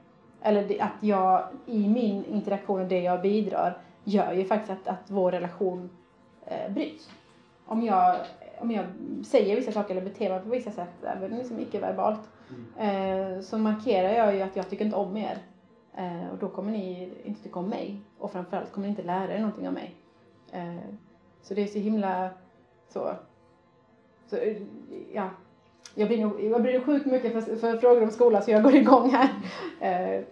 Eller 0.42 0.82
att 0.82 1.02
jag 1.02 1.44
i 1.66 1.88
min 1.88 2.24
interaktion 2.24 2.80
och 2.80 2.86
det 2.86 3.00
jag 3.00 3.22
bidrar 3.22 3.78
gör 4.04 4.32
ju 4.32 4.44
faktiskt 4.44 4.72
att, 4.72 4.88
att 4.88 5.10
vår 5.10 5.32
relation 5.32 5.90
eh, 6.46 6.72
bryts. 6.72 7.10
Om 7.66 7.82
jag, 7.82 8.16
om 8.58 8.70
jag 8.70 8.84
säger 9.24 9.56
vissa 9.56 9.72
saker 9.72 9.96
eller 9.96 10.10
beter 10.10 10.30
mig 10.30 10.40
på 10.40 10.48
vissa 10.48 10.70
sätt, 10.70 11.04
även 11.04 11.30
liksom 11.30 11.60
icke-verbalt, 11.60 12.20
eh, 12.78 13.40
så 13.40 13.58
markerar 13.58 14.08
jag 14.08 14.34
ju 14.34 14.42
att 14.42 14.56
jag 14.56 14.70
tycker 14.70 14.84
inte 14.84 14.96
om 14.96 15.16
er. 15.16 15.38
Eh, 15.94 16.28
och 16.32 16.38
då 16.38 16.48
kommer 16.48 16.72
ni 16.72 17.12
inte 17.24 17.42
tycka 17.42 17.58
om 17.58 17.68
mig. 17.68 18.00
Och 18.18 18.32
framförallt 18.32 18.72
kommer 18.72 18.86
ni 18.86 18.90
inte 18.90 19.02
lära 19.02 19.34
er 19.34 19.38
någonting 19.38 19.68
av 19.68 19.74
mig. 19.74 19.94
Eh, 20.52 20.76
så 21.42 21.54
det 21.54 21.62
är 21.62 21.66
så 21.66 21.78
himla 21.78 22.30
så. 22.88 23.12
så 24.26 24.36
eh, 24.36 24.62
ja. 25.12 25.30
Jag 25.94 26.08
blir 26.08 26.22
nog, 26.22 26.44
jag 26.44 26.62
blir 26.62 26.80
sjukt 26.80 27.06
mycket 27.06 27.32
för, 27.32 27.56
för 27.56 27.76
frågor 27.76 28.02
om 28.02 28.10
skolan 28.10 28.42
så 28.42 28.50
jag 28.50 28.62
går 28.62 28.74
igång 28.82 29.10
här. 29.10 29.28
Eh, 29.80 30.24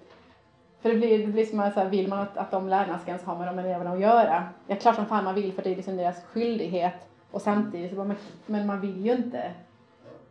för 0.80 0.88
det 0.88 0.96
blir, 0.96 1.26
det 1.26 1.32
blir 1.32 1.46
som 1.46 1.60
att 1.60 1.74
så 1.74 1.80
här, 1.80 1.88
vill 1.88 2.08
man 2.08 2.18
att, 2.18 2.36
att 2.36 2.50
de 2.50 2.68
lärarna 2.68 2.98
ska 2.98 3.10
ens 3.10 3.24
ha 3.24 3.38
med 3.38 3.46
de 3.46 3.58
eleverna 3.58 3.92
att 3.92 4.00
göra? 4.00 4.44
Ja, 4.66 4.76
klart 4.76 4.96
som 4.96 5.06
fan 5.06 5.24
man 5.24 5.34
vill 5.34 5.52
för 5.52 5.62
det 5.62 5.70
är 5.70 5.76
liksom 5.76 5.96
deras 5.96 6.24
skyldighet. 6.24 7.08
Och 7.30 7.42
samtidigt 7.42 7.90
så 7.90 7.96
bara, 7.96 8.06
men, 8.06 8.16
men 8.46 8.66
man 8.66 8.80
vill 8.80 9.06
ju 9.06 9.12
inte 9.12 9.52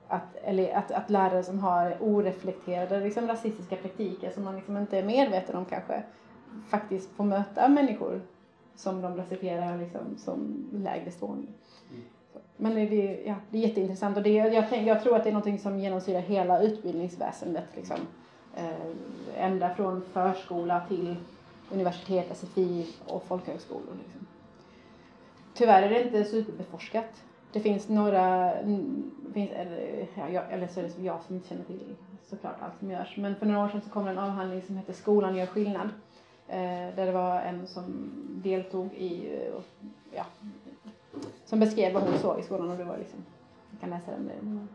att, 0.07 0.35
eller 0.43 0.73
att, 0.73 0.91
att 0.91 1.09
lärare 1.09 1.43
som 1.43 1.59
har 1.59 1.97
oreflekterade 1.99 2.99
liksom, 2.99 3.27
rasistiska 3.27 3.75
praktiker 3.75 4.31
som 4.31 4.43
man 4.43 4.55
liksom 4.55 4.77
inte 4.77 4.97
är 4.97 5.03
medveten 5.03 5.55
om 5.55 5.65
kanske 5.65 6.03
faktiskt 6.69 7.15
får 7.15 7.23
möta 7.23 7.67
människor 7.67 8.21
som 8.75 9.01
de 9.01 9.17
rasifierar 9.17 9.77
liksom, 9.77 10.17
som 10.17 10.67
lägre 10.73 11.11
stående. 11.11 11.47
Men 12.57 12.75
det, 12.75 13.21
ja, 13.25 13.35
det 13.49 13.57
är 13.57 13.67
jätteintressant 13.67 14.17
och 14.17 14.23
det, 14.23 14.33
jag, 14.33 14.65
tänk, 14.69 14.87
jag 14.87 15.03
tror 15.03 15.15
att 15.15 15.23
det 15.23 15.29
är 15.29 15.33
något 15.33 15.61
som 15.61 15.79
genomsyrar 15.79 16.19
hela 16.19 16.61
utbildningsväsendet. 16.61 17.65
Liksom. 17.75 17.97
Äh, 18.55 19.45
ända 19.45 19.73
från 19.75 20.01
förskola 20.13 20.81
till 20.87 21.15
universitet, 21.71 22.37
SFI 22.37 22.87
och 23.07 23.23
folkhögskolor. 23.23 23.95
Liksom. 24.03 24.27
Tyvärr 25.53 25.83
är 25.83 25.89
det 25.89 26.03
inte 26.03 26.23
superbeforskat. 26.23 27.23
Det 27.51 27.59
finns 27.59 27.89
några, 27.89 28.53
finns, 29.33 29.51
eller, 29.51 30.07
ja, 30.15 30.29
jag, 30.29 30.53
eller 30.53 30.67
så 30.67 30.79
är 30.79 30.83
det 30.83 30.89
som 30.89 31.05
jag 31.05 31.23
som 31.23 31.35
inte 31.35 31.47
känner 31.47 31.63
till 31.63 31.95
såklart 32.29 32.55
allt 32.61 32.79
som 32.79 32.91
görs. 32.91 33.17
Men 33.17 33.35
för 33.35 33.45
några 33.45 33.65
år 33.65 33.69
sedan 33.69 33.81
så 33.81 33.89
kom 33.89 34.05
det 34.05 34.11
en 34.11 34.17
avhandling 34.17 34.61
som 34.61 34.77
hette 34.77 34.93
Skolan 34.93 35.35
gör 35.35 35.45
skillnad. 35.45 35.89
Eh, 36.47 36.95
där 36.95 37.05
det 37.05 37.11
var 37.11 37.41
en 37.41 37.67
som 37.67 38.11
deltog 38.43 38.93
i, 38.93 39.35
eh, 39.35 39.61
ja, 40.15 40.25
som 41.49 41.59
beskrev 41.59 41.93
vad 41.93 42.03
hon 42.03 42.19
såg 42.19 42.39
i 42.39 42.43
skolan 42.43 42.69
och 42.69 42.77
det 42.77 42.83
var 42.83 42.97
liksom, 42.97 43.19
jag 43.71 43.79
kan 43.81 43.89
läsa 43.89 44.11
den. 44.11 44.27
det- 44.27 44.67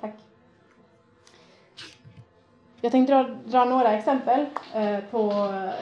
Tack. 0.00 0.14
Jag 2.80 2.92
tänkte 2.92 3.12
dra, 3.14 3.28
dra 3.44 3.64
några 3.64 3.92
exempel 3.98 4.46
eh, 4.74 4.98
på 5.10 5.30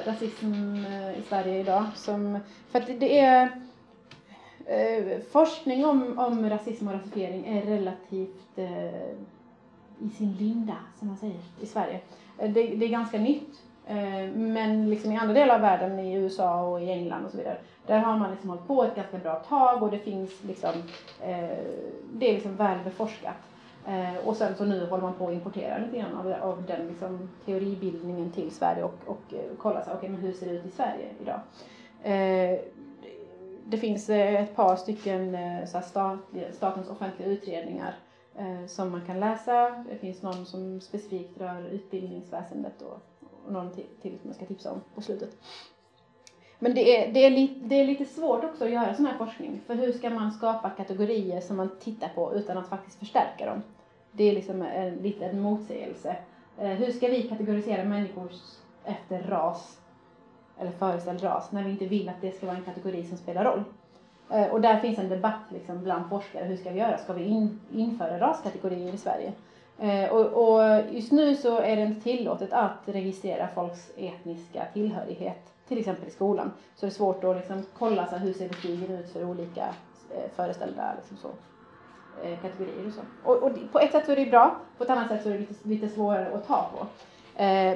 rasism 0.07 0.53
eh, 0.85 1.19
i 1.19 1.23
Sverige 1.29 1.61
idag. 1.61 1.85
Som, 1.95 2.39
för 2.71 2.79
att 2.81 2.87
det- 2.87 3.19
är 3.19 3.61
eh, 4.67 5.19
forskning 5.31 5.85
om, 5.85 6.19
om 6.19 6.51
rasism 6.51 6.89
och 6.89 6.95
rasifiering 6.95 7.47
är 7.47 7.63
relativt 7.67 8.59
eh, 8.59 9.11
i 10.01 10.11
sin 10.17 10.33
linda, 10.39 10.77
som 10.99 11.09
man 11.09 11.17
säger, 11.17 11.37
i 11.61 11.67
Sverige. 11.67 12.01
Eh, 12.39 12.51
det, 12.53 12.63
det 12.67 12.85
är 12.87 12.91
ganska 12.91 13.19
nytt. 13.19 13.63
Eh, 13.89 14.31
men 14.35 14.91
liksom 14.91 15.13
i 15.13 15.17
andra 15.17 15.35
delar 15.35 15.55
av 15.55 15.61
världen, 15.61 15.99
i 15.99 16.15
USA 16.15 16.63
och 16.63 16.83
i 16.83 16.91
England 16.91 17.25
och 17.25 17.31
så 17.31 17.37
vidare, 17.37 17.57
där 17.87 17.99
har 17.99 18.17
man 18.17 18.31
liksom 18.31 18.51
hållit 18.51 18.67
på 18.67 18.85
ett 18.85 18.97
ganska 18.97 19.19
bra 19.19 19.35
tag 19.35 19.83
och 19.83 19.91
det 19.91 19.99
finns 19.99 20.45
liksom, 20.45 20.73
eh, 21.23 21.59
det 22.13 22.29
är 22.29 22.35
liksom 22.35 22.57
väl 22.57 22.79
beforskat. 22.85 23.35
Eh, 23.87 24.29
och 24.29 24.37
sen 24.37 24.55
så 24.57 24.65
nu 24.65 24.87
håller 24.87 25.03
man 25.03 25.15
på 25.15 25.29
att 25.29 25.35
importera 25.35 25.79
lite 25.79 25.99
grann 25.99 26.15
av, 26.15 26.51
av 26.51 26.63
den 26.67 26.89
liksom, 26.89 27.31
teoribildningen 27.45 28.31
till 28.31 28.51
Sverige 28.51 28.85
och, 28.85 28.99
och 29.07 29.35
kolla 29.59 29.85
så, 29.85 29.93
okay, 29.93 30.09
men 30.09 30.21
hur 30.21 30.33
ser 30.33 30.47
det 30.47 30.53
ut 30.53 30.67
i 30.67 30.71
Sverige 30.71 31.09
idag. 31.21 31.41
Det 33.65 33.77
finns 33.77 34.11
ett 34.11 34.57
par 34.57 34.77
stycken 34.77 35.37
så 35.67 35.79
här 35.79 35.85
stat, 35.85 36.19
statens 36.53 36.91
offentliga 36.91 37.29
utredningar 37.29 37.95
som 38.67 38.91
man 38.91 39.07
kan 39.07 39.21
läsa. 39.21 39.85
Det 39.91 39.97
finns 39.97 40.23
någon 40.23 40.47
som 40.47 40.81
specifikt 40.81 41.41
rör 41.41 41.69
utbildningsväsendet 41.71 42.83
och, 42.83 43.01
och 43.47 43.53
någon 43.53 43.71
till, 43.71 44.19
som 44.19 44.31
jag 44.31 44.35
ska 44.35 44.47
tipsa 44.47 44.73
om 44.73 44.81
på 44.95 45.01
slutet. 45.01 45.31
Men 46.59 46.75
det 46.75 46.97
är, 46.97 47.13
det, 47.13 47.25
är 47.25 47.31
lite, 47.31 47.61
det 47.61 47.75
är 47.81 47.87
lite 47.87 48.05
svårt 48.05 48.45
också 48.45 48.65
att 48.65 48.71
göra 48.71 48.95
sån 48.95 49.07
här 49.07 49.19
forskning. 49.19 49.61
För 49.67 49.75
hur 49.75 49.93
ska 49.93 50.11
man 50.11 50.33
skapa 50.33 50.71
kategorier 50.71 51.41
som 51.41 51.57
man 51.57 51.71
tittar 51.81 52.09
på 52.09 52.35
utan 52.35 52.59
att 52.59 52.69
faktiskt 52.69 52.99
förstärka 52.99 53.47
dem? 53.47 53.63
Det 54.13 54.25
är 54.25 54.33
liksom 54.33 54.63
en, 54.63 54.95
liten 54.95 55.41
motsägelse. 55.41 56.17
Eh, 56.59 56.69
hur 56.69 56.93
ska 56.93 57.09
vi 57.09 57.23
kategorisera 57.23 57.85
människor 57.85 58.31
efter 58.85 59.23
ras 59.23 59.81
eller 60.59 60.71
föreställd 60.71 61.23
ras 61.23 61.53
när 61.53 61.65
vi 61.65 61.71
inte 61.71 61.87
vill 61.87 62.09
att 62.09 62.21
det 62.21 62.33
ska 62.37 62.47
vara 62.47 62.57
en 62.57 62.65
kategori 62.65 63.05
som 63.05 63.17
spelar 63.17 63.45
roll? 63.45 63.65
Eh, 64.31 64.47
och 64.47 64.61
där 64.61 64.81
finns 64.81 64.99
en 64.99 65.09
debatt 65.09 65.45
liksom 65.49 65.83
bland 65.83 66.09
forskare. 66.09 66.45
Hur 66.45 66.57
ska 66.57 66.71
vi 66.71 66.79
göra? 66.79 66.99
Ska 66.99 67.13
vi 67.13 67.25
in, 67.25 67.61
införa 67.73 68.21
raskategorier 68.21 68.95
i 68.95 68.99
Sverige? 68.99 69.33
Eh, 69.79 70.11
och, 70.11 70.27
och 70.27 70.81
just 70.91 71.13
nu 71.13 71.37
så 71.37 71.59
är 71.59 71.77
det 71.77 71.83
inte 71.83 72.01
tillåtet 72.01 72.53
att 72.53 72.81
registrera 72.85 73.49
folks 73.55 73.91
etniska 73.97 74.65
tillhörighet, 74.73 75.53
till 75.69 75.79
exempel 75.79 76.09
i 76.09 76.11
skolan. 76.11 76.53
Så 76.75 76.87
det 76.87 76.91
är 76.91 76.95
svårt 76.95 77.25
att 77.25 77.37
liksom 77.37 77.63
kolla 77.79 78.07
så 78.07 78.17
här, 78.17 78.27
hur 78.27 78.33
ser 78.33 78.49
betygen 78.49 78.99
ut 78.99 79.13
för 79.13 79.25
olika 79.25 79.67
eh, 80.15 80.31
föreställda 80.37 80.95
liksom 80.97 81.17
så, 81.17 81.29
eh, 82.27 82.39
kategorier 82.41 82.87
och 82.87 82.93
så. 82.93 83.01
Och, 83.25 83.43
och 83.43 83.73
på 83.73 83.79
ett 83.79 83.93
sätt 83.93 84.07
så 84.07 84.13
är 84.13 84.17
det 84.17 84.27
bra, 84.27 84.57
på 84.79 84.85
ett 84.85 84.91
annat 84.91 85.09
sätt 85.09 85.23
så 85.23 85.29
är 85.29 85.33
det 85.33 85.39
lite, 85.39 85.69
lite 85.69 85.89
svårare 85.89 86.35
att 86.35 86.47
ta 86.47 86.71
på. 86.79 86.87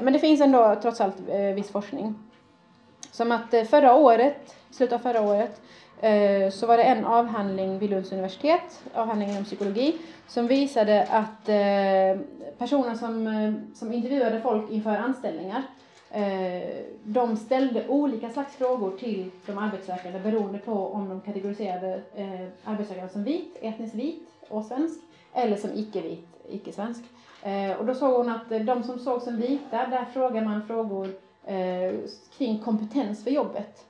Men 0.03 0.13
det 0.13 0.19
finns 0.19 0.41
ändå 0.41 0.77
trots 0.83 1.01
allt 1.01 1.21
viss 1.55 1.71
forskning. 1.71 2.15
Som 3.11 3.33
att 3.33 3.69
förra 3.71 3.95
året, 3.95 4.57
slutet 4.71 4.95
av 4.95 4.99
förra 4.99 5.21
året, 5.21 5.61
Eh, 6.03 6.51
så 6.51 6.67
var 6.67 6.77
det 6.77 6.83
en 6.83 7.05
avhandling 7.05 7.79
vid 7.79 7.91
Lunds 7.91 8.13
universitet, 8.13 8.83
avhandlingen 8.95 9.37
om 9.37 9.45
psykologi, 9.45 9.97
som 10.29 10.47
visade 10.47 11.03
att 11.03 11.49
eh, 11.49 12.23
personer 12.59 12.95
som, 12.95 13.27
eh, 13.27 13.53
som 13.75 13.93
intervjuade 13.93 14.41
folk 14.41 14.71
inför 14.71 14.97
anställningar 14.97 15.63
de 17.03 17.37
ställde 17.37 17.89
olika 17.89 18.31
slags 18.31 18.57
frågor 18.57 18.99
till 18.99 19.31
de 19.47 19.59
arbetssökande 19.59 20.19
beroende 20.19 20.59
på 20.59 20.73
om 20.73 21.09
de 21.09 21.21
kategoriserade 21.21 22.01
arbetssökande 22.65 23.13
som 23.13 23.25
vit, 23.25 23.57
etniskt 23.61 23.95
vit 23.95 24.29
och 24.49 24.65
svensk 24.65 25.01
eller 25.35 25.57
som 25.57 25.71
icke-vit, 25.75 26.27
icke-svensk. 26.49 27.05
Och 27.79 27.87
då 27.87 27.95
såg 27.95 28.15
hon 28.15 28.29
att 28.29 28.67
de 28.67 28.83
som 28.83 28.99
såg 28.99 29.23
som 29.23 29.37
vita, 29.37 29.87
där 29.87 30.05
frågar 30.13 30.45
man 30.45 30.67
frågor 30.67 31.09
kring 32.39 32.59
kompetens 32.59 33.25
för 33.25 33.31
jobbet. 33.31 33.90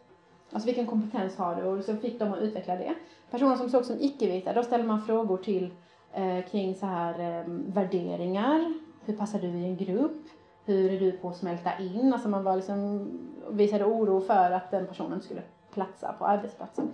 Alltså 0.52 0.66
vilken 0.66 0.86
kompetens 0.86 1.36
har 1.36 1.56
du? 1.56 1.62
Och 1.62 1.84
så 1.84 1.96
fick 1.96 2.18
de 2.18 2.32
att 2.32 2.38
utveckla 2.38 2.76
det. 2.76 2.94
Personer 3.30 3.56
som 3.56 3.70
såg 3.70 3.84
som 3.84 3.96
icke-vita, 4.00 4.52
då 4.52 4.62
ställde 4.62 4.86
man 4.86 5.02
frågor 5.02 5.36
till 5.36 5.70
eh, 6.12 6.44
kring 6.50 6.74
så 6.74 6.86
här 6.86 7.38
eh, 7.38 7.44
värderingar. 7.48 8.74
Hur 9.04 9.16
passar 9.16 9.38
du 9.38 9.48
i 9.48 9.64
en 9.64 9.76
grupp? 9.76 10.22
Hur 10.64 10.92
är 10.92 11.00
du 11.00 11.12
på 11.12 11.28
att 11.28 11.36
smälta 11.36 11.78
in? 11.78 12.12
Alltså 12.12 12.28
man 12.28 12.44
var 12.44 12.56
liksom, 12.56 13.08
visade 13.50 13.84
oro 13.84 14.20
för 14.20 14.50
att 14.50 14.70
den 14.70 14.86
personen 14.86 15.20
skulle 15.20 15.42
platsa 15.74 16.12
på 16.18 16.26
arbetsplatsen. 16.26 16.88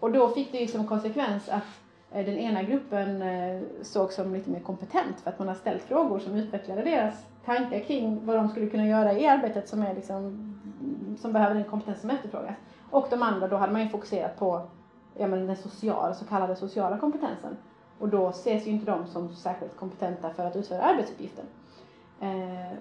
Och 0.00 0.12
då 0.12 0.28
fick 0.28 0.52
det 0.52 0.58
ju 0.58 0.66
som 0.66 0.86
konsekvens 0.86 1.48
att 1.48 1.62
eh, 2.12 2.24
den 2.24 2.38
ena 2.38 2.62
gruppen 2.62 3.22
eh, 3.22 3.62
såg 3.82 4.12
som 4.12 4.34
lite 4.34 4.50
mer 4.50 4.60
kompetent 4.60 5.20
för 5.20 5.30
att 5.30 5.38
man 5.38 5.48
har 5.48 5.54
ställt 5.54 5.82
frågor 5.82 6.18
som 6.18 6.34
utvecklade 6.34 6.82
deras 6.82 7.14
tankar 7.44 7.80
kring 7.80 8.26
vad 8.26 8.36
de 8.36 8.48
skulle 8.48 8.66
kunna 8.66 8.86
göra 8.86 9.12
i 9.12 9.26
arbetet 9.26 9.68
som, 9.68 9.82
är 9.82 9.94
liksom, 9.94 10.54
som 11.20 11.32
behöver 11.32 11.54
den 11.54 11.64
kompetens 11.64 12.00
som 12.00 12.10
efterfrågas. 12.10 12.56
Och 12.94 13.06
de 13.10 13.22
andra, 13.22 13.48
då 13.48 13.56
hade 13.56 13.72
man 13.72 13.82
ju 13.82 13.88
fokuserat 13.88 14.38
på 14.38 14.62
ja, 15.14 15.26
men 15.26 15.46
den 15.46 15.56
sociala, 15.56 16.14
så 16.14 16.24
kallade 16.24 16.56
sociala 16.56 16.98
kompetensen. 16.98 17.56
Och 17.98 18.08
då 18.08 18.28
ses 18.28 18.66
ju 18.66 18.70
inte 18.70 18.86
de 18.86 19.06
som 19.06 19.34
särskilt 19.34 19.76
kompetenta 19.76 20.30
för 20.30 20.44
att 20.44 20.56
utföra 20.56 20.82
arbetsuppgiften. 20.82 21.44
Eh, 22.20 22.78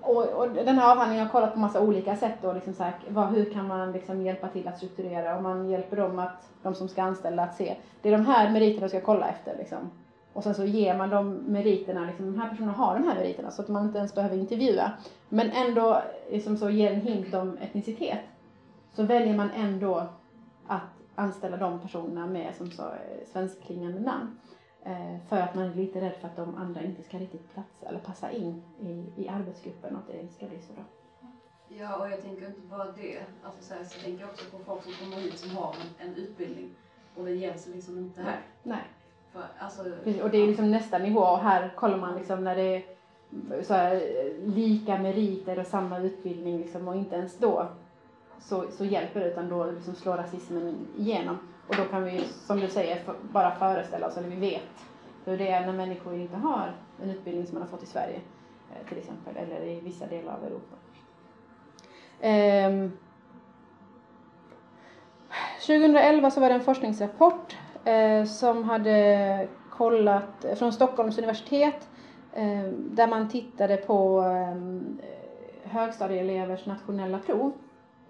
och, 0.00 0.24
och, 0.24 0.48
den 0.50 0.78
här 0.78 0.92
avhandlingen 0.92 1.26
har 1.26 1.32
kollat 1.32 1.54
på 1.54 1.58
massa 1.58 1.80
olika 1.80 2.16
sätt 2.16 2.44
och 2.44 2.54
liksom 2.54 2.74
så 2.74 2.82
här, 2.82 2.94
vad, 3.08 3.28
hur 3.28 3.52
kan 3.52 3.66
man 3.66 3.92
liksom 3.92 4.22
hjälpa 4.22 4.48
till 4.48 4.68
att 4.68 4.76
strukturera 4.76 5.36
och 5.36 5.42
man 5.42 5.70
hjälper 5.70 5.96
dem 5.96 6.18
att, 6.18 6.50
de 6.62 6.74
som 6.74 6.88
ska 6.88 7.02
anställa 7.02 7.42
att 7.42 7.56
se, 7.56 7.76
det 8.02 8.08
är 8.08 8.12
de 8.12 8.26
här 8.26 8.50
meriterna 8.50 8.86
du 8.86 8.88
ska 8.88 9.00
kolla 9.00 9.28
efter 9.28 9.56
liksom. 9.58 9.90
Och 10.32 10.44
sen 10.44 10.54
så 10.54 10.64
ger 10.64 10.98
man 10.98 11.10
de 11.10 11.34
meriterna, 11.34 12.04
liksom, 12.06 12.26
de 12.26 12.40
här 12.40 12.48
personerna 12.48 12.72
har 12.72 12.94
de 12.94 13.08
här 13.08 13.14
meriterna 13.14 13.50
så 13.50 13.62
att 13.62 13.68
man 13.68 13.84
inte 13.84 13.98
ens 13.98 14.14
behöver 14.14 14.36
intervjua. 14.36 14.92
Men 15.28 15.50
ändå 15.50 16.02
liksom 16.30 16.56
så 16.56 16.70
ger 16.70 16.92
en 16.92 17.00
hint 17.00 17.34
om 17.34 17.58
etnicitet. 17.60 18.18
Så 18.92 19.02
väljer 19.02 19.36
man 19.36 19.50
ändå 19.50 20.06
att 20.66 20.82
anställa 21.14 21.56
de 21.56 21.80
personerna 21.80 22.26
med 22.26 22.54
som 22.54 22.70
så 22.70 22.92
svenskklingande 23.32 24.00
namn. 24.00 24.38
Eh, 24.84 25.16
för 25.28 25.36
att 25.36 25.54
man 25.54 25.64
är 25.64 25.74
lite 25.74 26.00
rädd 26.00 26.14
för 26.20 26.28
att 26.28 26.36
de 26.36 26.54
andra 26.56 26.82
inte 26.82 27.02
ska 27.02 27.18
riktigt 27.18 27.52
platsa 27.54 27.88
eller 27.88 27.98
passa 27.98 28.30
in 28.30 28.62
i, 28.80 29.22
i 29.22 29.28
arbetsgruppen 29.28 29.96
och 29.96 30.02
att 30.02 30.06
det 30.06 30.28
ska 30.28 30.46
bli 30.46 30.58
så 30.58 30.72
då. 30.76 30.82
Ja, 31.68 31.96
och 31.96 32.10
jag 32.10 32.22
tänker 32.22 32.46
inte 32.46 32.60
bara 32.60 32.84
det. 32.84 33.18
Alltså 33.42 33.62
så, 33.62 33.74
här, 33.74 33.84
så 33.84 33.98
jag 33.98 34.04
tänker 34.04 34.24
också 34.24 34.50
på 34.50 34.64
folk 34.64 34.82
som 34.82 34.92
kommer 34.92 35.16
hit 35.16 35.38
som 35.38 35.56
har 35.56 35.74
en, 35.74 36.08
en 36.08 36.14
utbildning 36.14 36.70
och 37.16 37.24
det 37.24 37.30
gäller 37.30 37.74
liksom 37.74 37.98
inte 37.98 38.22
här. 38.22 38.40
Nej. 38.62 38.82
För, 39.32 39.42
alltså, 39.58 39.84
Precis, 40.04 40.22
och 40.22 40.30
det 40.30 40.38
är 40.38 40.46
liksom 40.46 40.70
nästa 40.70 40.98
nivå 40.98 41.20
och 41.20 41.38
här 41.38 41.72
kollar 41.76 41.98
man 41.98 42.14
liksom 42.14 42.44
när 42.44 42.56
det 42.56 42.76
är 42.76 42.82
så 43.62 43.74
här, 43.74 44.02
lika 44.44 44.98
meriter 44.98 45.58
och 45.58 45.66
samma 45.66 45.98
utbildning 45.98 46.58
liksom, 46.58 46.88
och 46.88 46.96
inte 46.96 47.16
ens 47.16 47.38
då 47.38 47.68
så, 48.42 48.64
så 48.70 48.84
hjälper 48.84 49.20
det 49.20 49.26
utan 49.26 49.48
då 49.48 49.64
liksom 49.64 49.94
slår 49.94 50.16
rasismen 50.16 50.86
igenom. 50.96 51.38
Och 51.68 51.76
då 51.76 51.84
kan 51.84 52.04
vi, 52.04 52.20
som 52.20 52.60
du 52.60 52.68
säger, 52.68 52.96
för, 52.96 53.14
bara 53.32 53.54
föreställa 53.54 54.06
oss, 54.06 54.16
eller 54.16 54.28
vi 54.28 54.36
vet 54.36 54.84
hur 55.24 55.38
det 55.38 55.48
är 55.48 55.66
när 55.66 55.72
människor 55.72 56.14
inte 56.14 56.36
har 56.36 56.72
en 57.02 57.10
utbildning 57.10 57.46
som 57.46 57.54
man 57.54 57.62
har 57.62 57.68
fått 57.68 57.82
i 57.82 57.86
Sverige 57.86 58.20
eh, 58.70 58.88
till 58.88 58.98
exempel, 58.98 59.36
eller 59.36 59.64
i 59.66 59.80
vissa 59.80 60.06
delar 60.06 60.34
av 60.34 60.44
Europa. 60.44 60.76
Ehm, 62.20 62.80
um, 62.80 62.92
2011 65.66 66.30
så 66.30 66.40
var 66.40 66.48
det 66.48 66.54
en 66.54 66.60
forskningsrapport 66.60 67.56
eh, 67.84 68.24
som 68.24 68.64
hade 68.64 69.48
kollat 69.70 70.44
från 70.56 70.72
Stockholms 70.72 71.18
universitet 71.18 71.88
eh, 72.32 72.62
där 72.74 73.08
man 73.08 73.28
tittade 73.28 73.76
på 73.76 74.20
eh, 74.22 75.70
högstadieelevers 75.70 76.66
nationella 76.66 77.18
prov. 77.18 77.52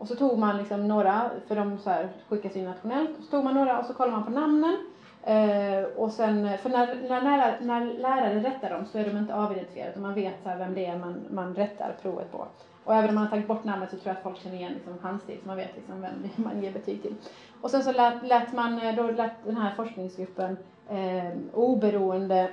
Och 0.02 0.08
så 0.08 0.16
tog 0.16 0.38
man 0.38 0.56
liksom 0.56 0.88
några, 0.88 1.30
för 1.48 1.56
de 1.56 1.78
så 1.78 1.90
här 1.90 2.08
skickas 2.28 2.56
in 2.56 2.64
nationellt, 2.64 3.10
så 3.20 3.30
tog 3.30 3.44
man 3.44 3.54
några 3.54 3.78
och 3.78 3.84
så 3.86 3.94
kollade 3.94 4.16
man 4.16 4.24
på 4.24 4.30
namnen. 4.30 4.76
Eh, 5.22 5.84
och 5.96 6.10
sen, 6.10 6.58
för 6.58 6.70
när, 6.70 7.08
när, 7.08 7.22
lärare, 7.22 7.56
när 7.60 7.84
lärare 7.84 8.40
rättar 8.40 8.70
dem 8.70 8.86
så 8.86 8.98
är 8.98 9.04
de 9.04 9.18
inte 9.18 9.34
avidentifierade 9.34 9.90
utan 9.90 10.02
man 10.02 10.14
vet 10.14 10.34
så 10.42 10.48
här 10.48 10.58
vem 10.58 10.74
det 10.74 10.86
är 10.86 10.98
man, 10.98 11.20
man 11.30 11.54
rättar 11.54 11.96
provet 12.02 12.32
på. 12.32 12.46
Och 12.84 12.94
även 12.94 13.08
om 13.08 13.14
man 13.14 13.24
har 13.24 13.30
tagit 13.30 13.46
bort 13.46 13.64
namnet 13.64 13.90
så 13.90 13.96
tror 13.96 14.08
jag 14.08 14.16
att 14.16 14.22
folk 14.22 14.38
känner 14.38 14.56
igen 14.56 14.72
liksom 14.72 14.98
handstil 15.02 15.38
så 15.42 15.48
man 15.48 15.56
vet 15.56 15.76
liksom 15.76 16.00
vem 16.00 16.30
man 16.44 16.62
ger 16.62 16.72
betyg 16.72 17.02
till. 17.02 17.14
Och 17.60 17.70
sen 17.70 17.82
så 17.82 17.92
lät, 17.92 18.22
lät 18.22 18.52
man, 18.52 18.78
eh, 18.78 18.96
då 18.96 19.02
lät 19.02 19.44
den 19.44 19.56
här 19.56 19.74
forskningsgruppen 19.74 20.56
eh, 20.88 21.30
oberoende 21.52 22.50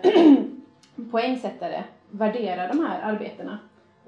poängsättare 1.12 1.84
värdera 2.12 2.68
de 2.68 2.80
här 2.80 3.02
arbetena 3.02 3.60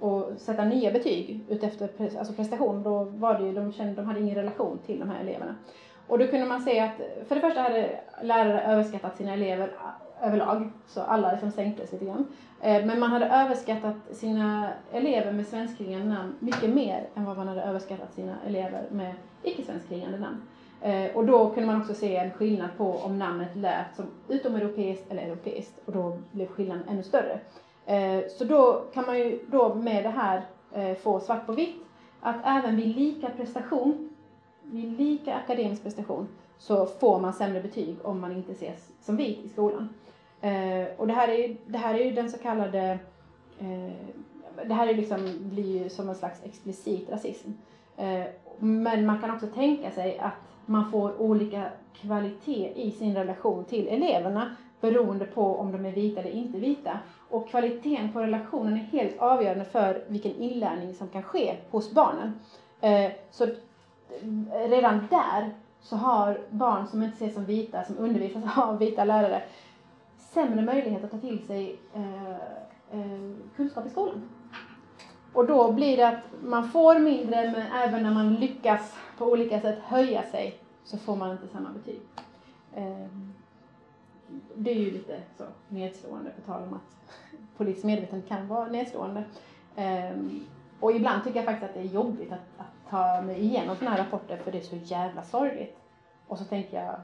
och 0.01 0.31
sätta 0.37 0.65
nya 0.65 0.91
betyg 0.91 1.45
utefter 1.49 1.87
pre- 1.87 2.19
alltså 2.19 2.33
prestation. 2.33 2.83
Då 2.83 3.03
var 3.03 3.39
det 3.39 3.45
ju, 3.45 3.53
de, 3.53 3.73
kände, 3.73 3.93
de 3.93 4.05
hade 4.05 4.19
ingen 4.19 4.35
relation 4.35 4.79
till 4.85 4.99
de 4.99 5.09
här 5.09 5.21
eleverna. 5.21 5.55
Och 6.07 6.19
då 6.19 6.27
kunde 6.27 6.45
man 6.45 6.61
se 6.61 6.79
att 6.79 6.95
för 7.27 7.35
det 7.35 7.41
första 7.41 7.61
hade 7.61 7.99
lärare 8.21 8.61
överskattat 8.61 9.17
sina 9.17 9.33
elever 9.33 9.71
överlag, 10.21 10.71
så 10.87 11.01
alla 11.01 11.31
liksom 11.31 11.51
sänktes 11.51 11.91
lite 11.91 12.05
grann. 12.05 12.27
Eh, 12.61 12.85
men 12.85 12.99
man 12.99 13.09
hade 13.09 13.25
överskattat 13.25 13.95
sina 14.11 14.69
elever 14.91 15.31
med 15.31 15.47
svenskklingande 15.47 16.07
namn 16.07 16.35
mycket 16.39 16.69
mer 16.69 17.07
än 17.15 17.25
vad 17.25 17.37
man 17.37 17.47
hade 17.47 17.61
överskattat 17.61 18.13
sina 18.13 18.35
elever 18.47 18.83
med 18.91 19.13
icke-svenskklingande 19.43 20.19
namn. 20.19 20.41
Eh, 20.81 21.15
och 21.15 21.25
då 21.25 21.49
kunde 21.49 21.67
man 21.67 21.81
också 21.81 21.93
se 21.93 22.15
en 22.15 22.31
skillnad 22.31 22.69
på 22.77 22.91
om 22.91 23.19
namnet 23.19 23.55
lät 23.55 23.95
som 23.95 24.05
utomeuropeiskt 24.27 25.11
eller 25.11 25.21
europeiskt 25.21 25.79
och 25.85 25.93
då 25.93 26.17
blev 26.31 26.47
skillnaden 26.47 26.83
ännu 26.89 27.03
större. 27.03 27.39
Eh, 27.85 28.19
så 28.37 28.43
då 28.43 28.83
kan 28.93 29.05
man 29.05 29.17
ju 29.17 29.39
då 29.47 29.75
med 29.75 30.03
det 30.03 30.09
här 30.09 30.45
eh, 30.73 30.97
få 30.97 31.19
svart 31.19 31.45
på 31.45 31.51
vitt 31.51 31.75
att 32.19 32.35
även 32.45 32.75
vid 32.75 32.95
lika 32.95 33.29
prestation, 33.29 34.09
vid 34.63 34.99
lika 34.99 35.35
akademisk 35.35 35.83
prestation, 35.83 36.27
så 36.57 36.85
får 36.85 37.19
man 37.19 37.33
sämre 37.33 37.61
betyg 37.61 37.95
om 38.03 38.19
man 38.19 38.31
inte 38.31 38.51
ses 38.51 38.89
som 39.01 39.17
vit 39.17 39.45
i 39.45 39.49
skolan. 39.49 39.89
Eh, 40.41 40.87
och 40.97 41.07
det 41.07 41.13
här 41.13 41.27
är 41.27 41.47
ju, 41.47 41.55
det 41.65 41.77
här 41.77 41.93
är 41.93 42.05
ju 42.05 42.11
den 42.11 42.31
så 42.31 42.37
kallade, 42.37 42.99
det 44.65 44.73
här 44.73 44.87
är 44.87 44.93
liksom, 44.93 45.29
blir 45.39 45.83
ju 45.83 45.89
som 45.89 46.09
en 46.09 46.15
slags 46.15 46.43
explicit 46.43 47.09
rasism. 47.09 47.49
Men 48.59 49.05
man 49.05 49.21
kan 49.21 49.31
också 49.31 49.47
tänka 49.47 49.91
sig 49.91 50.19
att 50.19 50.33
man 50.65 50.91
får 50.91 51.21
olika 51.21 51.69
kvalitet 51.93 52.71
i 52.75 52.91
sin 52.91 53.15
relation 53.15 53.65
till 53.65 53.87
eleverna 53.87 54.55
beroende 54.81 55.25
på 55.25 55.55
om 55.55 55.71
de 55.71 55.85
är 55.85 55.91
vita 55.91 56.19
eller 56.19 56.31
inte 56.31 56.57
vita. 56.57 56.99
Och 57.31 57.49
kvaliteten 57.49 58.13
på 58.13 58.19
relationen 58.19 58.73
är 58.73 58.77
helt 58.77 59.19
avgörande 59.19 59.65
för 59.65 60.03
vilken 60.07 60.35
inlärning 60.35 60.93
som 60.93 61.07
kan 61.07 61.23
ske 61.23 61.57
hos 61.69 61.91
barnen. 61.91 62.39
Eh, 62.81 63.11
så 63.31 63.43
eh, 63.43 64.69
redan 64.69 65.07
där 65.09 65.53
så 65.81 65.95
har 65.95 66.39
barn 66.49 66.87
som 66.87 67.03
inte 67.03 67.15
ses 67.15 67.33
som 67.33 67.45
vita, 67.45 67.83
som 67.83 67.97
undervisas 67.97 68.43
av 68.57 68.77
vita 68.77 69.03
lärare, 69.03 69.43
sämre 70.17 70.61
möjlighet 70.61 71.03
att 71.03 71.11
ta 71.11 71.17
till 71.17 71.45
sig 71.45 71.79
eh, 71.93 73.01
kunskap 73.55 73.85
i 73.85 73.89
skolan. 73.89 74.29
Och 75.33 75.47
då 75.47 75.71
blir 75.71 75.97
det 75.97 76.07
att 76.07 76.23
man 76.43 76.69
får 76.69 76.99
mindre, 76.99 77.51
men 77.51 77.71
även 77.71 78.03
när 78.03 78.11
man 78.11 78.35
lyckas 78.35 78.95
på 79.17 79.25
olika 79.25 79.61
sätt 79.61 79.79
höja 79.83 80.23
sig 80.23 80.59
så 80.83 80.97
får 80.97 81.15
man 81.15 81.31
inte 81.31 81.47
samma 81.47 81.69
betyg. 81.69 82.01
Det 84.55 84.71
är 84.71 84.75
ju 84.75 84.91
lite 84.91 85.21
så 85.37 85.43
nedslående, 85.67 86.29
på 86.29 86.51
tal 86.51 86.63
om 86.63 86.73
att 86.73 87.17
politiskt 87.57 87.85
medvetande 87.85 88.27
kan 88.27 88.47
vara 88.47 88.67
nedslående. 88.67 89.23
Um, 89.77 90.45
och 90.79 90.91
ibland 90.91 91.23
tycker 91.23 91.35
jag 91.35 91.45
faktiskt 91.45 91.69
att 91.69 91.73
det 91.73 91.79
är 91.79 91.93
jobbigt 91.93 92.31
att, 92.31 92.39
att 92.57 92.89
ta 92.89 93.21
mig 93.21 93.39
igenom 93.39 93.75
sådana 93.75 93.95
här 93.95 94.03
rapporter 94.03 94.37
för 94.37 94.51
det 94.51 94.57
är 94.57 94.61
så 94.61 94.75
jävla 94.75 95.23
sorgligt. 95.23 95.77
Och 96.27 96.37
så 96.37 96.43
tänker 96.43 96.83
jag 96.83 96.95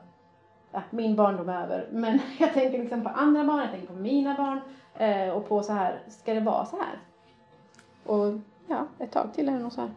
att 0.72 0.92
min 0.92 1.16
barndom 1.16 1.50
är 1.50 1.64
över. 1.64 1.88
Men 1.92 2.20
jag 2.40 2.54
tänker 2.54 2.80
liksom 2.80 3.04
på 3.04 3.10
andra 3.10 3.44
barn, 3.44 3.60
jag 3.60 3.72
tänker 3.72 3.88
på 3.88 4.00
mina 4.00 4.36
barn 4.36 4.60
uh, 5.02 5.34
och 5.34 5.50
på 5.50 5.64
så 5.64 5.74
här, 5.74 6.00
ska 6.08 6.34
det 6.34 6.40
vara 6.40 6.66
så 6.66 6.78
här? 6.78 7.00
Och 8.04 8.40
ja, 8.68 8.88
ett 9.00 9.12
tag 9.12 9.34
till 9.34 9.50
är 9.50 9.54
det 9.54 9.60
nog 9.60 9.72
så 9.72 9.82
här. 9.82 9.90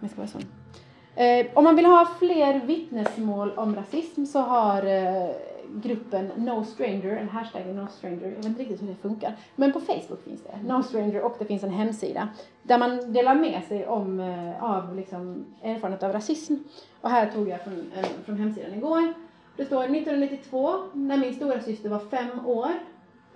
Om 0.00 0.08
ska 0.08 0.16
vara 0.16 0.28
sån. 0.28 0.42
Uh, 0.42 1.46
om 1.54 1.64
man 1.64 1.76
vill 1.76 1.86
ha 1.86 2.08
fler 2.18 2.60
vittnesmål 2.60 3.52
om 3.56 3.76
rasism 3.76 4.24
så 4.24 4.40
har 4.40 4.86
uh, 4.86 5.30
gruppen 5.74 6.30
No 6.36 6.64
Stranger, 6.64 7.16
en 7.16 7.28
hashtag 7.28 7.66
No 7.66 7.86
Stranger, 7.90 8.26
jag 8.26 8.36
vet 8.36 8.46
inte 8.46 8.60
riktigt 8.60 8.82
hur 8.82 8.86
det 8.88 8.94
funkar. 8.94 9.36
Men 9.56 9.72
på 9.72 9.80
Facebook 9.80 10.24
finns 10.24 10.42
det, 10.42 10.58
No 10.62 10.82
Stranger, 10.82 11.22
och 11.22 11.36
det 11.38 11.44
finns 11.44 11.62
en 11.62 11.70
hemsida 11.70 12.28
där 12.62 12.78
man 12.78 13.12
delar 13.12 13.34
med 13.34 13.64
sig 13.68 13.86
om, 13.86 14.20
eh, 14.20 14.64
av 14.64 14.96
liksom, 14.96 15.44
erfarenhet 15.62 16.02
av 16.02 16.12
rasism. 16.12 16.54
Och 17.00 17.10
här 17.10 17.30
tog 17.30 17.48
jag 17.48 17.60
från, 17.60 17.92
eh, 17.96 18.06
från 18.24 18.36
hemsidan 18.36 18.74
igår. 18.74 19.14
Det 19.56 19.64
står 19.64 19.88
1992, 19.88 20.74
när 20.92 21.16
min 21.16 21.34
stora 21.34 21.60
syster 21.60 21.88
var 21.88 21.98
fem 21.98 22.46
år, 22.46 22.70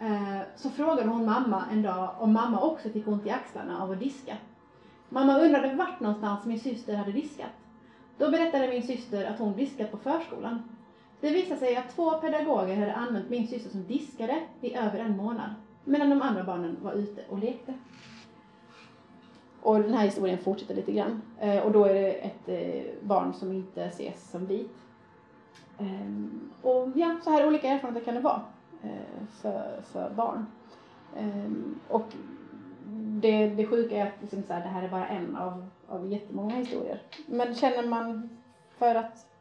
eh, 0.00 0.40
så 0.56 0.70
frågade 0.70 1.08
hon 1.08 1.24
mamma 1.24 1.64
en 1.72 1.82
dag 1.82 2.10
om 2.18 2.32
mamma 2.32 2.60
också 2.60 2.88
fick 2.88 3.08
ont 3.08 3.26
i 3.26 3.30
axlarna 3.30 3.82
av 3.82 3.90
att 3.90 4.00
diska. 4.00 4.36
Mamma 5.08 5.38
undrade 5.38 5.74
vart 5.74 6.00
någonstans 6.00 6.44
min 6.44 6.60
syster 6.60 6.96
hade 6.96 7.12
diskat. 7.12 7.50
Då 8.18 8.30
berättade 8.30 8.68
min 8.68 8.82
syster 8.82 9.24
att 9.24 9.38
hon 9.38 9.56
diskat 9.56 9.90
på 9.90 9.96
förskolan. 9.96 10.62
Det 11.22 11.30
visade 11.30 11.60
sig 11.60 11.76
att 11.76 11.96
två 11.96 12.10
pedagoger 12.10 12.76
hade 12.76 12.94
använt 12.94 13.30
min 13.30 13.48
syster 13.48 13.70
som 13.70 13.86
diskare 13.86 14.40
i 14.60 14.74
över 14.74 14.98
en 14.98 15.16
månad, 15.16 15.50
medan 15.84 16.10
de 16.10 16.22
andra 16.22 16.44
barnen 16.44 16.76
var 16.82 16.92
ute 16.92 17.24
och 17.28 17.38
lekte. 17.38 17.74
Och 19.60 19.80
den 19.80 19.94
här 19.94 20.04
historien 20.04 20.38
fortsätter 20.38 20.74
lite 20.74 20.92
grann. 20.92 21.22
Eh, 21.40 21.58
och 21.58 21.72
då 21.72 21.84
är 21.84 21.94
det 21.94 22.12
ett 22.12 22.48
eh, 22.48 22.92
barn 23.02 23.34
som 23.34 23.52
inte 23.52 23.84
ses 23.84 24.30
som 24.30 24.46
vit. 24.46 24.76
Eh, 25.78 26.26
och 26.62 26.88
ja, 26.94 27.16
så 27.24 27.30
här 27.30 27.46
olika 27.46 27.68
erfarenheter 27.68 28.04
kan 28.04 28.14
det 28.14 28.20
vara 28.20 28.42
för, 29.42 29.80
för 29.92 30.10
barn. 30.10 30.46
Och 31.88 32.06
det, 33.20 33.48
det 33.48 33.66
sjuka 33.66 33.96
är 33.96 34.06
att 34.06 34.20
liksom 34.20 34.42
så 34.42 34.52
här, 34.52 34.60
det 34.60 34.68
här 34.68 34.82
är 34.82 34.88
bara 34.88 35.08
en 35.08 35.36
av, 35.36 35.66
av 35.88 36.12
jättemånga 36.12 36.54
historier. 36.54 37.02
Men 37.26 37.54
känner 37.54 37.88
man 37.88 38.28
för 38.78 38.94
att 38.94 39.31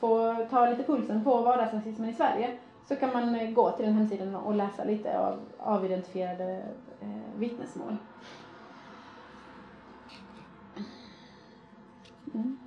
få 0.00 0.36
ta 0.50 0.70
lite 0.70 0.82
pulsen 0.82 1.24
på 1.24 1.42
vardagsrasismen 1.42 2.10
i 2.10 2.14
Sverige 2.14 2.56
så 2.88 2.96
kan 2.96 3.12
man 3.12 3.34
eh, 3.34 3.50
gå 3.50 3.70
till 3.70 3.86
den 3.86 3.94
hemsidan 3.94 4.34
och 4.34 4.54
läsa 4.54 4.84
lite 4.84 5.18
av 5.18 5.40
avidentifierade 5.58 6.62
eh, 7.00 7.38
vittnesmål. 7.38 7.96
Mm. 12.34 12.58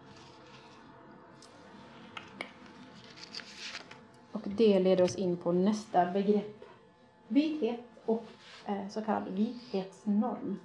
Och 4.32 4.42
det 4.46 4.80
leder 4.80 5.04
oss 5.04 5.16
in 5.16 5.38
på 5.38 5.52
nästa 5.52 6.06
begrepp. 6.06 6.66
Vithet 7.28 7.86
och 8.06 8.26
eh, 8.66 8.88
så 8.90 9.02
kallad 9.02 9.30
vithetsnorm. 9.30 10.60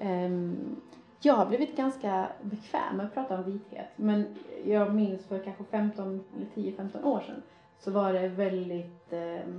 Um, 0.00 0.80
jag 1.22 1.34
har 1.34 1.46
blivit 1.46 1.76
ganska 1.76 2.28
bekväm 2.42 2.96
med 2.96 3.06
att 3.06 3.14
prata 3.14 3.38
om 3.38 3.44
vithet 3.44 3.88
men 3.96 4.36
jag 4.64 4.94
minns 4.94 5.26
för 5.26 5.38
kanske 5.38 5.64
15 5.64 6.24
eller 6.36 6.70
10-15 6.72 7.04
år 7.04 7.20
sedan 7.26 7.42
så 7.78 7.90
var 7.90 8.12
det 8.12 8.28
väldigt, 8.28 9.12
eh, 9.12 9.50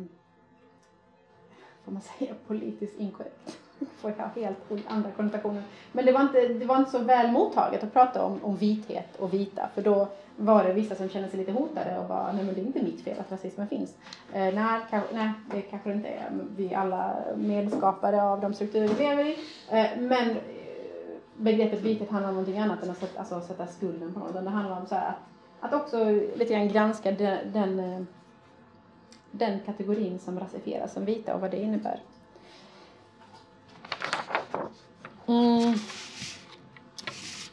får 1.86 1.92
man 1.92 2.02
säga, 2.02 2.34
politiskt 2.48 3.00
inkorrekt. 3.00 3.58
Får 3.98 4.14
jag 4.18 4.42
helt 4.42 4.58
andra 4.88 5.12
konnotationer. 5.12 5.64
Men 5.92 6.06
det 6.06 6.12
var, 6.12 6.22
inte, 6.22 6.48
det 6.48 6.66
var 6.66 6.78
inte 6.78 6.92
så 6.92 7.00
väl 7.00 7.32
mottaget 7.32 7.84
att 7.84 7.94
prata 7.94 8.24
om, 8.24 8.40
om 8.44 8.56
vithet 8.56 9.16
och 9.20 9.34
vita 9.34 9.70
för 9.76 9.82
då 9.82 10.08
var 10.36 10.64
det 10.64 10.74
vissa 10.74 10.96
som 10.96 11.10
kände 11.10 11.30
sig 11.30 11.40
lite 11.40 11.52
hotade 11.52 12.00
och 12.00 12.08
bara, 12.08 12.32
nej 12.32 12.46
men 12.46 12.56
det 12.56 12.62
är 12.62 12.66
inte 12.66 12.84
mitt 12.84 13.04
fel 13.04 13.20
att 13.20 13.32
rasismen 13.32 13.68
finns. 13.68 13.98
Eh, 14.34 14.54
nej, 14.54 14.82
kanske, 14.90 15.16
nej, 15.16 15.32
det 15.52 15.62
kanske 15.62 15.90
det 15.90 15.96
inte 15.96 16.10
är. 16.10 16.32
Vi 16.56 16.74
är 16.74 16.78
alla 16.78 17.16
medskapare 17.36 18.24
av 18.24 18.42
de 18.42 18.54
strukturer 18.54 18.88
vi 18.88 19.04
lever 19.04 19.26
i. 19.26 19.38
Eh, 19.70 20.00
men 20.00 20.36
begreppet 21.42 21.82
vithet 21.82 22.10
handlar 22.10 22.30
om 22.30 22.36
någonting 22.36 22.60
annat 22.60 22.84
än 22.84 22.90
att 22.90 22.98
sätta, 22.98 23.20
alltså, 23.20 23.42
sätta 23.42 23.68
skulden 23.68 24.14
på 24.14 24.20
någon. 24.20 24.44
Det 24.44 24.50
handlar 24.50 24.80
om 24.80 24.88
så 24.88 24.96
att, 24.96 25.16
att 25.60 25.74
också 25.74 26.06
lite 26.36 26.54
grann 26.54 26.68
granska 26.68 27.12
den, 27.12 27.52
den, 27.54 28.08
den 29.32 29.60
kategorin 29.66 30.20
som 30.20 30.40
rasifieras 30.40 30.94
som 30.94 31.06
vita 31.06 31.36
och 31.36 31.42
vad 31.42 31.52
det 31.52 31.62
innebär. 31.62 32.00
Mm. 35.28 35.74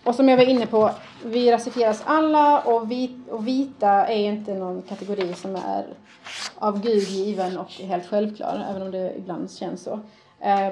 Och 0.04 0.14
som 0.14 0.28
jag 0.28 0.36
var 0.36 0.44
inne 0.44 0.66
på, 0.66 0.90
vi 1.24 1.52
rasifieras 1.52 2.02
alla 2.04 2.60
och, 2.60 2.90
vit, 2.90 3.28
och 3.28 3.46
vita 3.46 4.06
är 4.06 4.28
inte 4.28 4.54
någon 4.54 4.82
kategori 4.82 5.34
som 5.34 5.56
är 5.56 5.86
av 6.54 6.82
Gud 6.82 7.02
given 7.02 7.58
och 7.58 7.70
helt 7.70 8.06
självklar, 8.06 8.66
även 8.70 8.82
om 8.82 8.90
det 8.90 9.14
ibland 9.16 9.50
känns 9.50 9.82
så. 9.82 10.00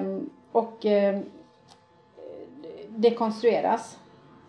Um, 0.00 0.30
och 0.52 0.84
um, 0.84 1.24
det 2.96 3.10
konstrueras. 3.10 3.98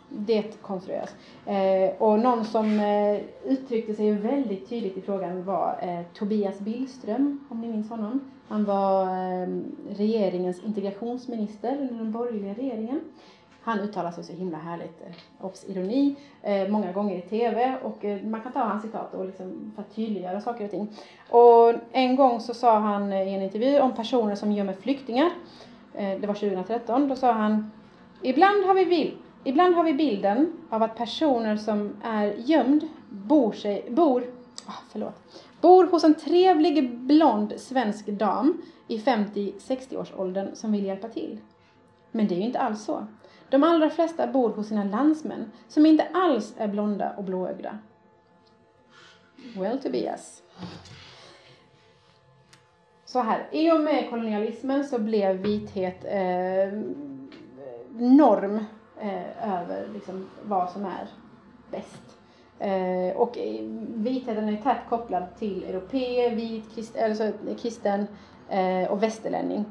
Det 0.09 0.61
konstrueras. 0.61 1.15
Eh, 1.45 2.01
och 2.01 2.19
någon 2.19 2.45
som 2.45 2.79
eh, 2.79 3.19
uttryckte 3.45 3.93
sig 3.93 4.11
väldigt 4.11 4.69
tydligt 4.69 4.97
i 4.97 5.01
frågan 5.01 5.43
var 5.43 5.79
eh, 5.81 6.01
Tobias 6.13 6.59
Billström, 6.59 7.45
om 7.49 7.61
ni 7.61 7.67
minns 7.67 7.89
honom. 7.89 8.19
Han 8.47 8.65
var 8.65 9.03
eh, 9.03 9.47
regeringens 9.89 10.63
integrationsminister 10.63 11.77
under 11.81 11.95
den 11.95 12.11
borgerliga 12.11 12.53
regeringen. 12.53 13.01
Han 13.61 13.79
uttalar 13.79 14.11
sig 14.11 14.23
så 14.23 14.33
himla 14.33 14.57
härligt, 14.57 15.01
eh, 15.01 15.45
obs 15.45 15.65
ironi, 15.69 16.15
eh, 16.41 16.67
många 16.67 16.91
gånger 16.91 17.17
i 17.17 17.21
TV 17.21 17.75
och 17.83 18.05
eh, 18.05 18.23
man 18.23 18.41
kan 18.41 18.51
ta 18.51 18.59
hans 18.59 18.83
citat 18.83 19.13
och 19.13 19.25
liksom 19.25 19.71
för 19.75 19.81
att 19.81 19.95
tydliggöra 19.95 20.41
saker 20.41 20.65
och 20.65 20.71
ting. 20.71 20.87
Och 21.29 21.73
en 21.91 22.15
gång 22.15 22.39
så 22.39 22.53
sa 22.53 22.79
han 22.79 23.13
i 23.13 23.33
en 23.33 23.41
intervju 23.41 23.79
om 23.79 23.95
personer 23.95 24.35
som 24.35 24.51
gömmer 24.51 24.73
flyktingar, 24.73 25.29
eh, 25.93 26.19
det 26.19 26.27
var 26.27 26.33
2013, 26.33 27.07
då 27.07 27.15
sa 27.15 27.31
han 27.31 27.71
Ibland 28.21 28.65
har, 28.65 28.73
vi 28.73 29.17
ibland 29.43 29.75
har 29.75 29.83
vi 29.83 29.93
bilden 29.93 30.53
av 30.69 30.83
att 30.83 30.95
personer 30.95 31.57
som 31.57 31.95
är 32.03 32.33
gömd 32.37 32.87
bor, 33.09 33.51
sig, 33.51 33.85
bor, 33.89 34.21
oh, 34.67 34.79
förlåt, 34.91 35.15
bor 35.61 35.87
hos 35.87 36.03
en 36.03 36.15
trevlig 36.15 36.97
blond 36.97 37.53
svensk 37.57 38.07
dam 38.07 38.61
i 38.87 38.97
50-60-årsåldern 38.97 40.55
som 40.55 40.71
vill 40.71 40.85
hjälpa 40.85 41.07
till. 41.07 41.37
Men 42.11 42.27
det 42.27 42.35
är 42.35 42.39
ju 42.39 42.45
inte 42.45 42.59
alls 42.59 42.83
så. 42.83 43.07
De 43.49 43.63
allra 43.63 43.89
flesta 43.89 44.27
bor 44.27 44.49
hos 44.49 44.67
sina 44.67 44.83
landsmän 44.83 45.51
som 45.67 45.85
inte 45.85 46.07
alls 46.13 46.53
är 46.57 46.67
blonda 46.67 47.13
och 47.17 47.23
blåögda. 47.23 47.77
Well 49.55 49.79
Tobias. 49.79 50.43
Så 53.05 53.19
här, 53.19 53.47
i 53.51 53.71
och 53.71 53.81
med 53.81 54.09
kolonialismen 54.09 54.85
så 54.85 54.99
blev 54.99 55.35
vithet 55.35 56.05
eh, 56.05 56.81
norm 57.99 58.59
eh, 58.99 59.61
över 59.61 59.87
liksom, 59.93 60.25
vad 60.43 60.69
som 60.69 60.85
är 60.85 61.07
bäst. 61.71 62.17
Eh, 62.59 63.17
och 63.17 63.37
eh, 63.37 63.61
vitheten 63.95 64.49
är 64.49 64.61
tätt 64.61 64.89
kopplad 64.89 65.23
till 65.39 65.63
europé, 65.63 66.35
vit, 66.35 66.75
krist, 66.75 66.97
alltså, 66.97 67.31
kristen 67.61 68.07
eh, 68.49 68.91
och 68.91 69.03
västerlänning. 69.03 69.65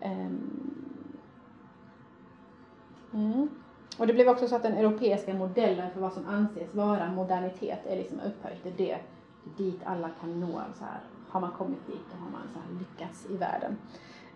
Ehm. 0.00 0.72
Mm. 3.14 3.48
Och 3.98 4.06
det 4.06 4.12
blev 4.12 4.28
också 4.28 4.48
så 4.48 4.56
att 4.56 4.62
den 4.62 4.76
europeiska 4.76 5.34
modellen 5.34 5.90
för 5.90 6.00
vad 6.00 6.12
som 6.12 6.26
anses 6.26 6.74
vara 6.74 7.12
modernitet 7.12 7.86
är 7.86 7.96
liksom 7.96 8.20
upphöjt. 8.20 8.58
Det 8.62 8.68
är 8.68 8.76
det, 8.76 8.98
dit 9.56 9.80
alla 9.84 10.10
kan 10.20 10.40
nå. 10.40 10.60
Så 10.78 10.84
här. 10.84 11.00
Har 11.28 11.40
man 11.40 11.52
kommit 11.52 11.86
dit, 11.86 12.04
då 12.12 12.24
har 12.24 12.30
man 12.30 12.48
så 12.52 12.58
här 12.58 12.78
lyckats 12.78 13.26
i 13.30 13.36
världen. 13.36 13.76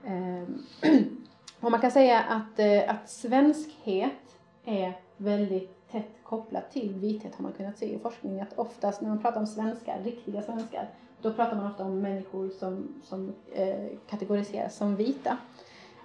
Ehm. 0.05 0.59
Och 1.61 1.71
man 1.71 1.81
kan 1.81 1.91
säga 1.91 2.21
att, 2.21 2.59
eh, 2.59 2.95
att 2.95 3.11
svenskhet 3.11 4.39
är 4.65 4.93
väldigt 5.17 5.91
tätt 5.91 6.11
kopplat 6.23 6.71
till 6.71 6.95
vithet 6.95 7.35
har 7.35 7.43
man 7.43 7.53
kunnat 7.53 7.79
se 7.79 7.95
i 7.95 7.99
forskning. 7.99 8.41
Att 8.41 8.59
oftast 8.59 9.01
när 9.01 9.09
man 9.09 9.23
pratar 9.23 9.41
om 9.41 9.47
svenskar, 9.47 10.01
riktiga 10.05 10.43
svenskar, 10.43 10.89
då 11.23 11.33
pratar 11.33 11.57
man 11.57 11.71
ofta 11.71 11.85
om 11.85 12.01
människor 12.01 12.49
som, 12.49 12.89
som 13.05 13.35
eh, 13.53 13.87
kategoriseras 14.11 14.77
som 14.77 14.97
vita. 14.97 15.39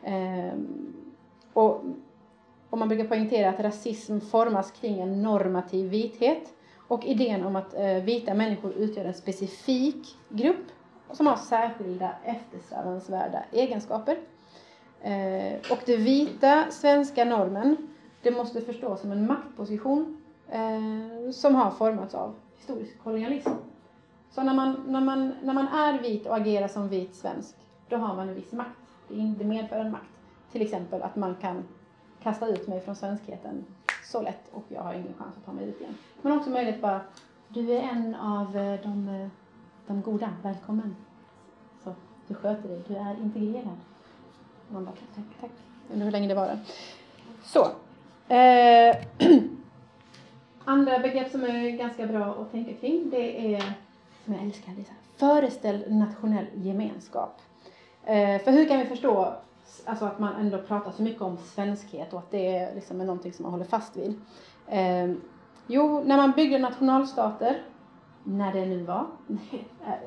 Eh, 0.03 0.53
och, 1.53 1.81
och 2.69 2.77
man 2.77 2.87
brukar 2.87 3.05
poängtera 3.05 3.49
att 3.49 3.59
rasism 3.59 4.19
formas 4.19 4.71
kring 4.71 4.99
en 4.99 5.21
normativ 5.21 5.89
vithet 5.89 6.53
och 6.87 7.05
idén 7.05 7.45
om 7.45 7.55
att 7.55 7.73
eh, 7.73 7.93
vita 7.93 8.33
människor 8.33 8.73
utgör 8.73 9.05
en 9.05 9.13
specifik 9.13 10.17
grupp 10.29 10.65
som 11.11 11.27
har 11.27 11.35
särskilda 11.35 12.11
eftersträvansvärda 12.23 13.43
egenskaper. 13.51 14.17
Eh, 15.01 15.71
och 15.71 15.79
det 15.85 15.97
vita 15.97 16.71
svenska 16.71 17.25
normen, 17.25 17.77
det 18.21 18.31
måste 18.31 18.61
förstås 18.61 19.01
som 19.01 19.11
en 19.11 19.27
maktposition 19.27 20.21
eh, 20.49 21.31
som 21.31 21.55
har 21.55 21.71
formats 21.71 22.15
av 22.15 22.35
historisk 22.57 22.99
kolonialism. 23.03 23.49
Så 24.31 24.43
när 24.43 24.53
man, 24.53 24.83
när, 24.87 25.01
man, 25.01 25.33
när 25.43 25.53
man 25.53 25.67
är 25.67 26.01
vit 26.01 26.25
och 26.25 26.35
agerar 26.35 26.67
som 26.67 26.89
vit 26.89 27.15
svensk, 27.15 27.55
då 27.89 27.97
har 27.97 28.15
man 28.15 28.29
en 28.29 28.35
viss 28.35 28.51
makt. 28.51 28.79
Det 29.37 29.45
medför 29.45 29.79
en 29.79 29.91
makt. 29.91 30.09
Till 30.51 30.61
exempel 30.61 31.01
att 31.01 31.15
man 31.15 31.35
kan 31.35 31.63
kasta 32.23 32.47
ut 32.47 32.67
mig 32.67 32.81
från 32.81 32.95
svenskheten 32.95 33.65
så 34.03 34.21
lätt 34.21 34.43
och 34.51 34.63
jag 34.67 34.81
har 34.81 34.93
ingen 34.93 35.13
chans 35.13 35.37
att 35.37 35.45
ta 35.45 35.51
mig 35.51 35.65
ut 35.65 35.81
igen. 35.81 35.97
Men 36.21 36.37
också 36.37 36.49
möjligt 36.49 36.81
bara, 36.81 37.01
du 37.47 37.71
är 37.71 37.81
en 37.81 38.15
av 38.15 38.57
eh, 38.57 38.81
de, 38.81 39.09
eh, 39.09 39.27
de 39.87 40.01
goda, 40.01 40.29
välkommen. 40.43 40.95
Så 41.83 41.95
du 42.27 42.33
sköter 42.33 42.69
dig, 42.69 42.81
du 42.87 42.95
är 42.95 43.15
integrerad. 43.21 43.77
Man 44.69 44.85
bara 44.85 44.95
tack, 44.95 45.15
tack, 45.15 45.41
tack. 45.41 45.51
Undrar 45.91 46.05
hur 46.05 46.11
länge 46.11 46.27
det 46.27 46.35
varar. 46.35 46.59
Så. 47.43 47.67
Eh, 48.33 48.95
andra 50.65 50.99
begrepp 50.99 51.31
som 51.31 51.43
är 51.43 51.69
ganska 51.69 52.07
bra 52.07 52.25
att 52.41 52.51
tänka 52.51 52.73
kring, 52.73 53.09
det 53.09 53.55
är, 53.55 53.63
som 54.25 54.33
jag 54.33 54.43
älskar, 54.43 54.71
det 54.75 54.81
är 54.81 54.87
föreställd 55.17 55.91
nationell 55.91 56.45
gemenskap. 56.53 57.41
Eh, 58.03 58.41
för 58.41 58.51
hur 58.51 58.67
kan 58.67 58.79
vi 58.79 58.85
förstå 58.85 59.33
alltså 59.85 60.05
att 60.05 60.19
man 60.19 60.35
ändå 60.35 60.57
pratar 60.57 60.91
så 60.91 61.01
mycket 61.01 61.21
om 61.21 61.37
svenskhet 61.37 62.13
och 62.13 62.19
att 62.19 62.31
det 62.31 62.55
är 62.55 62.75
liksom 62.75 62.97
någonting 62.97 63.33
som 63.33 63.43
man 63.43 63.51
håller 63.51 63.65
fast 63.65 63.97
vid? 63.97 64.21
Eh, 64.67 65.11
jo, 65.67 66.03
när 66.05 66.17
man 66.17 66.31
byggde 66.31 66.57
nationalstater, 66.57 67.61
när 68.27 68.53
det 68.53 68.65
nu 68.65 68.83
var, 68.83 69.05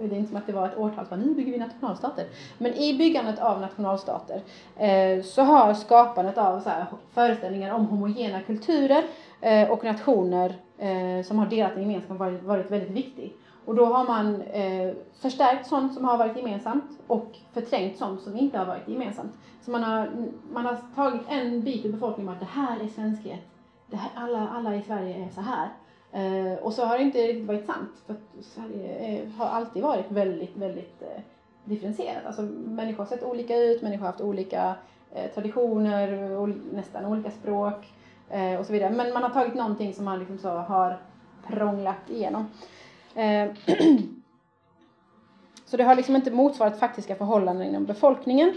det 0.00 0.14
är 0.14 0.18
inte 0.18 0.28
som 0.28 0.36
att 0.36 0.46
det 0.46 0.52
var 0.52 0.68
ett 0.68 0.78
årtal, 0.78 1.18
nu 1.18 1.34
bygger 1.34 1.52
vi 1.52 1.58
nationalstater. 1.58 2.26
Men 2.58 2.74
i 2.74 2.98
byggandet 2.98 3.38
av 3.40 3.60
nationalstater 3.60 4.42
eh, 4.76 5.22
så 5.22 5.42
har 5.42 5.74
skapandet 5.74 6.38
av 6.38 6.60
så 6.60 6.68
här, 6.68 6.86
föreställningar 7.14 7.74
om 7.74 7.86
homogena 7.86 8.40
kulturer 8.40 9.04
eh, 9.40 9.70
och 9.70 9.84
nationer 9.84 10.56
eh, 10.78 11.24
som 11.24 11.38
har 11.38 11.46
delat 11.46 11.76
en 11.76 11.82
gemenskap 11.82 12.18
varit, 12.18 12.42
varit 12.42 12.70
väldigt 12.70 12.90
viktig. 12.90 13.36
Och 13.64 13.74
då 13.74 13.84
har 13.84 14.04
man 14.04 14.42
eh, 14.42 14.94
förstärkt 15.20 15.66
sånt 15.66 15.94
som 15.94 16.04
har 16.04 16.18
varit 16.18 16.36
gemensamt 16.36 16.98
och 17.06 17.36
förträngt 17.52 17.98
sånt 17.98 18.20
som 18.20 18.36
inte 18.36 18.58
har 18.58 18.66
varit 18.66 18.88
gemensamt. 18.88 19.32
Så 19.64 19.70
man 19.70 19.84
har, 19.84 20.10
man 20.52 20.66
har 20.66 20.76
tagit 20.94 21.22
en 21.28 21.62
bit 21.62 21.84
ur 21.84 21.92
befolkningen 21.92 22.32
att 22.32 22.40
det 22.40 22.46
här 22.46 22.80
är 22.80 22.88
svenskhet. 22.88 23.40
Det 23.86 23.96
här, 23.96 24.10
alla, 24.14 24.48
alla 24.48 24.76
i 24.76 24.82
Sverige 24.82 25.24
är 25.24 25.28
så 25.28 25.40
här. 25.40 25.68
Eh, 26.12 26.58
och 26.62 26.72
så 26.72 26.84
har 26.84 26.98
det 26.98 27.04
inte 27.04 27.18
riktigt 27.18 27.46
varit 27.46 27.66
sant. 27.66 27.90
För 28.06 28.12
att 28.12 28.44
Sverige 28.44 28.98
är, 28.98 29.26
har 29.26 29.46
alltid 29.46 29.82
varit 29.82 30.10
väldigt, 30.10 30.56
väldigt 30.56 31.02
eh, 31.02 31.22
differentierat. 31.64 32.26
Alltså 32.26 32.42
människor 32.42 32.98
har 32.98 33.06
sett 33.06 33.22
olika 33.22 33.56
ut, 33.56 33.82
människor 33.82 34.00
har 34.00 34.12
haft 34.12 34.20
olika 34.20 34.74
eh, 35.14 35.30
traditioner, 35.34 36.30
och 36.36 36.48
nästan 36.72 37.04
olika 37.04 37.30
språk 37.30 37.92
eh, 38.30 38.54
och 38.54 38.66
så 38.66 38.72
vidare. 38.72 38.90
Men 38.90 39.12
man 39.12 39.22
har 39.22 39.30
tagit 39.30 39.54
någonting 39.54 39.94
som 39.94 40.04
man 40.04 40.18
liksom 40.18 40.38
så 40.38 40.48
har 40.48 40.98
prånglat 41.46 42.10
igenom. 42.10 42.48
Eh, 43.14 43.48
så 45.64 45.76
det 45.76 45.84
har 45.84 45.94
liksom 45.94 46.16
inte 46.16 46.30
motsvarat 46.30 46.78
faktiska 46.78 47.14
förhållanden 47.14 47.66
inom 47.66 47.84
befolkningen. 47.84 48.54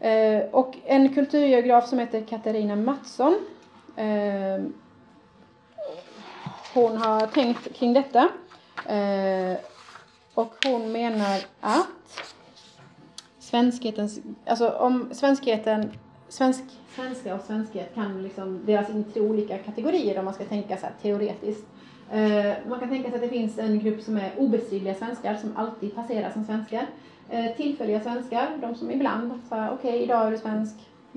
Eh, 0.00 0.42
och 0.50 0.78
en 0.84 1.14
kulturgeograf 1.14 1.88
som 1.88 1.98
heter 1.98 2.20
Katarina 2.20 2.76
Mattsson 2.76 3.34
eh, 3.96 4.64
hon 6.74 6.96
har 6.96 7.26
tänkt 7.26 7.74
kring 7.76 7.92
detta 7.92 8.28
eh, 8.86 9.56
och 10.34 10.54
hon 10.66 10.92
menar 10.92 11.40
att 11.60 12.34
svenskhetens, 13.38 14.20
alltså 14.46 14.68
om 14.68 15.08
svenskheten, 15.12 15.92
svensk, 16.28 16.64
svenska 16.96 17.34
och 17.34 17.40
svenskhet 17.40 17.94
kan 17.94 18.22
liksom 18.22 18.60
delas 18.66 18.90
in 18.90 19.00
i 19.00 19.12
tre 19.12 19.22
olika 19.22 19.58
kategorier 19.58 20.18
om 20.18 20.24
man 20.24 20.34
ska 20.34 20.44
tänka 20.44 20.76
så 20.76 20.86
här 20.86 20.92
teoretiskt. 21.02 21.66
Eh, 22.12 22.52
man 22.68 22.80
kan 22.80 22.88
tänka 22.88 23.08
sig 23.08 23.14
att 23.14 23.22
det 23.22 23.28
finns 23.28 23.58
en 23.58 23.78
grupp 23.78 24.02
som 24.02 24.16
är 24.16 24.32
obestridliga 24.38 24.94
svenskar 24.94 25.36
som 25.36 25.56
alltid 25.56 25.94
passerar 25.94 26.30
som 26.30 26.44
svenskar. 26.44 26.86
Eh, 27.30 27.56
tillfälliga 27.56 28.00
svenskar, 28.00 28.58
de 28.60 28.74
som 28.74 28.90
ibland 28.90 29.32
okej 29.50 29.70
okay, 29.74 29.98
idag 29.98 30.26
är 30.26 30.30
du 30.30 30.38
svensk, 30.38 30.74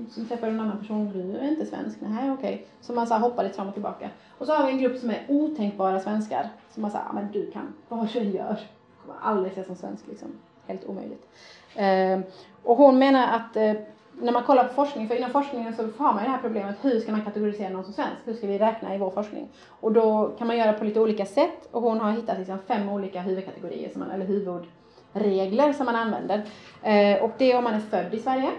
så 0.09 0.25
träffar 0.25 0.47
du 0.47 0.53
en 0.53 0.59
annan 0.59 0.79
person, 0.79 1.11
du 1.13 1.37
är 1.37 1.47
inte 1.47 1.65
svensk, 1.65 1.97
nej 2.01 2.31
okej. 2.31 2.53
Okay. 2.53 2.65
Så 2.81 2.93
man 2.93 3.07
så 3.07 3.13
här, 3.13 3.21
hoppar 3.21 3.43
lite 3.43 3.55
fram 3.55 3.67
och 3.67 3.73
tillbaka. 3.73 4.09
Och 4.37 4.45
så 4.45 4.53
har 4.53 4.65
vi 4.65 4.71
en 4.71 4.79
grupp 4.79 4.97
som 4.97 5.09
är 5.09 5.25
otänkbara 5.27 5.99
svenskar, 5.99 6.49
som 6.69 6.81
man 6.81 6.91
säger, 6.91 7.05
ah, 7.09 7.13
men 7.13 7.31
du 7.31 7.51
kan, 7.51 7.73
vad 7.89 8.09
du 8.13 8.19
än 8.19 8.31
gör, 8.31 8.59
kommer 9.05 9.19
aldrig 9.21 9.51
ses 9.51 9.67
som 9.67 9.75
svensk 9.75 10.07
liksom. 10.07 10.27
Helt 10.67 10.85
omöjligt. 10.85 11.27
Eh, 11.75 12.19
och 12.63 12.77
hon 12.77 12.99
menar 12.99 13.35
att 13.35 13.55
eh, 13.55 13.73
när 14.21 14.31
man 14.31 14.43
kollar 14.43 14.63
på 14.63 14.73
forskning, 14.73 15.07
för 15.07 15.15
inom 15.15 15.29
forskningen 15.29 15.75
så 15.75 15.83
har 15.97 16.13
man 16.13 16.23
ju 16.23 16.23
det 16.23 16.31
här 16.35 16.41
problemet, 16.41 16.75
hur 16.81 16.99
ska 16.99 17.11
man 17.11 17.21
kategorisera 17.21 17.69
någon 17.69 17.83
som 17.83 17.93
svensk? 17.93 18.17
Hur 18.25 18.33
ska 18.33 18.47
vi 18.47 18.57
räkna 18.57 18.95
i 18.95 18.97
vår 18.97 19.09
forskning? 19.09 19.49
Och 19.79 19.91
då 19.91 20.31
kan 20.37 20.47
man 20.47 20.57
göra 20.57 20.73
på 20.73 20.83
lite 20.83 20.99
olika 20.99 21.25
sätt 21.25 21.67
och 21.71 21.81
hon 21.81 21.99
har 21.99 22.11
hittat 22.11 22.37
liksom 22.37 22.59
fem 22.67 22.89
olika 22.89 23.21
huvudkategorier, 23.21 23.89
som 23.89 23.99
man, 23.99 24.11
eller 24.11 24.25
huvudregler 24.25 25.73
som 25.73 25.85
man 25.85 25.95
använder. 25.95 26.37
Eh, 26.83 27.23
och 27.23 27.31
det 27.37 27.51
är 27.51 27.57
om 27.57 27.63
man 27.63 27.73
är 27.73 27.79
född 27.79 28.13
i 28.13 28.19
Sverige, 28.19 28.51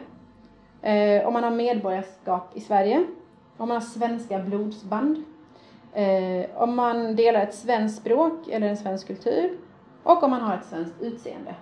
eh, 0.82 1.26
om 1.26 1.32
man 1.32 1.44
har 1.44 1.50
medborgarskap 1.50 2.56
i 2.56 2.60
Sverige, 2.60 3.06
om 3.56 3.68
man 3.68 3.76
har 3.76 3.80
svenska 3.80 4.38
blodsband, 4.38 5.24
eh, 5.92 6.46
om 6.54 6.76
man 6.76 7.16
delar 7.16 7.42
ett 7.42 7.54
svenskt 7.54 8.00
språk 8.00 8.48
eller 8.48 8.68
en 8.68 8.76
svensk 8.76 9.06
kultur 9.06 9.58
och 10.02 10.22
om 10.22 10.30
man 10.30 10.40
har 10.40 10.54
ett 10.54 10.64
svenskt 10.64 11.02
utseende. 11.02 11.54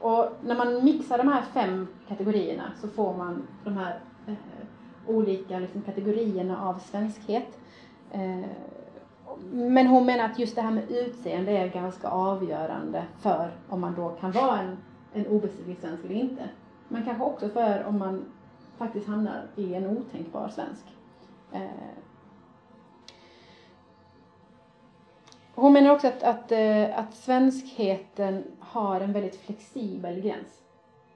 Och 0.00 0.28
när 0.40 0.56
man 0.56 0.84
mixar 0.84 1.18
de 1.18 1.28
här 1.28 1.42
fem 1.42 1.86
kategorierna 2.08 2.72
så 2.80 2.88
får 2.88 3.14
man 3.16 3.46
de 3.64 3.76
här 3.76 4.00
eh, 4.26 4.34
olika 5.06 5.58
liksom, 5.58 5.82
kategorierna 5.82 6.68
av 6.68 6.78
svenskhet. 6.78 7.58
Eh, 8.10 8.48
men 9.50 9.86
hon 9.86 10.06
menar 10.06 10.24
att 10.24 10.38
just 10.38 10.54
det 10.54 10.62
här 10.62 10.70
med 10.70 10.90
utseende 10.90 11.52
är 11.52 11.68
ganska 11.68 12.08
avgörande 12.08 13.04
för 13.20 13.50
om 13.68 13.80
man 13.80 13.94
då 13.94 14.08
kan 14.08 14.32
vara 14.32 14.58
en, 14.58 14.76
en 15.12 15.26
obestridlig 15.26 15.78
svensk 15.80 16.04
eller 16.04 16.14
inte. 16.14 16.48
Men 16.88 17.04
kanske 17.04 17.24
också 17.24 17.48
för 17.48 17.84
om 17.84 17.98
man 17.98 18.24
faktiskt 18.78 19.06
hamnar 19.06 19.42
i 19.56 19.74
en 19.74 19.86
otänkbar 19.86 20.48
svensk. 20.48 20.84
Eh, 21.52 21.60
hon 25.54 25.72
menar 25.72 25.90
också 25.90 26.08
att, 26.08 26.22
att, 26.22 26.52
eh, 26.52 26.98
att 26.98 27.14
svenskheten 27.14 28.44
har 28.60 29.00
en 29.00 29.12
väldigt 29.12 29.36
flexibel 29.36 30.20
gräns. 30.20 30.62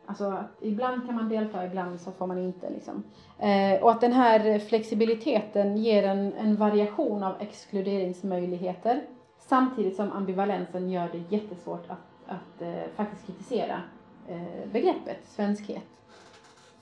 Alltså 0.06 0.44
ibland 0.60 1.06
kan 1.06 1.14
man 1.14 1.28
delta, 1.28 1.66
ibland 1.66 2.00
så 2.00 2.12
får 2.12 2.26
man 2.26 2.38
inte. 2.38 2.70
Liksom. 2.70 3.02
Eh, 3.38 3.82
och 3.82 3.90
att 3.90 4.00
den 4.00 4.12
här 4.12 4.58
flexibiliteten 4.58 5.76
ger 5.76 6.02
en, 6.02 6.32
en 6.32 6.56
variation 6.56 7.22
av 7.22 7.34
exkluderingsmöjligheter 7.40 9.02
samtidigt 9.38 9.96
som 9.96 10.12
ambivalensen 10.12 10.90
gör 10.90 11.08
det 11.12 11.36
jättesvårt 11.36 11.90
att, 11.90 11.98
att 12.26 12.62
eh, 12.62 12.82
faktiskt 12.96 13.26
kritisera 13.26 13.80
eh, 14.28 14.70
begreppet 14.72 15.18
svenskhet. 15.26 16.01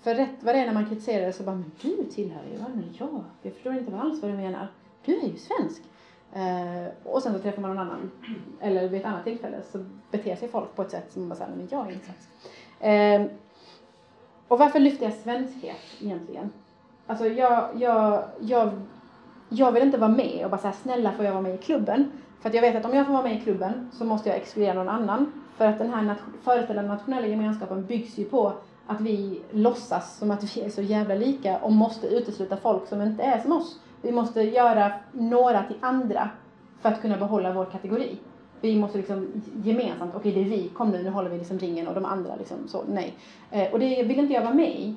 För 0.02 0.14
rätt 0.14 0.42
vad 0.42 0.54
det 0.54 0.58
är 0.58 0.66
när 0.66 0.74
man 0.74 0.86
kritiserar 0.86 1.26
det 1.26 1.32
så 1.32 1.42
bara, 1.42 1.54
men 1.54 1.72
du 1.82 2.04
tillhör 2.04 2.42
ju, 2.52 2.58
men 2.58 2.94
jag, 2.98 3.24
jag 3.42 3.52
förstår 3.52 3.72
inte 3.72 3.96
alls 3.96 4.22
vad 4.22 4.30
du 4.30 4.36
menar. 4.36 4.68
Du 5.04 5.16
är 5.16 5.26
ju 5.26 5.36
svensk. 5.36 5.82
Eh, 6.32 6.92
och 7.04 7.22
sen 7.22 7.32
så 7.32 7.38
träffar 7.38 7.62
man 7.62 7.70
någon 7.70 7.86
annan, 7.86 8.10
eller 8.60 8.88
vid 8.88 9.00
ett 9.00 9.06
annat 9.06 9.24
tillfälle 9.24 9.56
så 9.72 9.84
beter 10.10 10.36
sig 10.36 10.48
folk 10.48 10.76
på 10.76 10.82
ett 10.82 10.90
sätt 10.90 11.12
som 11.12 11.22
man 11.22 11.28
bara 11.28 11.34
säger, 11.34 11.56
men 11.56 11.68
jag 11.70 11.86
är 11.86 11.92
inte 11.92 12.06
svensk. 12.06 12.28
Eh, 12.80 13.36
och 14.48 14.58
varför 14.58 14.78
lyfter 14.78 15.04
jag 15.04 15.14
svenskhet 15.14 15.76
egentligen? 16.00 16.50
Alltså 17.06 17.26
jag, 17.26 17.70
jag, 17.74 18.24
jag, 18.40 18.70
jag 19.48 19.72
vill 19.72 19.82
inte 19.82 19.98
vara 19.98 20.10
med 20.10 20.44
och 20.44 20.50
bara 20.50 20.60
säga 20.60 20.72
snälla 20.72 21.12
får 21.12 21.24
jag 21.24 21.32
vara 21.32 21.42
med 21.42 21.54
i 21.54 21.58
klubben? 21.58 22.12
För 22.40 22.48
att 22.48 22.54
jag 22.54 22.62
vet 22.62 22.76
att 22.76 22.84
om 22.84 22.94
jag 22.94 23.06
får 23.06 23.12
vara 23.12 23.22
med 23.22 23.36
i 23.36 23.40
klubben 23.40 23.90
så 23.92 24.04
måste 24.04 24.28
jag 24.28 24.38
exkludera 24.38 24.74
någon 24.74 24.88
annan. 24.88 25.32
För 25.56 25.66
att 25.66 25.78
den 25.78 25.90
här 25.90 26.02
nat 26.02 26.18
föreställande 26.42 26.90
nationella 26.90 27.26
gemenskapen 27.26 27.86
byggs 27.86 28.18
ju 28.18 28.24
på 28.24 28.52
att 28.90 29.00
vi 29.00 29.40
låtsas 29.50 30.18
som 30.18 30.30
att 30.30 30.56
vi 30.56 30.60
är 30.60 30.70
så 30.70 30.82
jävla 30.82 31.14
lika 31.14 31.58
och 31.58 31.72
måste 31.72 32.06
utesluta 32.06 32.56
folk 32.56 32.88
som 32.88 33.02
inte 33.02 33.22
är 33.22 33.40
som 33.40 33.52
oss. 33.52 33.78
Vi 34.02 34.12
måste 34.12 34.42
göra 34.42 34.92
några 35.12 35.62
till 35.62 35.76
andra 35.80 36.30
för 36.80 36.88
att 36.88 37.00
kunna 37.00 37.16
behålla 37.16 37.52
vår 37.52 37.64
kategori. 37.64 38.18
Vi 38.60 38.76
måste 38.76 38.98
liksom 38.98 39.42
gemensamt, 39.64 40.14
okej 40.14 40.30
okay, 40.30 40.44
det 40.44 40.48
är 40.48 40.58
vi, 40.58 40.68
kom 40.68 40.90
nu, 40.90 41.02
nu 41.02 41.10
håller 41.10 41.30
vi 41.30 41.38
liksom 41.38 41.58
ringen 41.58 41.88
och 41.88 41.94
de 41.94 42.04
andra 42.04 42.36
liksom 42.36 42.68
så, 42.68 42.84
nej. 42.88 43.14
Eh, 43.50 43.72
och 43.72 43.78
det 43.78 44.02
vill 44.02 44.18
inte 44.18 44.34
jag 44.34 44.42
vara 44.42 44.54
med 44.54 44.70
i. 44.70 44.94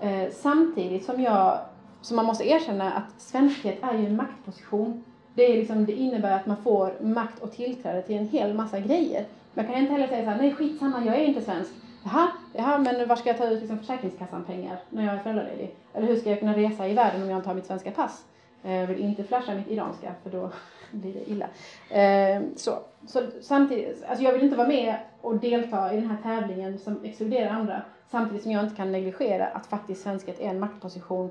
Eh, 0.00 0.32
samtidigt 0.32 1.04
som 1.04 1.22
jag, 1.22 1.58
som 2.00 2.16
man 2.16 2.26
måste 2.26 2.48
erkänna 2.48 2.92
att 2.92 3.20
svenskhet 3.20 3.78
är 3.82 3.98
ju 3.98 4.06
en 4.06 4.16
maktposition. 4.16 5.04
Det, 5.34 5.42
är 5.42 5.56
liksom, 5.56 5.86
det 5.86 5.92
innebär 5.92 6.36
att 6.36 6.46
man 6.46 6.56
får 6.56 6.92
makt 7.00 7.42
och 7.42 7.52
tillträde 7.52 8.02
till 8.02 8.16
en 8.16 8.28
hel 8.28 8.54
massa 8.54 8.80
grejer. 8.80 9.24
Man 9.54 9.66
kan 9.66 9.74
inte 9.74 9.92
heller 9.92 10.08
säga 10.08 10.24
så 10.24 10.30
här, 10.30 10.38
nej 10.38 10.54
skitsamma, 10.54 11.04
jag 11.04 11.14
är 11.16 11.24
inte 11.24 11.40
svensk. 11.42 11.70
Jaha, 12.04 12.28
jaha 12.52 12.78
men 12.78 13.08
var 13.08 13.16
ska 13.16 13.28
jag 13.28 13.38
ta 13.38 13.48
ut 13.48 13.60
liksom 13.60 13.78
Försäkringskassan 13.78 14.44
pengar 14.44 14.78
när 14.90 15.04
jag 15.04 15.14
är 15.14 15.18
föräldraledig? 15.18 15.74
Eller 15.94 16.06
hur 16.06 16.16
ska 16.16 16.30
jag 16.30 16.38
kunna 16.38 16.56
resa 16.56 16.88
i 16.88 16.94
världen 16.94 17.22
om 17.22 17.30
jag 17.30 17.38
inte 17.38 17.48
har 17.48 17.54
mitt 17.54 17.66
svenska 17.66 17.90
pass? 17.90 18.24
Jag 18.62 18.86
vill 18.86 18.98
inte 18.98 19.24
flasha 19.24 19.54
mitt 19.54 19.68
iranska 19.68 20.14
för 20.22 20.30
då 20.30 20.50
blir 20.90 21.14
det 21.14 21.30
illa. 21.30 21.46
Eh, 21.90 22.42
så, 22.56 22.78
så 23.06 23.22
samtidigt, 23.40 24.04
alltså 24.08 24.24
jag 24.24 24.32
vill 24.32 24.42
inte 24.42 24.56
vara 24.56 24.68
med 24.68 24.96
och 25.20 25.36
delta 25.36 25.92
i 25.92 25.96
den 25.96 26.10
här 26.10 26.22
tävlingen 26.22 26.78
som 26.78 27.04
exkluderar 27.04 27.50
andra 27.50 27.82
samtidigt 28.10 28.42
som 28.42 28.52
jag 28.52 28.64
inte 28.64 28.76
kan 28.76 28.92
negligera 28.92 29.46
att 29.46 29.66
faktiskt 29.66 30.02
svenskhet 30.02 30.40
är 30.40 30.48
en 30.48 30.60
maktposition 30.60 31.30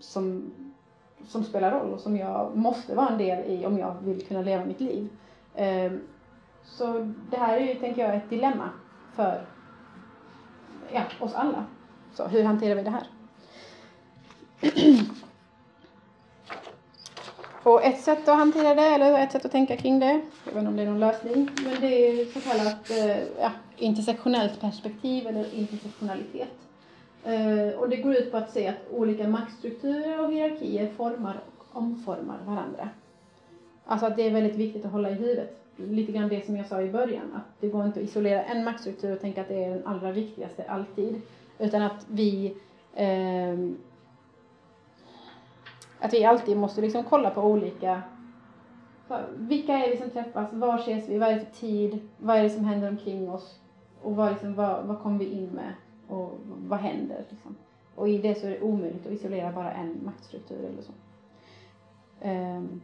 som, 0.00 0.52
som 1.26 1.44
spelar 1.44 1.70
roll 1.70 1.92
och 1.92 2.00
som 2.00 2.16
jag 2.16 2.56
måste 2.56 2.94
vara 2.94 3.08
en 3.08 3.18
del 3.18 3.44
i 3.44 3.66
om 3.66 3.78
jag 3.78 3.96
vill 4.02 4.26
kunna 4.26 4.42
leva 4.42 4.64
mitt 4.64 4.80
liv. 4.80 5.08
Eh, 5.54 5.92
så 6.64 7.12
det 7.30 7.36
här 7.36 7.56
är 7.56 7.60
ju, 7.60 7.74
tänker 7.74 8.02
jag, 8.02 8.16
ett 8.16 8.30
dilemma 8.30 8.70
för 9.14 9.46
ja, 10.92 11.02
oss 11.20 11.34
alla. 11.34 11.64
Så 12.14 12.26
hur 12.26 12.44
hanterar 12.44 12.74
vi 12.74 12.82
det 12.82 12.90
här? 12.90 13.06
Och 17.62 17.84
ett 17.84 18.00
sätt 18.00 18.28
att 18.28 18.38
hantera 18.38 18.74
det, 18.74 18.86
eller 18.86 19.18
ett 19.18 19.32
sätt 19.32 19.44
att 19.44 19.52
tänka 19.52 19.76
kring 19.76 19.98
det, 19.98 20.20
jag 20.44 20.52
vet 20.52 20.56
inte 20.56 20.68
om 20.68 20.76
det 20.76 20.82
är 20.82 20.86
någon 20.86 21.00
lösning, 21.00 21.50
men 21.64 21.80
det 21.80 21.86
är 21.86 22.24
så 22.24 22.40
kallat 22.40 22.90
eh, 22.90 23.18
ja, 23.40 23.50
intersektionellt 23.76 24.60
perspektiv 24.60 25.26
eller 25.26 25.54
intersektionalitet. 25.54 26.48
Eh, 27.24 27.78
och 27.78 27.88
det 27.88 27.96
går 27.96 28.14
ut 28.14 28.30
på 28.30 28.36
att 28.36 28.50
se 28.50 28.68
att 28.68 28.90
olika 28.90 29.28
maktstrukturer 29.28 30.24
och 30.24 30.32
hierarkier 30.32 30.92
formar 30.96 31.40
och 31.58 31.76
omformar 31.76 32.38
varandra. 32.46 32.88
Alltså 33.86 34.06
att 34.06 34.16
det 34.16 34.22
är 34.22 34.30
väldigt 34.30 34.56
viktigt 34.56 34.84
att 34.84 34.92
hålla 34.92 35.10
i 35.10 35.14
huvudet 35.14 35.65
lite 35.76 36.12
grann 36.12 36.28
det 36.28 36.46
som 36.46 36.56
jag 36.56 36.66
sa 36.66 36.82
i 36.82 36.90
början, 36.90 37.32
att 37.34 37.60
det 37.60 37.68
går 37.68 37.86
inte 37.86 38.00
att 38.00 38.06
isolera 38.06 38.42
en 38.42 38.64
maktstruktur 38.64 39.12
och 39.12 39.20
tänka 39.20 39.40
att 39.40 39.48
det 39.48 39.64
är 39.64 39.70
den 39.70 39.86
allra 39.86 40.12
viktigaste 40.12 40.64
alltid. 40.68 41.20
Utan 41.58 41.82
att 41.82 42.06
vi 42.08 42.56
eh, 42.94 43.54
att 46.00 46.12
vi 46.12 46.24
alltid 46.24 46.56
måste 46.56 46.80
liksom 46.80 47.04
kolla 47.04 47.30
på 47.30 47.42
olika 47.42 48.02
vilka 49.36 49.72
är 49.78 49.90
vi 49.90 49.96
som 49.96 50.10
träffas, 50.10 50.52
var 50.52 50.78
ses 50.78 51.08
vi, 51.08 51.18
vad 51.18 51.28
är 51.28 51.34
det 51.34 51.40
för 51.40 51.52
tid, 51.52 52.08
vad 52.18 52.36
är 52.36 52.42
det 52.42 52.50
som 52.50 52.64
händer 52.64 52.88
omkring 52.88 53.30
oss 53.30 53.60
och 54.02 54.16
vad, 54.16 54.30
liksom, 54.30 54.54
vad, 54.54 54.86
vad 54.86 55.02
kommer 55.02 55.18
vi 55.18 55.24
in 55.24 55.48
med 55.48 55.72
och 56.08 56.32
vad 56.44 56.78
händer. 56.78 57.24
Liksom. 57.30 57.56
Och 57.94 58.08
i 58.08 58.18
det 58.18 58.34
så 58.34 58.46
är 58.46 58.50
det 58.50 58.60
omöjligt 58.60 59.06
att 59.06 59.12
isolera 59.12 59.52
bara 59.52 59.72
en 59.72 60.00
maktstruktur 60.04 60.58
eller 60.58 60.82
så. 60.82 60.92
Um, 62.28 62.80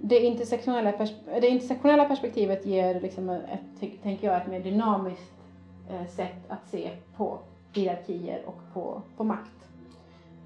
det, 0.00 0.20
intersektionella 0.20 0.92
pers- 0.92 1.40
det 1.40 1.48
intersektionella 1.48 2.04
perspektivet 2.04 2.66
ger, 2.66 3.00
liksom 3.00 3.30
ett, 3.30 3.80
tänker 4.02 4.26
jag, 4.26 4.36
ett 4.36 4.46
mer 4.46 4.60
dynamiskt 4.60 5.32
eh, 5.90 6.06
sätt 6.06 6.44
att 6.48 6.68
se 6.68 6.90
på 7.16 7.38
hierarkier 7.72 8.42
och 8.46 8.74
på, 8.74 9.02
på 9.16 9.24
makt. 9.24 9.68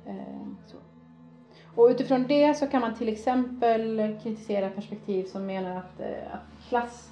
Eh, 0.06 0.46
så. 0.66 0.76
Och 1.74 1.88
utifrån 1.88 2.26
det 2.28 2.54
så 2.54 2.66
kan 2.66 2.80
man 2.80 2.94
till 2.94 3.08
exempel 3.08 4.16
kritisera 4.22 4.70
perspektiv 4.70 5.24
som 5.24 5.46
menar 5.46 5.76
att, 5.76 6.00
eh, 6.00 6.34
att 6.34 6.68
klass 6.68 7.10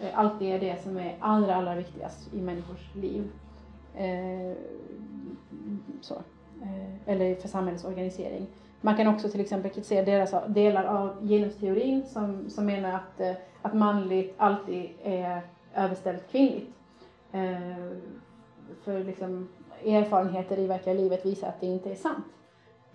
eh, 0.00 0.18
alltid 0.18 0.48
är 0.48 0.58
det 0.60 0.82
som 0.82 0.96
är 0.96 1.16
allra, 1.20 1.54
allra 1.54 1.74
viktigast 1.74 2.34
i 2.34 2.40
människors 2.40 2.94
liv. 2.94 3.30
Eh, 3.96 4.56
så. 6.00 6.14
Eh, 6.62 7.12
eller 7.12 7.34
för 7.34 7.48
samhällets 7.48 7.84
organisering. 7.84 8.46
Man 8.80 8.96
kan 8.96 9.06
också 9.06 9.28
till 9.28 9.40
exempel 9.40 9.70
kritisera 9.70 10.04
deras, 10.04 10.34
delar 10.46 10.84
av 10.84 11.28
genusteorin 11.28 12.06
som, 12.06 12.50
som 12.50 12.66
menar 12.66 12.92
att, 12.92 13.20
eh, 13.20 13.32
att 13.62 13.74
manligt 13.74 14.34
alltid 14.36 14.90
är 15.02 15.40
överställt 15.74 16.30
kvinnligt. 16.30 16.74
Eh, 17.32 17.92
för 18.84 19.04
liksom, 19.04 19.48
erfarenheter 19.84 20.58
i 20.58 20.66
verkliga 20.66 20.94
livet 20.94 21.26
visar 21.26 21.48
att 21.48 21.60
det 21.60 21.66
inte 21.66 21.90
är 21.90 21.94
sant. 21.94 22.24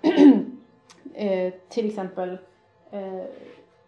eh, 1.14 1.54
till 1.70 1.88
exempel 1.88 2.38
eh, 2.92 3.24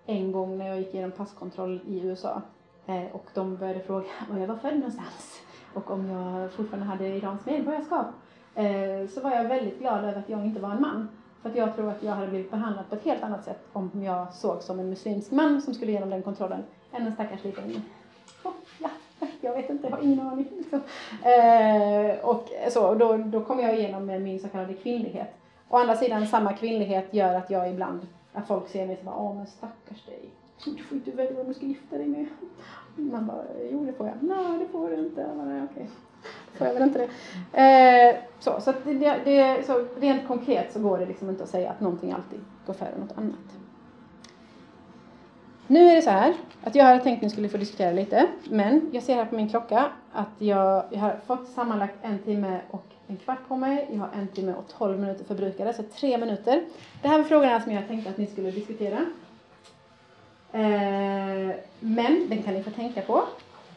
en 0.05 0.31
gång 0.31 0.57
när 0.57 0.67
jag 0.67 0.77
gick 0.77 0.93
igenom 0.93 1.11
passkontroll 1.11 1.79
i 1.87 1.99
USA 1.99 2.41
eh, 2.85 3.05
och 3.11 3.25
de 3.33 3.57
började 3.57 3.79
fråga 3.79 4.05
var 4.29 4.39
jag 4.39 4.47
var 4.47 4.55
född 4.55 4.75
någonstans 4.75 5.41
och 5.73 5.91
om 5.91 6.09
jag 6.09 6.51
fortfarande 6.51 6.85
hade 6.85 7.07
iranskt 7.07 7.45
medborgarskap 7.45 8.05
eh, 8.55 9.07
så 9.09 9.21
var 9.21 9.31
jag 9.31 9.43
väldigt 9.43 9.79
glad 9.79 10.05
över 10.05 10.19
att 10.19 10.29
jag 10.29 10.45
inte 10.45 10.61
var 10.61 10.71
en 10.71 10.81
man. 10.81 11.07
För 11.45 11.49
att 11.49 11.57
jag 11.57 11.75
tror 11.75 11.89
att 11.89 12.03
jag 12.03 12.11
hade 12.11 12.27
blivit 12.27 12.51
behandlad 12.51 12.89
på 12.89 12.95
ett 12.95 13.03
helt 13.03 13.23
annat 13.23 13.43
sätt 13.43 13.59
om 13.73 13.91
jag 14.03 14.33
såg 14.33 14.61
som 14.61 14.79
en 14.79 14.89
muslimsk 14.89 15.31
man 15.31 15.61
som 15.61 15.73
skulle 15.73 15.91
igenom 15.91 16.09
den 16.09 16.23
kontrollen 16.23 16.63
än 16.91 17.07
en 17.07 17.13
stackars 17.13 17.43
liten 17.43 17.81
oh, 18.43 18.51
ja, 18.79 18.89
jag 19.41 19.53
vet 19.53 19.69
inte, 19.69 19.87
jag 19.87 19.97
har 19.97 20.03
ingen 20.03 20.19
aning. 20.19 20.47
Liksom. 20.57 20.81
Eh, 21.21 22.25
och 22.25 22.49
så, 22.69 22.93
då, 22.93 23.17
då 23.17 23.41
kom 23.41 23.59
jag 23.59 23.79
igenom 23.79 24.05
med 24.05 24.21
min 24.21 24.39
så 24.39 24.47
kallade 24.47 24.73
kvinnlighet. 24.73 25.35
Å 25.69 25.77
andra 25.77 25.95
sidan, 25.95 26.27
samma 26.27 26.53
kvinnlighet 26.53 27.13
gör 27.13 27.33
att 27.33 27.49
jag 27.49 27.69
ibland, 27.69 28.07
när 28.33 28.41
folk 28.41 28.69
ser 28.69 28.87
mig 28.87 28.97
så 28.97 29.05
bara, 29.05 29.17
åh 29.17 29.35
men 29.35 29.47
stackars 29.47 30.05
dig. 30.05 30.29
Du 30.65 30.83
får 30.83 30.97
inte 30.97 31.11
välja 31.11 31.33
vem 31.37 31.47
du 31.47 31.53
ska 31.53 31.65
gifta 31.65 31.97
dig 31.97 32.07
med. 32.07 32.25
Man 32.95 33.27
bara, 33.27 33.43
jo 33.71 33.85
det 33.85 33.93
får 33.93 34.07
jag. 34.07 34.15
Nej 34.21 34.59
det 34.59 34.67
får 34.67 34.89
du 34.89 34.95
inte. 34.95 35.25
okej. 35.35 35.63
Okay. 35.63 35.87
Får 36.53 36.67
jag 36.67 36.73
väl 36.73 36.83
inte 36.83 37.07
det. 37.53 37.61
Eh, 37.61 38.15
så 38.39 38.61
så, 38.61 38.73
det, 38.85 39.15
det, 39.25 39.65
så 39.65 39.85
rent 39.99 40.27
konkret 40.27 40.73
så 40.73 40.79
går 40.79 40.97
det 40.97 41.05
liksom 41.05 41.29
inte 41.29 41.43
att 41.43 41.49
säga 41.49 41.69
att 41.69 41.81
någonting 41.81 42.11
alltid 42.11 42.39
går 42.65 42.73
före 42.73 42.97
något 42.99 43.17
annat. 43.17 43.55
Nu 45.67 45.89
är 45.89 45.95
det 45.95 46.01
så 46.01 46.09
här 46.09 46.33
att 46.63 46.75
jag 46.75 46.85
hade 46.85 46.99
tänkt 46.99 47.17
att 47.17 47.23
ni 47.23 47.29
skulle 47.29 47.49
få 47.49 47.57
diskutera 47.57 47.91
lite, 47.91 48.27
men 48.43 48.89
jag 48.91 49.03
ser 49.03 49.15
här 49.15 49.25
på 49.25 49.35
min 49.35 49.49
klocka 49.49 49.85
att 50.13 50.29
jag, 50.37 50.83
jag 50.91 50.99
har 50.99 51.19
fått 51.27 51.47
sammanlagt 51.47 51.95
en 52.01 52.19
timme 52.19 52.59
och 52.69 52.85
en 53.07 53.17
kvart 53.17 53.47
på 53.47 53.55
mig. 53.55 53.87
Jag 53.91 53.99
har 53.99 54.09
en 54.15 54.27
timme 54.27 54.53
och 54.53 54.67
tolv 54.77 54.99
minuter 54.99 55.25
förbrukade, 55.25 55.73
så 55.73 55.83
tre 55.83 56.17
minuter. 56.17 56.63
Det 57.01 57.07
här 57.07 57.17
var 57.17 57.25
frågorna 57.25 57.61
som 57.61 57.71
jag 57.71 57.87
tänkte 57.87 58.09
att 58.09 58.17
ni 58.17 58.27
skulle 58.27 58.51
diskutera. 58.51 58.97
Eh, 60.51 61.55
men 61.79 62.29
den 62.29 62.43
kan 62.43 62.53
ni 62.53 62.63
få 62.63 62.69
tänka 62.69 63.01
på 63.01 63.23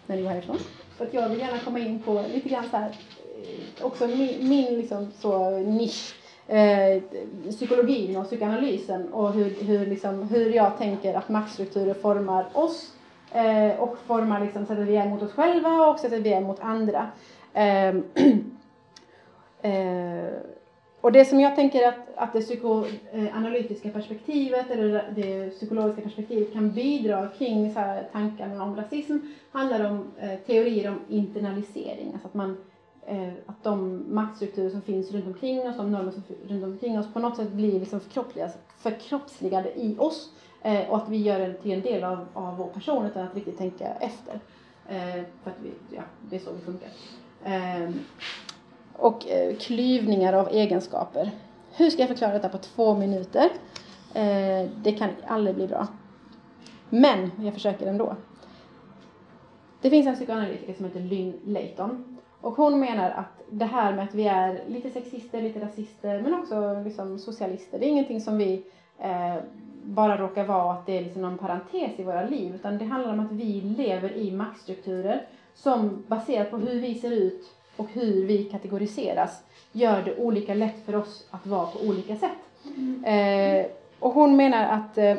när 0.07 0.17
ni 0.17 0.23
går 0.23 0.31
härifrån. 0.31 0.59
För 0.99 1.07
att 1.07 1.15
jag 1.15 1.29
vill 1.29 1.39
gärna 1.39 1.59
komma 1.59 1.79
in 1.79 2.03
på 2.03 2.25
lite 2.35 2.49
grann 2.49 2.65
så 2.71 2.77
här, 2.77 2.89
eh, 2.89 3.87
också 3.87 4.07
min, 4.07 4.49
min 4.49 4.79
liksom 4.79 5.13
så 5.19 5.51
nisch, 5.51 6.15
eh, 6.47 7.03
psykologin 7.51 8.17
och 8.17 8.27
psykoanalysen 8.27 9.13
och 9.13 9.33
hur, 9.33 9.65
hur, 9.65 9.87
liksom, 9.87 10.23
hur 10.23 10.53
jag 10.53 10.79
tänker 10.79 11.15
att 11.15 11.29
maktstrukturer 11.29 11.95
formar 11.95 12.47
oss 12.53 12.93
eh, 13.33 13.81
och 13.81 13.99
formar 14.07 14.41
liksom 14.41 14.67
sättet 14.67 14.89
vi 14.89 14.97
är 14.97 15.09
mot 15.09 15.23
oss 15.23 15.33
själva 15.33 15.87
och 15.87 15.99
sättet 15.99 16.21
vi 16.21 16.33
är 16.33 16.41
mot 16.41 16.61
andra. 16.61 17.11
Ehm, 17.55 18.05
eh, 19.63 19.73
Eh, 20.19 20.58
och 21.01 21.13
det 21.13 21.25
som 21.25 21.41
jag 21.41 21.57
tänker 21.57 21.89
att, 21.89 22.17
att 22.17 22.33
det 22.33 22.41
psykoanalytiska 22.41 23.89
eh, 23.89 23.95
perspektivet 23.95 24.71
eller 24.71 25.13
det 25.15 25.51
psykologiska 25.51 26.03
perspektivet 26.03 26.53
kan 26.53 26.71
bidra 26.71 27.29
kring 27.39 27.73
så 27.73 27.81
här 27.81 28.09
tankarna 28.13 28.65
om 28.65 28.77
rasism 28.77 29.19
handlar 29.53 29.91
om 29.91 30.13
eh, 30.19 30.39
teorier 30.47 30.91
om 30.91 31.01
internalisering. 31.09 32.11
Alltså 32.13 32.29
att, 32.29 32.35
man, 32.35 32.57
eh, 33.07 33.33
att 33.47 33.65
de 33.65 34.05
maktstrukturer 34.15 34.71
som 34.71 34.83
finns 34.83 35.13
runt 35.13 35.27
omkring 35.27 35.69
oss, 35.69 35.77
de 35.77 35.93
normer 35.93 36.11
som 36.11 36.23
finns 36.23 36.51
runt 36.51 36.65
omkring 36.65 36.99
oss 36.99 37.13
på 37.13 37.19
något 37.19 37.37
sätt 37.37 37.53
blir 37.53 37.81
liksom 37.81 38.01
förkroppsligade 38.77 39.81
i 39.81 39.97
oss 39.99 40.33
eh, 40.63 40.91
och 40.91 40.97
att 40.97 41.09
vi 41.09 41.17
gör 41.17 41.39
det 41.39 41.55
till 41.55 41.73
en 41.73 41.83
del 41.83 42.05
av, 42.05 42.27
av 42.35 42.57
vår 42.57 42.67
person 42.67 43.07
utan 43.07 43.23
att 43.23 43.35
riktigt 43.35 43.59
tänka 43.59 43.87
efter. 43.87 44.41
Eh, 44.89 45.25
för 45.43 45.51
att 45.51 45.61
vi, 45.63 45.97
ja, 45.97 46.03
det 46.31 46.37
är 46.37 46.41
så 46.41 46.53
vi 46.53 46.61
funkar. 46.61 46.89
Ehm, 47.45 47.95
och 48.99 49.29
eh, 49.29 49.57
klyvningar 49.57 50.33
av 50.33 50.49
egenskaper. 50.49 51.31
Hur 51.77 51.91
ska 51.91 52.03
jag 52.03 52.09
förklara 52.09 52.33
detta 52.33 52.49
på 52.49 52.59
två 52.59 52.95
minuter? 52.95 53.51
Eh, 54.15 54.71
det 54.83 54.93
kan 54.99 55.11
aldrig 55.27 55.57
bli 55.57 55.67
bra. 55.67 55.87
Men 56.91 57.31
jag 57.45 57.55
försöker 57.55 57.87
ändå. 57.87 58.17
Det 59.81 59.91
finns 59.91 60.07
en 60.07 60.15
psykoanalytiker 60.15 60.75
som 60.75 60.85
heter 60.85 61.01
Lynn 61.01 61.41
Layton 61.45 62.19
och 62.41 62.53
hon 62.53 62.81
menar 62.81 63.11
att 63.11 63.43
det 63.51 63.65
här 63.65 63.93
med 63.93 64.05
att 64.05 64.15
vi 64.15 64.27
är 64.27 64.63
lite 64.67 64.91
sexister, 64.91 65.43
lite 65.43 65.61
rasister 65.61 66.21
men 66.21 66.35
också 66.35 66.83
liksom 66.85 67.19
socialister, 67.19 67.79
det 67.79 67.87
är 67.87 67.91
ingenting 67.91 68.21
som 68.21 68.39
vi 68.39 68.65
eh, 68.99 69.37
bara 69.83 70.19
råkar 70.19 70.45
vara 70.45 70.73
att 70.73 70.87
det 70.87 70.99
är 70.99 71.03
liksom 71.03 71.23
någon 71.23 71.39
parentes 71.39 71.99
i 71.99 72.05
våra 72.05 72.25
liv 72.25 72.55
utan 72.55 72.79
det 72.79 72.85
handlar 72.85 73.13
om 73.13 73.21
att 73.21 73.33
vi 73.33 73.61
lever 73.61 74.13
i 74.13 74.33
maktstrukturer 74.33 75.27
som 75.55 76.05
baserat 76.09 76.51
på 76.51 76.57
hur 76.57 76.81
vi 76.81 76.95
ser 76.95 77.11
ut 77.11 77.45
och 77.79 77.89
hur 77.93 78.27
vi 78.27 78.45
kategoriseras 78.45 79.43
gör 79.73 80.03
det 80.03 80.17
olika 80.17 80.55
lätt 80.55 80.85
för 80.87 80.97
oss 80.97 81.27
att 81.31 81.47
vara 81.47 81.67
på 81.67 81.79
olika 81.79 82.17
sätt. 82.17 82.39
Mm. 82.77 83.05
Eh, 83.05 83.67
och 83.99 84.13
hon 84.13 84.37
menar 84.37 84.65
att 84.65 84.99
eh, 84.99 85.17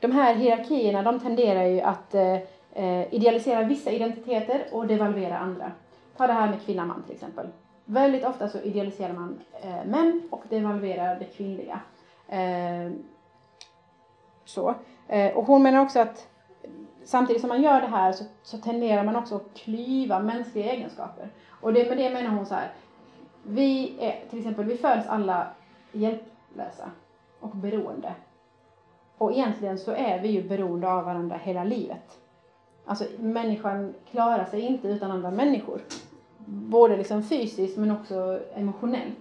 de 0.00 0.12
här 0.12 0.34
hierarkierna 0.34 1.02
de 1.02 1.20
tenderar 1.20 1.64
ju 1.64 1.80
att 1.80 2.14
eh, 2.14 2.38
eh, 2.72 3.14
idealisera 3.14 3.62
vissa 3.62 3.90
identiteter 3.90 4.64
och 4.72 4.86
devalvera 4.86 5.38
andra. 5.38 5.72
Ta 6.16 6.26
det 6.26 6.32
här 6.32 6.48
med 6.48 6.62
kvinna-man 6.64 7.02
till 7.02 7.14
exempel. 7.14 7.46
Väldigt 7.84 8.24
ofta 8.24 8.48
så 8.48 8.58
idealiserar 8.58 9.12
man 9.12 9.40
eh, 9.62 9.84
män 9.86 10.22
och 10.30 10.42
devalverar 10.48 11.18
det 11.18 11.24
kvinnliga. 11.24 11.80
Eh, 12.28 12.92
så. 14.44 14.74
och 15.34 15.44
hon 15.44 15.62
menar 15.62 15.82
också 15.82 16.00
att 16.00 16.28
samtidigt 17.04 17.40
som 17.40 17.48
man 17.48 17.62
gör 17.62 17.80
det 17.80 17.86
här 17.86 18.12
så, 18.12 18.24
så 18.42 18.58
tenderar 18.58 19.04
man 19.04 19.16
också 19.16 19.36
att 19.36 19.54
klyva 19.54 20.18
mänskliga 20.18 20.72
egenskaper. 20.72 21.28
Och 21.62 21.72
det, 21.72 21.88
med 21.88 21.98
det 21.98 22.10
menar 22.10 22.30
hon 22.30 22.46
så 22.46 22.54
här. 22.54 22.70
Vi 23.42 23.96
är, 24.00 24.28
till 24.30 24.38
exempel, 24.38 24.64
vi 24.64 24.76
föds 24.76 25.06
alla 25.06 25.46
hjälplösa 25.92 26.90
och 27.40 27.56
beroende. 27.56 28.14
Och 29.18 29.32
egentligen 29.32 29.78
så 29.78 29.92
är 29.92 30.20
vi 30.22 30.28
ju 30.28 30.48
beroende 30.48 30.92
av 30.92 31.04
varandra 31.04 31.36
hela 31.36 31.64
livet. 31.64 32.18
Alltså 32.84 33.04
människan 33.18 33.94
klarar 34.10 34.44
sig 34.44 34.60
inte 34.60 34.88
utan 34.88 35.10
andra 35.10 35.30
människor. 35.30 35.80
Både 36.46 36.96
liksom 36.96 37.22
fysiskt 37.22 37.78
men 37.78 37.90
också 37.90 38.40
emotionellt. 38.54 39.18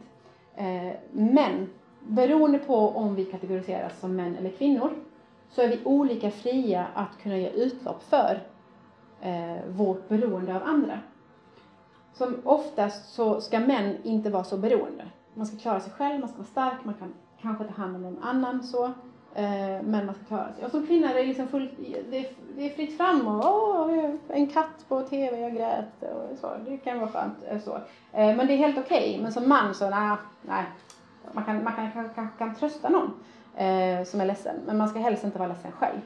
Eh, 0.56 0.92
men 1.12 1.70
beroende 2.00 2.60
på 2.60 2.76
om 2.76 3.16
vi 3.16 3.26
kategoriseras 3.26 4.00
som 4.00 4.16
män 4.16 4.36
eller 4.36 4.50
kvinnor 4.50 4.90
så 5.50 5.62
är 5.62 5.68
vi 5.68 5.80
olika 5.84 6.32
fria 6.32 6.88
att 6.94 7.18
kunna 7.24 7.38
ge 7.38 7.50
utlopp 7.50 8.04
för 8.04 8.40
eh, 9.22 9.58
vårt 9.68 10.10
beroende 10.10 10.56
av 10.56 10.64
andra. 10.64 11.00
Som 12.14 12.36
oftast 12.44 13.14
så 13.14 13.42
ska 13.42 13.60
män 13.60 13.98
inte 14.04 14.30
vara 14.30 14.44
så 14.44 14.58
beroende. 14.58 15.08
Man 15.34 15.46
ska 15.46 15.58
klara 15.58 15.80
sig 15.80 15.94
själv, 15.94 16.20
man 16.20 16.30
ska 16.30 16.38
vara 16.38 16.48
stark, 16.48 16.86
man 16.86 16.94
kan 16.94 17.14
kanske 17.42 17.64
ta 17.64 17.74
hand 17.74 17.96
om 17.96 18.02
någon 18.02 18.24
annan 18.24 18.64
så. 18.64 18.86
Eh, 19.36 19.84
men 19.84 20.06
man 20.06 20.16
ska 20.16 20.24
klara 20.24 20.54
sig. 20.54 20.66
Och 20.66 20.72
som 20.72 20.88
kvinna 20.88 21.10
är 21.10 21.14
det 21.14 21.24
liksom 21.24 21.48
fullt, 21.48 21.72
det 22.10 22.18
är, 22.18 22.32
det 22.56 22.66
är 22.66 22.70
fritt 22.70 22.98
fram 22.98 23.28
och 23.28 23.46
åh, 23.46 24.16
en 24.28 24.48
katt 24.48 24.86
på 24.88 25.02
tv, 25.02 25.40
jag 25.40 25.54
grät 25.54 26.04
och 26.04 26.38
så. 26.40 26.52
Det 26.66 26.78
kan 26.78 27.00
vara 27.00 27.12
skönt 27.12 27.38
eh, 27.48 27.60
så. 27.60 27.76
Eh, 28.12 28.36
men 28.36 28.48
det 28.48 28.54
är 28.54 28.58
helt 28.58 28.78
okej. 28.78 29.10
Okay. 29.10 29.22
Men 29.22 29.32
som 29.32 29.50
man 29.50 29.76
så, 29.76 29.90
nej, 29.90 30.18
nej. 30.42 30.66
Man 31.32 31.44
kan, 31.44 31.64
man 31.64 31.74
kan, 31.74 31.92
kan, 31.92 32.10
kan, 32.10 32.28
kan 32.38 32.56
trösta 32.56 32.90
någon 32.90 33.14
eh, 33.56 34.04
som 34.04 34.22
är 34.22 34.26
ledsen. 34.26 34.56
Men 34.66 34.78
man 34.78 34.90
ska 34.90 35.00
helst 35.00 35.24
inte 35.24 35.40
vara 35.40 35.50
ledsen 35.50 35.72
själv. 35.72 36.00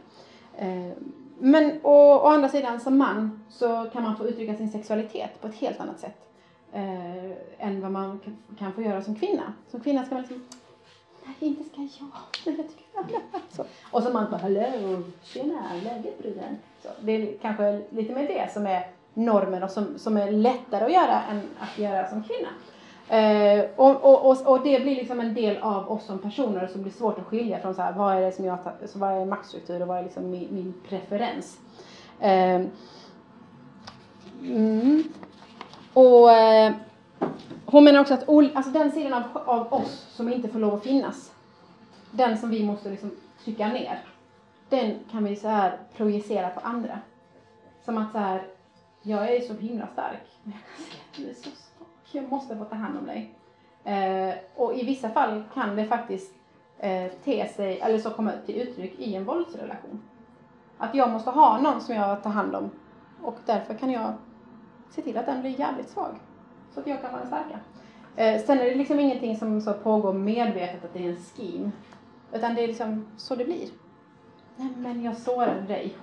Eh, 0.57 0.97
men 1.39 1.79
å, 1.83 1.95
å 2.15 2.27
andra 2.27 2.49
sidan 2.49 2.79
som 2.79 2.97
man 2.97 3.45
så 3.49 3.89
kan 3.93 4.03
man 4.03 4.17
få 4.17 4.27
uttrycka 4.27 4.55
sin 4.55 4.71
sexualitet 4.71 5.41
på 5.41 5.47
ett 5.47 5.55
helt 5.55 5.79
annat 5.79 5.99
sätt 5.99 6.29
eh, 6.73 7.31
än 7.57 7.81
vad 7.81 7.91
man 7.91 8.19
kan, 8.19 8.37
kan 8.59 8.73
få 8.73 8.81
göra 8.81 9.01
som 9.01 9.15
kvinna. 9.15 9.53
Som 9.71 9.79
kvinna 9.79 10.05
ska 10.05 10.15
man 10.15 10.21
liksom 10.21 10.43
Nej, 11.25 11.35
inte 11.39 11.63
ska 11.63 11.81
jag. 11.81 12.57
Jag 12.57 12.69
tycker 12.69 12.85
alla. 12.95 13.41
Så. 13.49 13.65
Och 13.91 14.03
så 14.03 14.09
man 14.09 14.31
bara, 14.31 14.37
hallå, 14.37 15.01
tjena, 15.23 15.61
läget 15.83 16.17
bruden? 16.17 16.57
Så 16.83 16.89
det 17.01 17.11
är 17.11 17.37
kanske 17.37 17.81
lite 17.89 18.13
mer 18.13 18.27
det 18.27 18.53
som 18.53 18.67
är 18.67 18.87
normen 19.13 19.63
och 19.63 19.71
som, 19.71 19.99
som 19.99 20.17
är 20.17 20.31
lättare 20.31 20.85
att 20.85 20.91
göra 20.91 21.21
än 21.21 21.41
att 21.59 21.79
göra 21.79 22.09
som 22.09 22.23
kvinna. 22.23 22.49
Eh, 23.09 23.65
och, 23.75 24.03
och, 24.03 24.31
och, 24.31 24.47
och 24.47 24.63
det 24.63 24.79
blir 24.79 24.95
liksom 24.95 25.19
en 25.19 25.33
del 25.33 25.57
av 25.57 25.91
oss 25.91 26.05
som 26.05 26.19
personer 26.19 26.67
som 26.67 26.81
blir 26.81 26.93
svårt 26.93 27.19
att 27.19 27.25
skilja 27.25 27.59
från 27.59 27.75
så 27.75 27.81
här, 27.81 27.93
vad 27.93 28.17
är 28.17 28.21
det 28.21 28.31
som 28.31 28.45
jag, 28.45 28.63
tar- 28.63 28.87
så 28.87 28.99
vad 28.99 29.11
är 29.11 29.25
maktstruktur 29.25 29.81
och 29.81 29.87
vad 29.87 29.97
är 29.97 30.03
liksom 30.03 30.29
min, 30.29 30.47
min 30.51 30.73
preferens. 30.89 31.57
Eh, 32.19 32.61
mm. 34.43 35.03
Och 35.93 36.31
eh, 36.31 36.73
hon 37.65 37.83
menar 37.83 37.99
också 37.99 38.13
att 38.13 38.29
alltså 38.29 38.71
den 38.71 38.91
sidan 38.91 39.13
av, 39.13 39.37
av 39.49 39.73
oss 39.73 40.07
som 40.09 40.33
inte 40.33 40.47
får 40.47 40.59
lov 40.59 40.73
att 40.73 40.83
finnas, 40.83 41.31
den 42.11 42.37
som 42.37 42.49
vi 42.49 42.63
måste 42.63 42.89
liksom 42.89 43.11
trycka 43.43 43.67
ner, 43.67 43.99
den 44.69 44.99
kan 45.11 45.23
vi 45.23 45.35
så 45.35 45.47
här 45.47 45.77
projicera 45.97 46.49
på 46.49 46.59
andra. 46.59 46.99
Som 47.85 47.97
att 47.97 48.11
så 48.11 48.17
här, 48.17 48.43
jag 49.01 49.35
är 49.35 49.41
så 49.41 49.53
himla 49.53 49.87
stark, 49.87 50.21
men 50.43 50.53
jag 50.53 51.25
kan 51.25 51.35
säga 51.35 51.53
att 51.53 51.74
jag 52.11 52.29
måste 52.29 52.57
få 52.57 52.65
ta 52.65 52.75
hand 52.75 52.97
om 52.97 53.05
dig. 53.05 53.33
Eh, 53.83 54.35
och 54.55 54.73
i 54.75 54.85
vissa 54.85 55.09
fall 55.09 55.43
kan 55.53 55.75
det 55.75 55.85
faktiskt 55.85 56.33
eh, 56.79 57.11
te 57.23 57.47
sig, 57.47 57.79
eller 57.79 57.99
så 57.99 58.09
komma 58.09 58.31
till 58.45 58.55
uttryck 58.55 58.99
i 58.99 59.15
en 59.15 59.25
våldsrelation. 59.25 60.03
Att 60.77 60.95
jag 60.95 61.11
måste 61.11 61.29
ha 61.29 61.61
någon 61.61 61.81
som 61.81 61.95
jag 61.95 62.23
tar 62.23 62.29
hand 62.29 62.55
om 62.55 62.69
och 63.23 63.37
därför 63.45 63.73
kan 63.73 63.91
jag 63.91 64.13
se 64.89 65.01
till 65.01 65.17
att 65.17 65.25
den 65.25 65.41
blir 65.41 65.59
jävligt 65.59 65.89
svag. 65.89 66.15
Så 66.73 66.79
att 66.79 66.87
jag 66.87 67.01
kan 67.01 67.11
vara 67.11 67.21
den 67.21 67.27
starka. 67.27 67.59
Eh, 68.15 68.41
sen 68.45 68.59
är 68.59 68.65
det 68.65 68.75
liksom 68.75 68.99
ingenting 68.99 69.37
som 69.37 69.61
så 69.61 69.73
pågår 69.73 70.13
medvetet 70.13 70.85
att 70.85 70.93
det 70.93 71.05
är 71.05 71.09
en 71.09 71.17
skin. 71.17 71.71
Utan 72.33 72.55
det 72.55 72.63
är 72.63 72.67
liksom 72.67 73.07
så 73.17 73.35
det 73.35 73.45
blir. 73.45 73.69
Nej 74.55 74.73
men 74.77 75.03
jag 75.03 75.17
sårade 75.17 75.61
dig. 75.61 75.95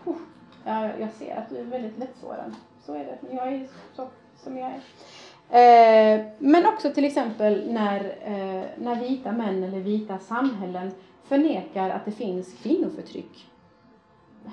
Jag, 0.64 1.00
jag 1.00 1.12
ser 1.12 1.36
att 1.36 1.48
du 1.48 1.57
är 1.57 1.64
väldigt 1.64 1.98
lättsårad. 1.98 2.55
Så 2.80 2.94
är 2.94 3.05
det. 3.05 3.18
Jag 3.30 3.48
är 3.48 3.68
så 3.92 4.09
som 4.36 4.59
jag 4.59 4.70
är. 4.70 4.80
Eh, 5.53 6.20
men 6.38 6.66
också 6.66 6.90
till 6.90 7.05
exempel 7.05 7.72
när, 7.72 8.00
eh, 8.20 8.64
när 8.76 8.96
vita 9.00 9.32
män 9.32 9.62
eller 9.62 9.80
vita 9.80 10.18
samhällen 10.18 10.92
förnekar 11.24 11.90
att 11.90 12.05
det 12.05 12.12
finns 12.12 12.55
kvinnoförtryck 12.62 13.50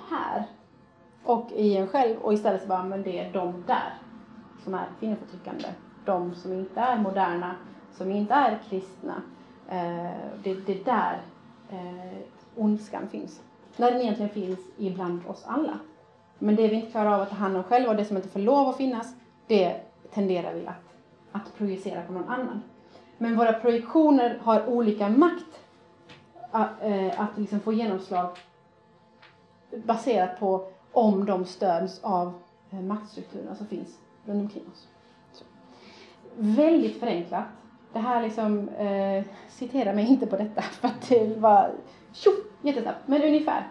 här 0.10 0.44
och 1.24 1.52
i 1.52 1.78
en 1.78 1.88
själv 1.88 2.18
och 2.18 2.34
istället 2.34 2.62
så 2.62 2.68
bara, 2.68 2.84
men 2.84 3.04
det 3.04 3.20
är 3.20 3.34
de 3.34 3.64
där 3.68 3.94
som 4.64 4.74
är 4.74 4.86
kvinnoförtryckande. 5.00 5.68
De 6.06 6.36
som 6.36 6.54
inte 6.54 6.80
är 6.80 6.98
moderna, 6.98 7.56
som 7.92 8.12
inte 8.12 8.34
är 8.34 8.60
kristna. 8.70 9.22
Eh, 9.70 10.12
det, 10.44 10.54
det 10.54 10.80
är 10.80 10.84
där 10.84 11.22
eh, 11.70 12.18
ondskan 12.56 13.10
finns. 13.10 13.42
När 13.78 13.92
den 13.92 14.02
egentligen 14.02 14.32
finns 14.32 14.60
ibland 14.78 15.22
oss 15.28 15.44
alla. 15.48 15.80
Men 16.40 16.56
det 16.56 16.68
vi 16.68 16.76
inte 16.76 16.92
klarar 16.92 17.14
av 17.14 17.22
att 17.22 17.30
ta 17.30 17.36
hand 17.36 17.58
om 17.58 17.64
själva 17.64 17.90
och 17.90 17.98
det 17.98 18.06
som 18.06 18.18
inte 18.18 18.30
får 18.30 18.40
lov 18.40 18.68
att 18.68 18.78
finnas, 18.78 19.16
det 19.48 19.82
tenderar 20.14 20.54
vi 20.54 20.68
att, 20.68 20.89
att 21.32 21.58
projicera 21.58 22.02
på 22.02 22.14
någon 22.14 22.30
annan. 22.30 22.62
Men 23.18 23.38
våra 23.38 23.54
projektioner 23.54 24.40
har 24.44 24.68
olika 24.68 25.10
makt 25.10 25.60
att, 26.52 26.70
eh, 26.82 27.22
att 27.22 27.38
liksom 27.38 27.60
få 27.60 27.74
genomslag 27.74 28.38
baserat 29.72 30.40
på 30.40 30.68
om 30.92 31.26
de 31.26 31.46
stöds 31.46 32.04
av 32.04 32.34
eh, 32.72 32.82
maktstrukturerna 32.82 33.56
som 33.56 33.68
finns 33.68 34.00
runt 34.26 34.42
omkring 34.42 34.64
oss. 34.72 34.88
Så. 35.34 35.46
Väldigt 36.36 37.00
förenklat. 37.00 37.46
Det 37.94 38.00
här 38.00 38.22
liksom, 38.22 38.70
eh, 38.70 39.24
citera 39.50 39.94
mig 39.94 40.08
inte 40.08 40.28
på 40.28 40.38
detta 40.38 40.62
för 40.82 40.88
att 40.88 41.10
det 41.10 41.38
var 41.38 41.72
tjo, 42.14 42.32
jättesnabbt, 42.62 43.08
men 43.08 43.22
ungefär. 43.22 43.68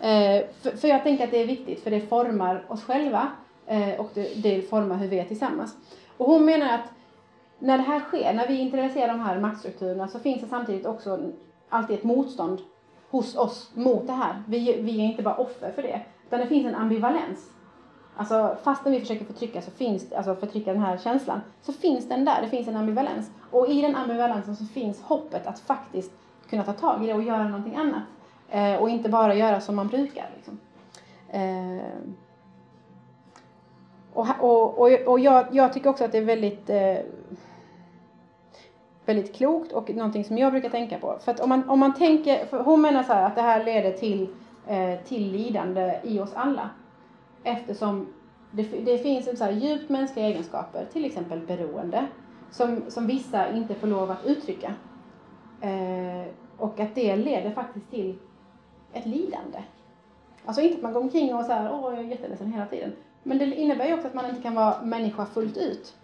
Eh, 0.00 0.44
för, 0.60 0.76
för 0.76 0.88
jag 0.88 1.02
tänker 1.02 1.24
att 1.24 1.30
det 1.30 1.42
är 1.42 1.46
viktigt 1.46 1.82
för 1.82 1.90
det 1.90 2.00
formar 2.00 2.64
oss 2.68 2.84
själva 2.84 3.28
eh, 3.66 4.00
och 4.00 4.10
det, 4.14 4.42
det 4.42 4.62
formar 4.62 4.96
hur 4.96 5.08
vi 5.08 5.18
är 5.18 5.24
tillsammans. 5.24 5.76
Och 6.16 6.26
hon 6.26 6.44
menar 6.44 6.74
att 6.74 6.92
när 7.62 7.78
det 7.78 7.84
här 7.84 8.00
sker, 8.00 8.34
när 8.34 8.48
vi 8.48 8.58
internaliserar 8.58 9.08
de 9.08 9.20
här 9.20 9.40
maktstrukturerna 9.40 10.08
så 10.08 10.18
finns 10.18 10.40
det 10.40 10.48
samtidigt 10.48 10.86
också 10.86 11.32
alltid 11.68 11.98
ett 11.98 12.04
motstånd 12.04 12.60
hos 13.10 13.36
oss 13.36 13.70
mot 13.74 14.06
det 14.06 14.12
här. 14.12 14.42
Vi, 14.46 14.82
vi 14.82 15.00
är 15.00 15.04
inte 15.04 15.22
bara 15.22 15.34
offer 15.34 15.72
för 15.72 15.82
det, 15.82 16.00
utan 16.26 16.40
det 16.40 16.46
finns 16.46 16.66
en 16.66 16.74
ambivalens. 16.74 17.50
Alltså 18.16 18.56
fastän 18.62 18.92
vi 18.92 19.00
försöker 19.00 19.24
förtrycka 19.24 19.62
så 19.62 19.70
finns 19.70 20.12
alltså 20.12 20.34
förtrycka 20.34 20.72
den 20.72 20.82
här 20.82 20.98
känslan, 20.98 21.40
så 21.62 21.72
finns 21.72 22.08
den 22.08 22.24
där, 22.24 22.42
det 22.42 22.48
finns 22.48 22.68
en 22.68 22.76
ambivalens. 22.76 23.30
Och 23.50 23.68
i 23.68 23.82
den 23.82 23.96
ambivalensen 23.96 24.56
så 24.56 24.64
finns 24.64 25.02
hoppet 25.02 25.46
att 25.46 25.58
faktiskt 25.58 26.12
kunna 26.50 26.64
ta 26.64 26.72
tag 26.72 27.04
i 27.04 27.06
det 27.06 27.14
och 27.14 27.22
göra 27.22 27.48
någonting 27.48 27.76
annat. 27.76 28.02
Eh, 28.48 28.82
och 28.82 28.90
inte 28.90 29.08
bara 29.08 29.34
göra 29.34 29.60
som 29.60 29.76
man 29.76 29.88
brukar. 29.88 30.30
Liksom. 30.36 30.60
Eh, 31.28 31.82
och, 34.12 34.26
och, 34.40 34.78
och, 34.78 34.92
och 35.06 35.20
jag, 35.20 35.46
jag 35.52 35.72
tycker 35.72 35.90
också 35.90 36.04
att 36.04 36.12
det 36.12 36.18
är 36.18 36.24
väldigt 36.24 36.70
eh, 36.70 36.96
väldigt 39.06 39.34
klokt 39.34 39.72
och 39.72 39.90
någonting 39.90 40.24
som 40.24 40.38
jag 40.38 40.52
brukar 40.52 40.68
tänka 40.68 40.98
på. 40.98 41.18
För 41.24 41.32
att 41.32 41.40
om 41.40 41.48
man, 41.48 41.70
om 41.70 41.78
man 41.78 41.94
tänker, 41.94 42.46
för 42.46 42.62
hon 42.62 42.80
menar 42.80 43.02
så 43.02 43.12
här 43.12 43.26
att 43.26 43.34
det 43.34 43.42
här 43.42 43.64
leder 43.64 43.92
till, 43.92 44.28
eh, 44.66 44.98
till 45.04 45.32
lidande 45.32 46.00
i 46.02 46.20
oss 46.20 46.32
alla. 46.34 46.70
Eftersom 47.44 48.12
det, 48.50 48.62
det 48.62 48.98
finns 48.98 49.38
så 49.38 49.44
här 49.44 49.52
djupt 49.52 49.90
mänskliga 49.90 50.26
egenskaper, 50.26 50.86
till 50.92 51.04
exempel 51.04 51.40
beroende, 51.40 52.06
som, 52.50 52.82
som 52.88 53.06
vissa 53.06 53.52
inte 53.52 53.74
får 53.74 53.86
lov 53.86 54.10
att 54.10 54.26
uttrycka. 54.26 54.74
Eh, 55.60 56.32
och 56.56 56.80
att 56.80 56.94
det 56.94 57.16
leder 57.16 57.50
faktiskt 57.50 57.90
till 57.90 58.18
ett 58.92 59.06
lidande. 59.06 59.62
Alltså 60.44 60.62
inte 60.62 60.76
att 60.76 60.82
man 60.82 60.92
går 60.92 61.00
omkring 61.00 61.34
och 61.34 61.44
så 61.44 61.52
här, 61.52 61.72
åh 61.72 61.94
jag 61.94 62.04
är 62.04 62.08
jätteledsen 62.08 62.52
hela 62.52 62.66
tiden. 62.66 62.92
Men 63.22 63.38
det 63.38 63.44
innebär 63.44 63.86
ju 63.86 63.94
också 63.94 64.06
att 64.06 64.14
man 64.14 64.30
inte 64.30 64.42
kan 64.42 64.54
vara 64.54 64.82
människa 64.82 65.26
fullt 65.26 65.56
ut. 65.56 65.94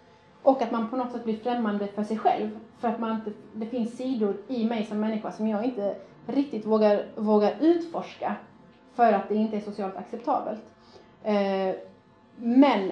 Och 0.43 0.61
att 0.61 0.71
man 0.71 0.89
på 0.89 0.95
något 0.95 1.11
sätt 1.11 1.23
blir 1.23 1.37
främmande 1.37 1.87
för 1.87 2.03
sig 2.03 2.17
själv. 2.17 2.59
För 2.79 2.87
att 2.87 2.99
man 2.99 3.15
inte, 3.15 3.31
det 3.53 3.65
finns 3.65 3.97
sidor 3.97 4.37
i 4.47 4.65
mig 4.65 4.85
som 4.85 4.99
människa 4.99 5.31
som 5.31 5.47
jag 5.47 5.65
inte 5.65 5.95
riktigt 6.27 6.65
vågar, 6.65 7.05
vågar 7.15 7.55
utforska. 7.59 8.35
För 8.93 9.13
att 9.13 9.29
det 9.29 9.35
inte 9.35 9.57
är 9.57 9.61
socialt 9.61 9.97
acceptabelt. 9.97 10.63
Eh, 11.23 11.75
men 12.35 12.91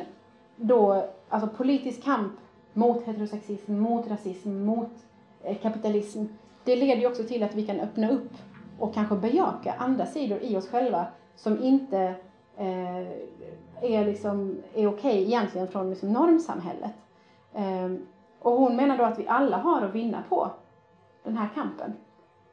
då, 0.55 1.05
alltså 1.29 1.49
politisk 1.49 2.03
kamp 2.03 2.33
mot 2.73 3.03
heterosexism, 3.03 3.73
mot 3.73 4.07
rasism, 4.07 4.65
mot 4.65 4.91
eh, 5.43 5.57
kapitalism. 5.57 6.25
Det 6.63 6.75
leder 6.75 7.01
ju 7.01 7.07
också 7.07 7.23
till 7.23 7.43
att 7.43 7.55
vi 7.55 7.65
kan 7.65 7.79
öppna 7.79 8.09
upp 8.09 8.31
och 8.79 8.93
kanske 8.93 9.15
bejaka 9.15 9.73
andra 9.77 10.05
sidor 10.05 10.39
i 10.41 10.57
oss 10.57 10.69
själva 10.69 11.07
som 11.35 11.63
inte 11.63 12.15
eh, 12.57 13.07
är, 13.81 14.05
liksom, 14.05 14.57
är 14.73 14.87
okej 14.87 15.23
egentligen 15.23 15.67
från 15.67 15.89
liksom 15.89 16.13
normsamhället. 16.13 16.91
Ehm, 17.57 18.07
och 18.39 18.51
hon 18.51 18.75
menar 18.75 18.97
då 18.97 19.03
att 19.03 19.19
vi 19.19 19.27
alla 19.27 19.57
har 19.57 19.81
att 19.81 19.95
vinna 19.95 20.23
på 20.29 20.51
den 21.23 21.37
här 21.37 21.49
kampen. 21.55 21.93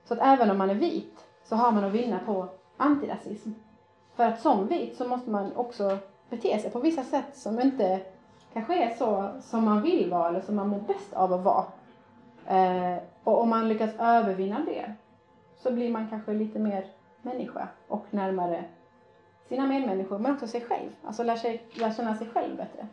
Så 0.04 0.14
att 0.14 0.20
även 0.22 0.50
om 0.50 0.58
man 0.58 0.70
är 0.70 0.74
vit 0.74 1.24
så 1.44 1.56
har 1.56 1.72
man 1.72 1.84
att 1.84 1.92
vinna 1.92 2.18
på 2.26 2.48
antirasism. 2.76 3.50
För 4.14 4.24
att 4.24 4.40
som 4.40 4.66
vit 4.66 4.96
så 4.96 5.08
måste 5.08 5.30
man 5.30 5.56
också 5.56 5.98
bete 6.30 6.58
sig 6.58 6.70
på 6.70 6.78
vissa 6.78 7.04
sätt 7.04 7.36
som 7.36 7.60
inte 7.60 8.00
kanske 8.52 8.84
är 8.84 8.94
så 8.94 9.30
som 9.40 9.64
man 9.64 9.82
vill 9.82 10.10
vara 10.10 10.28
eller 10.28 10.40
som 10.40 10.56
man 10.56 10.68
mår 10.68 10.80
bäst 10.80 11.14
av 11.14 11.32
att 11.32 11.44
vara. 11.44 11.64
Eh, 12.46 12.98
och 13.24 13.40
om 13.40 13.48
man 13.48 13.68
lyckas 13.68 13.90
övervinna 13.98 14.60
det 14.66 14.94
så 15.62 15.72
blir 15.72 15.92
man 15.92 16.08
kanske 16.08 16.32
lite 16.32 16.58
mer 16.58 16.86
människa 17.22 17.68
och 17.88 18.04
närmare 18.10 18.64
sina 19.48 19.66
medmänniskor 19.66 20.18
men 20.18 20.32
också 20.32 20.46
sig 20.46 20.60
själv. 20.60 20.90
Alltså 21.04 21.22
lär, 21.22 21.36
sig, 21.36 21.62
lär 21.72 21.92
känna 21.92 22.16
sig 22.16 22.26
själv 22.26 22.56
bättre. 22.56 22.86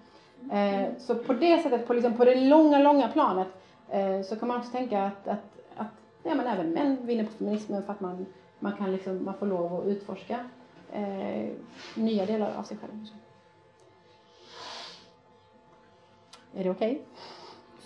Eh, 0.52 0.90
så 0.98 1.16
på 1.16 1.34
det 1.34 1.64
sättet, 1.64 1.88
på, 1.88 1.94
liksom, 1.94 2.14
på 2.14 2.26
det 2.26 2.36
långa, 2.36 2.80
långa 2.80 3.08
planet 3.08 3.48
eh, 3.90 4.22
så 4.22 4.36
kan 4.36 4.48
man 4.48 4.58
också 4.58 4.72
tänka 4.72 5.04
att, 5.04 5.28
att, 5.28 5.58
att 5.78 5.88
ja, 6.24 6.36
men 6.36 6.48
även 6.48 6.70
män 6.70 6.98
vinner 7.06 7.24
på 7.24 7.32
feminismen 7.32 7.84
för 7.84 7.94
att 7.94 8.00
man, 8.00 8.26
man, 8.60 8.72
kan 8.78 8.92
liksom, 8.92 9.26
man 9.26 9.34
får 9.34 9.46
lov 9.46 9.80
att 9.80 9.86
utforska 9.86 10.40
eh, 10.94 11.50
nya 11.96 12.26
delar 12.26 12.54
av 12.58 12.64
sig 12.64 12.78
själv. 12.78 13.08
Är 16.56 16.64
det 16.64 16.70
okej? 16.70 16.92
Okay? 16.92 17.02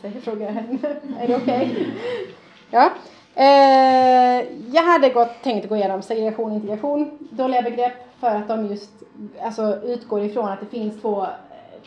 Säger 0.02 0.22
frågaren. 0.22 0.80
är 1.20 1.28
det 1.28 1.36
okej? 1.36 1.72
Okay? 1.72 1.92
Ja. 2.72 2.92
Eh, 3.36 4.46
jag 4.74 4.84
hade 4.84 5.10
gått, 5.10 5.44
tänkt 5.44 5.70
gå 5.70 5.76
igenom 5.76 6.02
segregation 6.02 6.52
och 6.52 6.56
integration, 6.56 7.18
dåliga 7.32 7.62
begrepp 7.62 7.94
för 8.20 8.28
att 8.28 8.48
de 8.48 8.66
just 8.66 8.92
alltså, 9.42 9.82
utgår 9.84 10.24
ifrån 10.24 10.50
att 10.50 10.60
det 10.60 10.66
finns 10.66 11.02
två, 11.02 11.28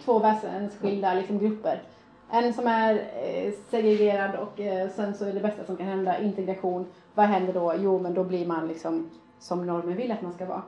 två 0.04 0.18
väsensskilda 0.18 1.14
liksom, 1.14 1.38
grupper. 1.38 1.82
En 2.30 2.54
som 2.54 2.66
är 2.66 2.94
eh, 2.94 3.52
segregerad 3.70 4.34
och 4.34 4.60
eh, 4.60 4.90
sen 4.90 5.14
så 5.14 5.24
är 5.24 5.32
det 5.32 5.40
bästa 5.40 5.64
som 5.64 5.76
kan 5.76 5.86
hända 5.86 6.18
integration. 6.18 6.86
Vad 7.14 7.26
händer 7.26 7.52
då? 7.52 7.74
Jo, 7.78 7.98
men 7.98 8.14
då 8.14 8.24
blir 8.24 8.46
man 8.46 8.68
liksom 8.68 9.10
som 9.38 9.66
normen 9.66 9.96
vill 9.96 10.12
att 10.12 10.22
man 10.22 10.32
ska 10.32 10.46
vara. 10.46 10.62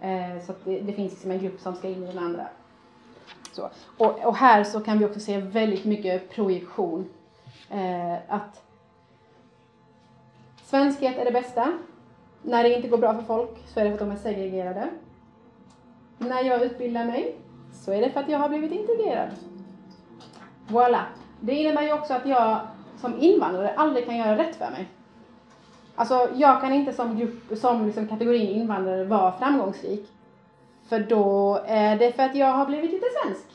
Eh, 0.00 0.44
så 0.46 0.52
att 0.52 0.64
det, 0.64 0.80
det 0.80 0.92
finns 0.92 1.12
liksom 1.12 1.30
en 1.30 1.38
grupp 1.38 1.60
som 1.60 1.74
ska 1.74 1.88
in 1.88 2.02
i 2.02 2.06
den 2.06 2.18
andra. 2.18 2.46
Så. 3.52 3.70
Och, 3.98 4.24
och 4.24 4.36
här 4.36 4.64
så 4.64 4.80
kan 4.80 4.98
vi 4.98 5.04
också 5.04 5.20
se 5.20 5.38
väldigt 5.38 5.84
mycket 5.84 6.30
projektion. 6.30 7.08
Att 8.28 8.62
svenskhet 10.64 11.18
är 11.18 11.24
det 11.24 11.30
bästa. 11.30 11.72
När 12.42 12.62
det 12.62 12.76
inte 12.76 12.88
går 12.88 12.98
bra 12.98 13.14
för 13.14 13.22
folk 13.22 13.50
så 13.66 13.80
är 13.80 13.84
det 13.84 13.90
för 13.90 13.94
att 13.94 14.10
de 14.10 14.10
är 14.10 14.16
segregerade. 14.16 14.88
När 16.18 16.42
jag 16.42 16.62
utbildar 16.62 17.04
mig 17.04 17.36
så 17.72 17.92
är 17.92 18.00
det 18.00 18.10
för 18.10 18.20
att 18.20 18.28
jag 18.28 18.38
har 18.38 18.48
blivit 18.48 18.72
integrerad. 18.72 19.28
Voilà. 20.68 21.00
Det 21.40 21.54
innebär 21.54 21.82
ju 21.82 21.92
också 21.92 22.14
att 22.14 22.26
jag 22.26 22.60
som 23.00 23.18
invandrare 23.18 23.74
aldrig 23.76 24.06
kan 24.06 24.16
göra 24.16 24.38
rätt 24.38 24.56
för 24.56 24.70
mig. 24.70 24.88
Alltså 25.94 26.28
jag 26.34 26.60
kan 26.60 26.72
inte 26.72 26.92
som 26.92 27.18
grupp, 27.18 27.58
som 27.58 27.86
liksom 27.86 28.08
kategorin 28.08 28.48
invandrare 28.48 29.04
vara 29.04 29.32
framgångsrik. 29.32 30.08
För 30.88 31.00
då 31.00 31.58
är 31.66 31.96
det 31.96 32.12
för 32.12 32.22
att 32.22 32.34
jag 32.34 32.52
har 32.52 32.66
blivit 32.66 32.90
lite 32.90 33.06
svensk. 33.22 33.46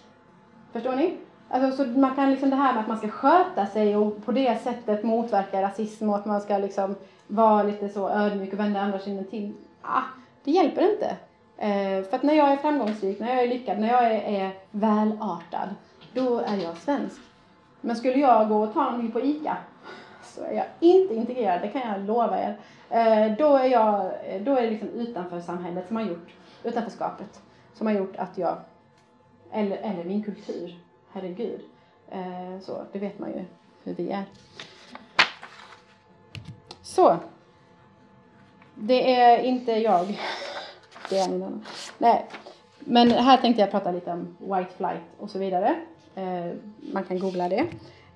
Förstår 0.72 0.96
ni? 0.96 1.18
Alltså, 1.50 1.84
så 1.84 1.90
man 1.90 2.16
kan 2.16 2.32
liksom 2.32 2.50
det 2.50 2.56
här 2.56 2.74
med 2.74 2.82
att 2.82 2.88
man 2.88 2.98
ska 2.98 3.08
sköta 3.08 3.66
sig 3.66 3.98
och 3.98 4.26
på 4.26 4.32
det 4.32 4.64
sättet 4.64 5.04
motverka 5.04 5.62
rasism 5.62 6.10
och 6.10 6.16
att 6.16 6.26
man 6.26 6.42
ska 6.42 6.58
liksom 6.58 6.96
vara 7.28 7.64
lite 7.64 7.90
så 7.90 8.10
ödmjuk 8.10 8.54
och 8.54 8.60
vända 8.60 8.80
andra 8.80 9.00
kinden 9.00 9.26
till. 9.26 9.54
Ah, 9.82 10.04
det 10.44 10.52
hjälper 10.52 10.92
inte. 10.92 11.18
Eh, 11.58 12.04
för 12.04 12.16
att 12.16 12.24
när 12.24 12.34
jag 12.34 12.52
är 12.52 12.58
framgångsrik, 12.58 13.20
när 13.20 13.30
jag 13.36 13.44
är 13.44 13.48
lyckad, 13.48 13.80
när 13.80 13.88
jag 13.88 14.04
är, 14.04 14.22
är 14.22 14.54
välartad, 14.72 15.76
då 16.14 16.40
är 16.40 16.58
jag 16.58 16.78
svensk. 16.78 17.22
Men 17.82 17.96
skulle 17.96 18.20
jag 18.20 18.50
gå 18.50 18.64
och 18.64 18.74
ta 18.74 18.84
någonting 18.84 19.12
på 19.12 19.22
ICA 19.22 19.58
så 20.36 20.44
är 20.44 20.54
jag 20.54 20.66
inte 20.80 21.16
integrerad, 21.16 21.62
det 21.62 21.68
kan 21.68 21.92
jag 21.92 22.02
lova 22.02 22.40
er. 22.40 22.58
Eh, 22.90 23.38
då 23.38 23.56
är 23.56 23.66
jag, 23.66 24.12
då 24.42 24.56
är 24.56 24.62
det 24.62 24.70
liksom 24.70 24.90
utanför 24.90 25.40
samhället 25.40 25.88
som 25.88 25.96
har 25.96 26.04
gjort, 26.04 26.34
utanförskapet, 26.64 27.42
som 27.74 27.88
har 27.88 27.94
gjort 27.94 28.16
att 28.16 28.38
jag, 28.38 28.58
eller, 29.52 29.78
eller 29.78 30.04
min 30.04 30.24
kultur, 30.24 30.80
herregud. 31.12 31.62
Eh, 32.12 32.60
så, 32.62 32.86
det 32.92 33.00
vet 33.00 33.20
man 33.20 33.30
ju 33.30 33.46
hur 33.84 33.94
vi 33.94 34.12
är. 34.12 34.24
Så. 36.82 37.18
Det 38.76 39.16
är 39.16 39.40
inte 39.40 39.72
jag. 39.72 40.20
Det 41.10 41.20
är 41.20 41.30
någon. 41.30 41.66
Nej. 41.98 42.26
Men 42.80 43.12
här 43.12 43.38
tänkte 43.38 43.62
jag 43.62 43.72
prata 43.72 43.92
lite 43.92 44.12
om 44.12 44.38
white 44.40 44.74
flight 44.78 45.04
och 45.20 45.30
så 45.30 45.40
vidare. 45.40 45.76
Eh, 46.16 46.52
man 46.94 47.04
kan 47.04 47.20
googla 47.20 47.50
det. 47.50 47.68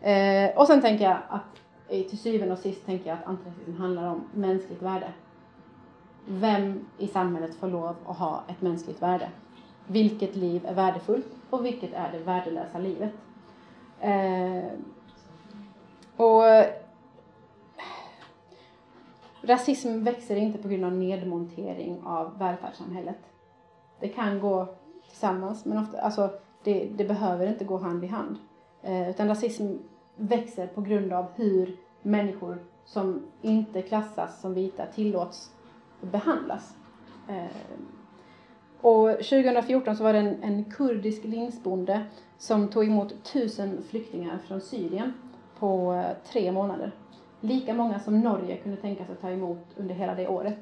Eh, 0.02 0.58
och 0.58 0.68
sen 0.68 0.82
tänker 0.82 1.06
jag 1.06 1.18
att 1.30 1.62
eh, 1.88 2.04
till 2.04 2.18
syvende 2.18 2.54
och 2.54 2.60
sist 2.60 2.86
tänker 2.86 3.10
jag 3.10 3.18
att 3.20 3.28
antirasism 3.28 3.78
handlar 3.78 4.08
om 4.08 4.28
mänskligt 4.34 4.82
värde. 4.82 5.08
Vem 6.28 6.86
i 6.98 7.08
samhället 7.08 7.56
får 7.56 7.68
lov 7.68 7.96
att 8.06 8.18
ha 8.18 8.44
ett 8.48 8.62
mänskligt 8.62 9.02
värde? 9.02 9.30
Vilket 9.88 10.36
liv 10.36 10.66
är 10.66 10.74
värdefullt 10.74 11.28
och 11.50 11.66
vilket 11.66 11.94
är 11.94 12.12
det 12.12 12.20
värdelösa 12.20 12.80
livet? 12.80 13.14
Eh, 14.00 14.64
och 16.16 16.44
rasism 19.42 20.04
växer 20.04 20.36
inte 20.36 20.58
på 20.58 20.68
grund 20.68 20.86
av 20.86 20.94
nedmontering 20.94 22.02
av 22.06 22.38
välfärdssamhället. 22.40 23.20
Det 24.00 24.08
kan 24.08 24.40
gå 24.40 24.68
tillsammans, 25.08 25.66
men 25.66 25.78
ofta, 25.78 26.02
alltså, 26.02 26.30
det, 26.64 26.90
det 26.96 27.06
behöver 27.06 27.48
inte 27.48 27.66
gå 27.66 27.78
hand 27.78 28.04
i 28.04 28.08
hand. 28.08 28.38
Eh, 28.82 29.10
utan 29.10 29.28
rasism 29.28 29.74
växer 30.16 30.68
på 30.68 30.82
grund 30.82 31.14
av 31.14 31.26
hur 31.36 31.76
människor 32.02 32.58
som 32.86 33.22
inte 33.42 33.82
klassas 33.82 34.42
som 34.42 34.54
vita 34.54 34.86
tillåts 34.86 35.52
behandlas. 36.02 36.76
Eh, 37.28 37.46
och 38.82 39.10
2014 39.10 39.96
så 39.96 40.04
var 40.04 40.14
det 40.14 40.20
en, 40.20 40.44
en 40.44 40.64
kurdisk 40.64 41.24
linsbonde 41.24 42.06
som 42.38 42.68
tog 42.68 42.86
emot 42.86 43.24
tusen 43.24 43.84
flyktingar 43.90 44.38
från 44.48 44.62
Syrien 44.62 45.14
på 45.60 45.94
eh, 45.94 46.32
tre 46.32 46.52
månader. 46.52 46.92
Lika 47.42 47.74
många 47.74 48.00
som 48.00 48.20
Norge 48.20 48.58
kunde 48.58 48.78
tänka 48.78 49.06
sig 49.06 49.14
att 49.14 49.22
ta 49.22 49.30
emot 49.30 49.66
under 49.78 49.96
hela 49.96 50.16
det 50.16 50.28
året. 50.28 50.60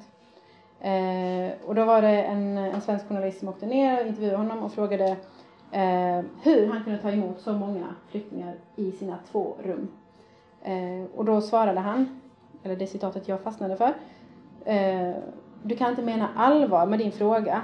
Eh, 0.80 1.66
och 1.66 1.74
då 1.74 1.84
var 1.84 2.02
det 2.02 2.22
en, 2.22 2.58
en 2.58 2.80
svensk 2.80 3.08
journalist 3.08 3.38
som 3.38 3.48
åkte 3.48 3.66
ner 3.66 4.00
och 4.00 4.06
intervjuade 4.06 4.36
honom 4.36 4.62
och 4.62 4.72
frågade 4.72 5.16
eh, 5.72 6.24
hur 6.42 6.66
han 6.72 6.84
kunde 6.84 6.98
ta 6.98 7.10
emot 7.10 7.40
så 7.40 7.52
många 7.52 7.94
flyktingar 8.10 8.54
i 8.76 8.92
sina 8.92 9.18
två 9.32 9.56
rum. 9.62 9.88
Eh, 10.62 11.16
och 11.16 11.24
då 11.24 11.40
svarade 11.40 11.80
han, 11.80 12.20
eller 12.62 12.76
det 12.76 12.86
citatet 12.86 13.28
jag 13.28 13.40
fastnade 13.40 13.76
för, 13.76 13.94
eh, 14.64 15.14
du 15.62 15.76
kan 15.76 15.90
inte 15.90 16.02
mena 16.02 16.28
allvar 16.36 16.86
med 16.86 16.98
din 16.98 17.12
fråga. 17.12 17.62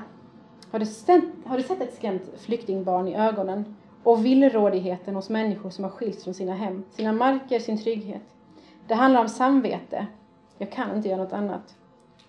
Har 0.71 0.79
du, 0.79 0.87
sett, 0.87 1.25
har 1.45 1.57
du 1.57 1.63
sett 1.63 1.81
ett 1.81 1.95
skrämt 1.95 2.23
flyktingbarn 2.37 3.09
i 3.09 3.17
ögonen 3.17 3.77
och 4.03 4.27
villrådigheten 4.27 5.15
hos 5.15 5.31
människor 5.31 5.71
som 5.71 5.85
har 5.85 5.91
skilts 5.91 6.25
från 6.25 6.35
sina 6.35 6.55
hem, 6.55 6.85
sina 6.91 7.13
marker, 7.13 7.59
sin 7.59 7.79
trygghet? 7.79 8.23
Det 8.87 8.95
handlar 8.95 9.21
om 9.21 9.29
samvete. 9.29 10.07
Jag 10.59 10.73
kan 10.73 10.97
inte 10.97 11.09
göra 11.09 11.23
något 11.23 11.33
annat. 11.33 11.77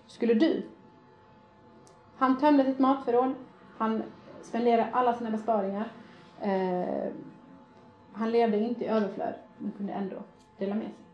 Skulle 0.06 0.34
du? 0.34 0.62
Han 2.16 2.38
tömde 2.38 2.64
sitt 2.64 2.78
matförråd. 2.78 3.34
Han 3.78 4.02
spenderade 4.42 4.90
alla 4.92 5.14
sina 5.14 5.30
besparingar. 5.30 5.92
Eh, 6.40 7.12
han 8.12 8.30
levde 8.30 8.58
inte 8.58 8.84
i 8.84 8.88
överflöd, 8.88 9.34
men 9.58 9.72
kunde 9.72 9.92
ändå 9.92 10.16
dela 10.58 10.74
med 10.74 10.84
sig. 10.84 11.04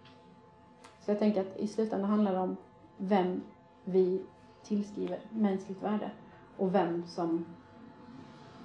Så 1.00 1.10
jag 1.10 1.18
tänker 1.18 1.40
att 1.40 1.56
i 1.56 1.66
slutändan 1.66 2.10
handlar 2.10 2.32
det 2.32 2.38
om 2.38 2.56
vem 2.96 3.42
vi 3.84 4.22
tillskriver 4.62 5.20
mänskligt 5.30 5.82
värde 5.82 6.10
och 6.56 6.74
vem 6.74 7.06
som 7.06 7.44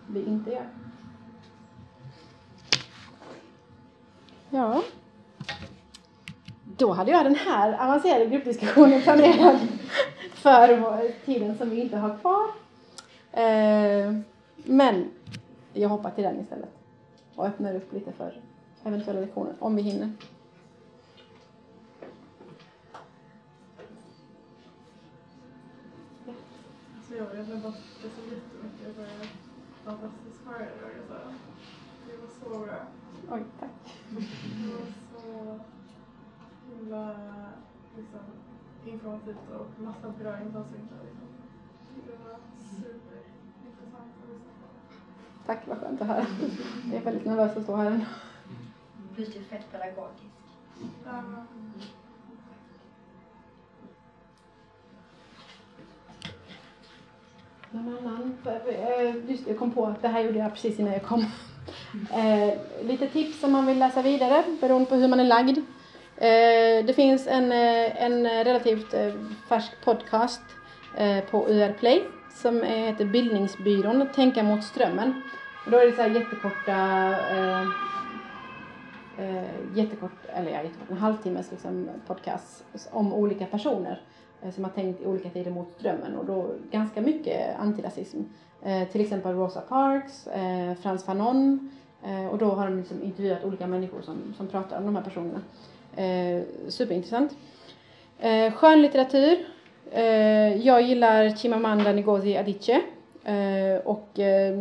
vi 0.07 0.25
inte 0.25 0.51
gör. 0.51 0.69
Ja. 4.49 4.83
Då 6.77 6.91
hade 6.91 7.11
jag 7.11 7.25
den 7.25 7.35
här 7.35 7.83
avancerade 7.83 8.25
gruppdiskussionen 8.25 9.01
planerad 9.01 9.59
för 10.33 11.11
tiden 11.25 11.57
som 11.57 11.69
vi 11.69 11.81
inte 11.81 11.97
har 11.97 12.17
kvar. 12.17 12.47
Eh, 13.31 14.13
men 14.55 15.11
jag 15.73 15.89
hoppar 15.89 16.11
till 16.11 16.23
den 16.23 16.39
istället 16.39 16.69
och 17.35 17.45
öppnar 17.45 17.75
upp 17.75 17.93
lite 17.93 18.11
för 18.11 18.41
eventuella 18.83 19.19
lektioner, 19.19 19.53
om 19.59 19.75
vi 19.75 19.81
hinner. 19.81 20.11
Så 27.07 27.15
jag 27.15 27.39
inte 27.39 27.55
bara 27.55 27.73
det 28.03 28.09
så 28.09 28.21
jättemycket 28.21 28.95
för 28.95 29.03
en 29.03 29.27
fantastisk 29.85 30.43
föredrag. 30.43 30.91
Alltså. 30.99 31.33
Det 32.07 32.17
var 32.17 32.59
så 32.59 32.65
bra. 32.65 32.75
Oj, 33.31 33.43
tack. 33.59 33.71
Himla 36.87 37.15
liksom, 37.97 38.19
informativt 38.85 39.49
och 39.59 39.83
massa 39.83 40.09
bra 40.19 40.41
infallsvinklar. 40.41 40.97
Liksom. 41.05 41.27
Det 42.05 42.11
var 42.23 42.39
superintressant 42.69 44.13
att 44.23 44.29
lyssna 44.29 44.51
på. 44.61 45.45
Tack, 45.45 45.67
vad 45.67 45.77
skönt 45.77 46.01
att 46.01 46.07
höra. 46.07 46.25
Jag 46.85 46.95
är 46.95 47.05
väldigt 47.05 47.25
nervös 47.25 47.57
att 47.57 47.63
stå 47.63 47.75
här. 47.75 48.05
Du 49.15 49.23
är 49.23 49.43
fett 49.43 49.71
pedagogisk. 49.71 50.23
Någon 57.71 57.97
annan? 57.97 58.37
Eh, 58.45 59.15
Just 59.29 59.45
det, 59.45 59.49
jag 59.51 59.59
kom 59.59 59.71
på 59.71 59.85
att 59.85 60.01
det 60.01 60.07
här 60.07 60.21
gjorde 60.21 60.37
jag 60.39 60.53
precis 60.53 60.79
innan 60.79 60.93
jag 60.93 61.03
kom. 61.03 61.25
Eh, 62.13 62.57
lite 62.83 63.07
tips 63.07 63.43
om 63.43 63.51
man 63.51 63.65
vill 63.65 63.79
läsa 63.79 64.01
vidare 64.01 64.43
beroende 64.61 64.89
på 64.89 64.95
hur 64.95 65.07
man 65.07 65.19
är 65.19 65.23
lagd. 65.25 65.57
Eh, 66.17 66.85
det 66.85 66.93
finns 66.95 67.27
en, 67.27 67.51
eh, 67.51 68.03
en 68.03 68.27
relativt 68.27 68.93
eh, 68.93 69.13
färsk 69.49 69.71
podcast 69.85 70.41
på 71.31 71.49
UR 71.49 71.73
Play 71.79 72.03
som 72.29 72.61
heter 72.61 73.05
Bildningsbyrån, 73.05 74.07
Tänka 74.15 74.43
mot 74.43 74.63
strömmen. 74.63 75.21
Och 75.65 75.71
då 75.71 75.77
är 75.77 75.85
det 75.85 75.91
så 75.91 76.01
här 76.01 76.09
jättekorta 76.09 76.75
eh, 77.31 77.61
eh, 79.17 79.43
jättekort, 79.75 80.25
eller 80.27 80.51
ja, 80.51 80.63
jättekort, 80.63 80.89
en 80.89 80.97
halvtimmes 80.97 81.51
liksom, 81.51 81.89
podcast 82.07 82.65
om 82.91 83.13
olika 83.13 83.45
personer 83.45 84.01
eh, 84.41 84.51
som 84.51 84.63
har 84.63 84.71
tänkt 84.71 85.01
i 85.01 85.05
olika 85.05 85.29
tider 85.29 85.51
mot 85.51 85.71
strömmen 85.79 86.15
och 86.15 86.25
då 86.25 86.51
ganska 86.71 87.01
mycket 87.01 87.59
antirasism. 87.59 88.21
Eh, 88.61 88.87
till 88.87 89.01
exempel 89.01 89.35
Rosa 89.35 89.61
Parks, 89.61 90.27
eh, 90.27 90.75
Frans 90.75 91.03
Fanon 91.03 91.71
eh, 92.03 92.27
och 92.27 92.37
då 92.37 92.51
har 92.51 92.65
de 92.65 92.77
liksom 92.77 93.03
intervjuat 93.03 93.43
olika 93.43 93.67
människor 93.67 94.01
som, 94.01 94.33
som 94.37 94.47
pratar 94.47 94.77
om 94.77 94.85
de 94.85 94.95
här 94.95 95.03
personerna. 95.03 95.41
Eh, 95.97 96.41
superintressant. 96.69 97.37
Eh, 98.19 98.53
skönlitteratur. 98.53 99.37
Eh, 99.91 100.57
jag 100.67 100.81
gillar 100.81 101.29
Chimamanda 101.29 101.93
Ngozi 101.93 102.37
Adichie 102.37 102.81
eh, 103.23 103.81
och 103.85 104.19
eh, 104.19 104.57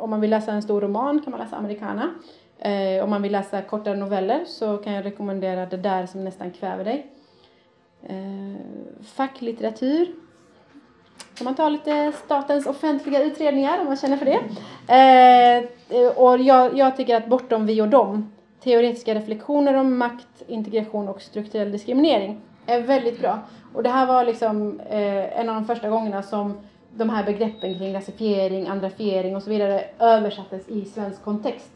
om 0.00 0.10
man 0.10 0.20
vill 0.20 0.30
läsa 0.30 0.52
en 0.52 0.62
stor 0.62 0.80
roman 0.80 1.20
kan 1.20 1.30
man 1.30 1.40
läsa 1.40 1.56
Americana. 1.56 2.14
Eh, 2.58 3.04
om 3.04 3.10
man 3.10 3.22
vill 3.22 3.32
läsa 3.32 3.62
kortare 3.62 3.96
noveller 3.96 4.44
så 4.44 4.76
kan 4.76 4.92
jag 4.92 5.04
rekommendera 5.04 5.66
Det 5.66 5.76
där 5.76 6.06
som 6.06 6.24
nästan 6.24 6.50
kväver 6.50 6.84
dig. 6.84 7.06
Eh, 8.02 8.56
facklitteratur. 9.02 10.06
kan 11.34 11.44
man 11.44 11.54
ta 11.54 11.68
lite 11.68 12.12
statens 12.24 12.66
offentliga 12.66 13.22
utredningar 13.22 13.80
om 13.80 13.86
man 13.86 13.96
känner 13.96 14.16
för 14.16 14.26
det. 14.26 14.40
Eh, 15.88 16.08
och 16.08 16.38
jag, 16.38 16.78
jag 16.78 16.96
tycker 16.96 17.16
att 17.16 17.26
Bortom 17.26 17.66
vi 17.66 17.82
och 17.82 17.88
dem, 17.88 18.32
teoretiska 18.66 19.14
reflektioner 19.14 19.74
om 19.74 19.98
makt, 19.98 20.42
integration 20.46 21.08
och 21.08 21.22
strukturell 21.22 21.72
diskriminering 21.72 22.40
är 22.66 22.82
väldigt 22.82 23.20
bra. 23.20 23.38
Och 23.74 23.82
det 23.82 23.88
här 23.88 24.06
var 24.06 24.24
liksom 24.24 24.80
eh, 24.80 25.40
en 25.40 25.48
av 25.48 25.54
de 25.54 25.64
första 25.64 25.88
gångerna 25.88 26.22
som 26.22 26.54
de 26.96 27.10
här 27.10 27.24
begreppen 27.24 27.78
kring 27.78 27.94
rasifiering, 27.94 28.66
andrafiering 28.66 29.36
och 29.36 29.42
så 29.42 29.50
vidare 29.50 29.84
översattes 29.98 30.68
i 30.68 30.84
svensk 30.84 31.24
kontext. 31.24 31.70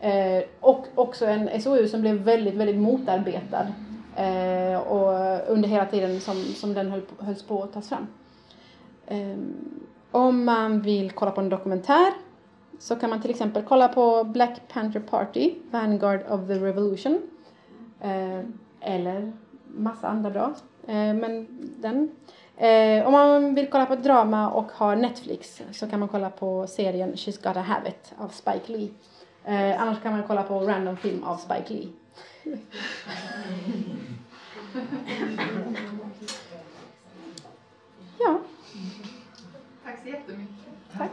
Eh, 0.00 0.44
och 0.60 0.86
också 0.94 1.26
en 1.26 1.60
SOU 1.60 1.88
som 1.88 2.00
blev 2.00 2.14
väldigt, 2.14 2.54
väldigt 2.54 2.78
motarbetad 2.78 3.66
eh, 4.16 4.80
och 4.80 5.40
under 5.52 5.68
hela 5.68 5.86
tiden 5.86 6.20
som, 6.20 6.34
som 6.34 6.74
den 6.74 6.90
höll, 6.90 7.02
hölls 7.18 7.42
på 7.42 7.62
att 7.62 7.72
tas 7.72 7.88
fram. 7.88 8.06
Eh, 9.06 9.36
om 10.10 10.44
man 10.44 10.80
vill 10.80 11.10
kolla 11.10 11.30
på 11.30 11.40
en 11.40 11.48
dokumentär 11.48 12.12
så 12.80 12.96
kan 12.96 13.10
man 13.10 13.20
till 13.22 13.30
exempel 13.30 13.62
kolla 13.62 13.88
på 13.88 14.24
Black 14.24 14.60
Panther 14.68 15.00
Party, 15.00 15.54
Vanguard 15.70 16.20
of 16.28 16.46
the 16.46 16.54
Revolution. 16.54 17.20
Eh, 18.00 18.40
eller 18.80 19.32
massa 19.66 20.08
andra 20.08 20.30
bra. 20.30 20.54
Eh, 20.86 21.14
men 21.14 21.46
den. 21.80 22.10
Eh, 22.56 23.06
om 23.06 23.12
man 23.12 23.54
vill 23.54 23.70
kolla 23.70 23.86
på 23.86 23.94
drama 23.96 24.50
och 24.50 24.70
har 24.72 24.96
Netflix 24.96 25.62
så 25.72 25.86
kan 25.88 26.00
man 26.00 26.08
kolla 26.08 26.30
på 26.30 26.66
serien 26.66 27.12
She's 27.14 27.42
Gotta 27.48 27.60
Have 27.60 27.88
It 27.88 28.12
av 28.18 28.28
Spike 28.28 28.72
Lee. 28.72 28.88
Eh, 29.44 29.82
annars 29.82 30.02
kan 30.02 30.12
man 30.12 30.22
kolla 30.26 30.42
på 30.42 30.60
Random 30.60 30.96
Film 30.96 31.24
av 31.24 31.36
Spike 31.36 31.74
Lee. 31.74 31.88
ja, 38.18 38.40
Tack 39.84 39.98
så 40.02 40.08
jättemycket. 40.08 40.54
tack. 40.98 41.10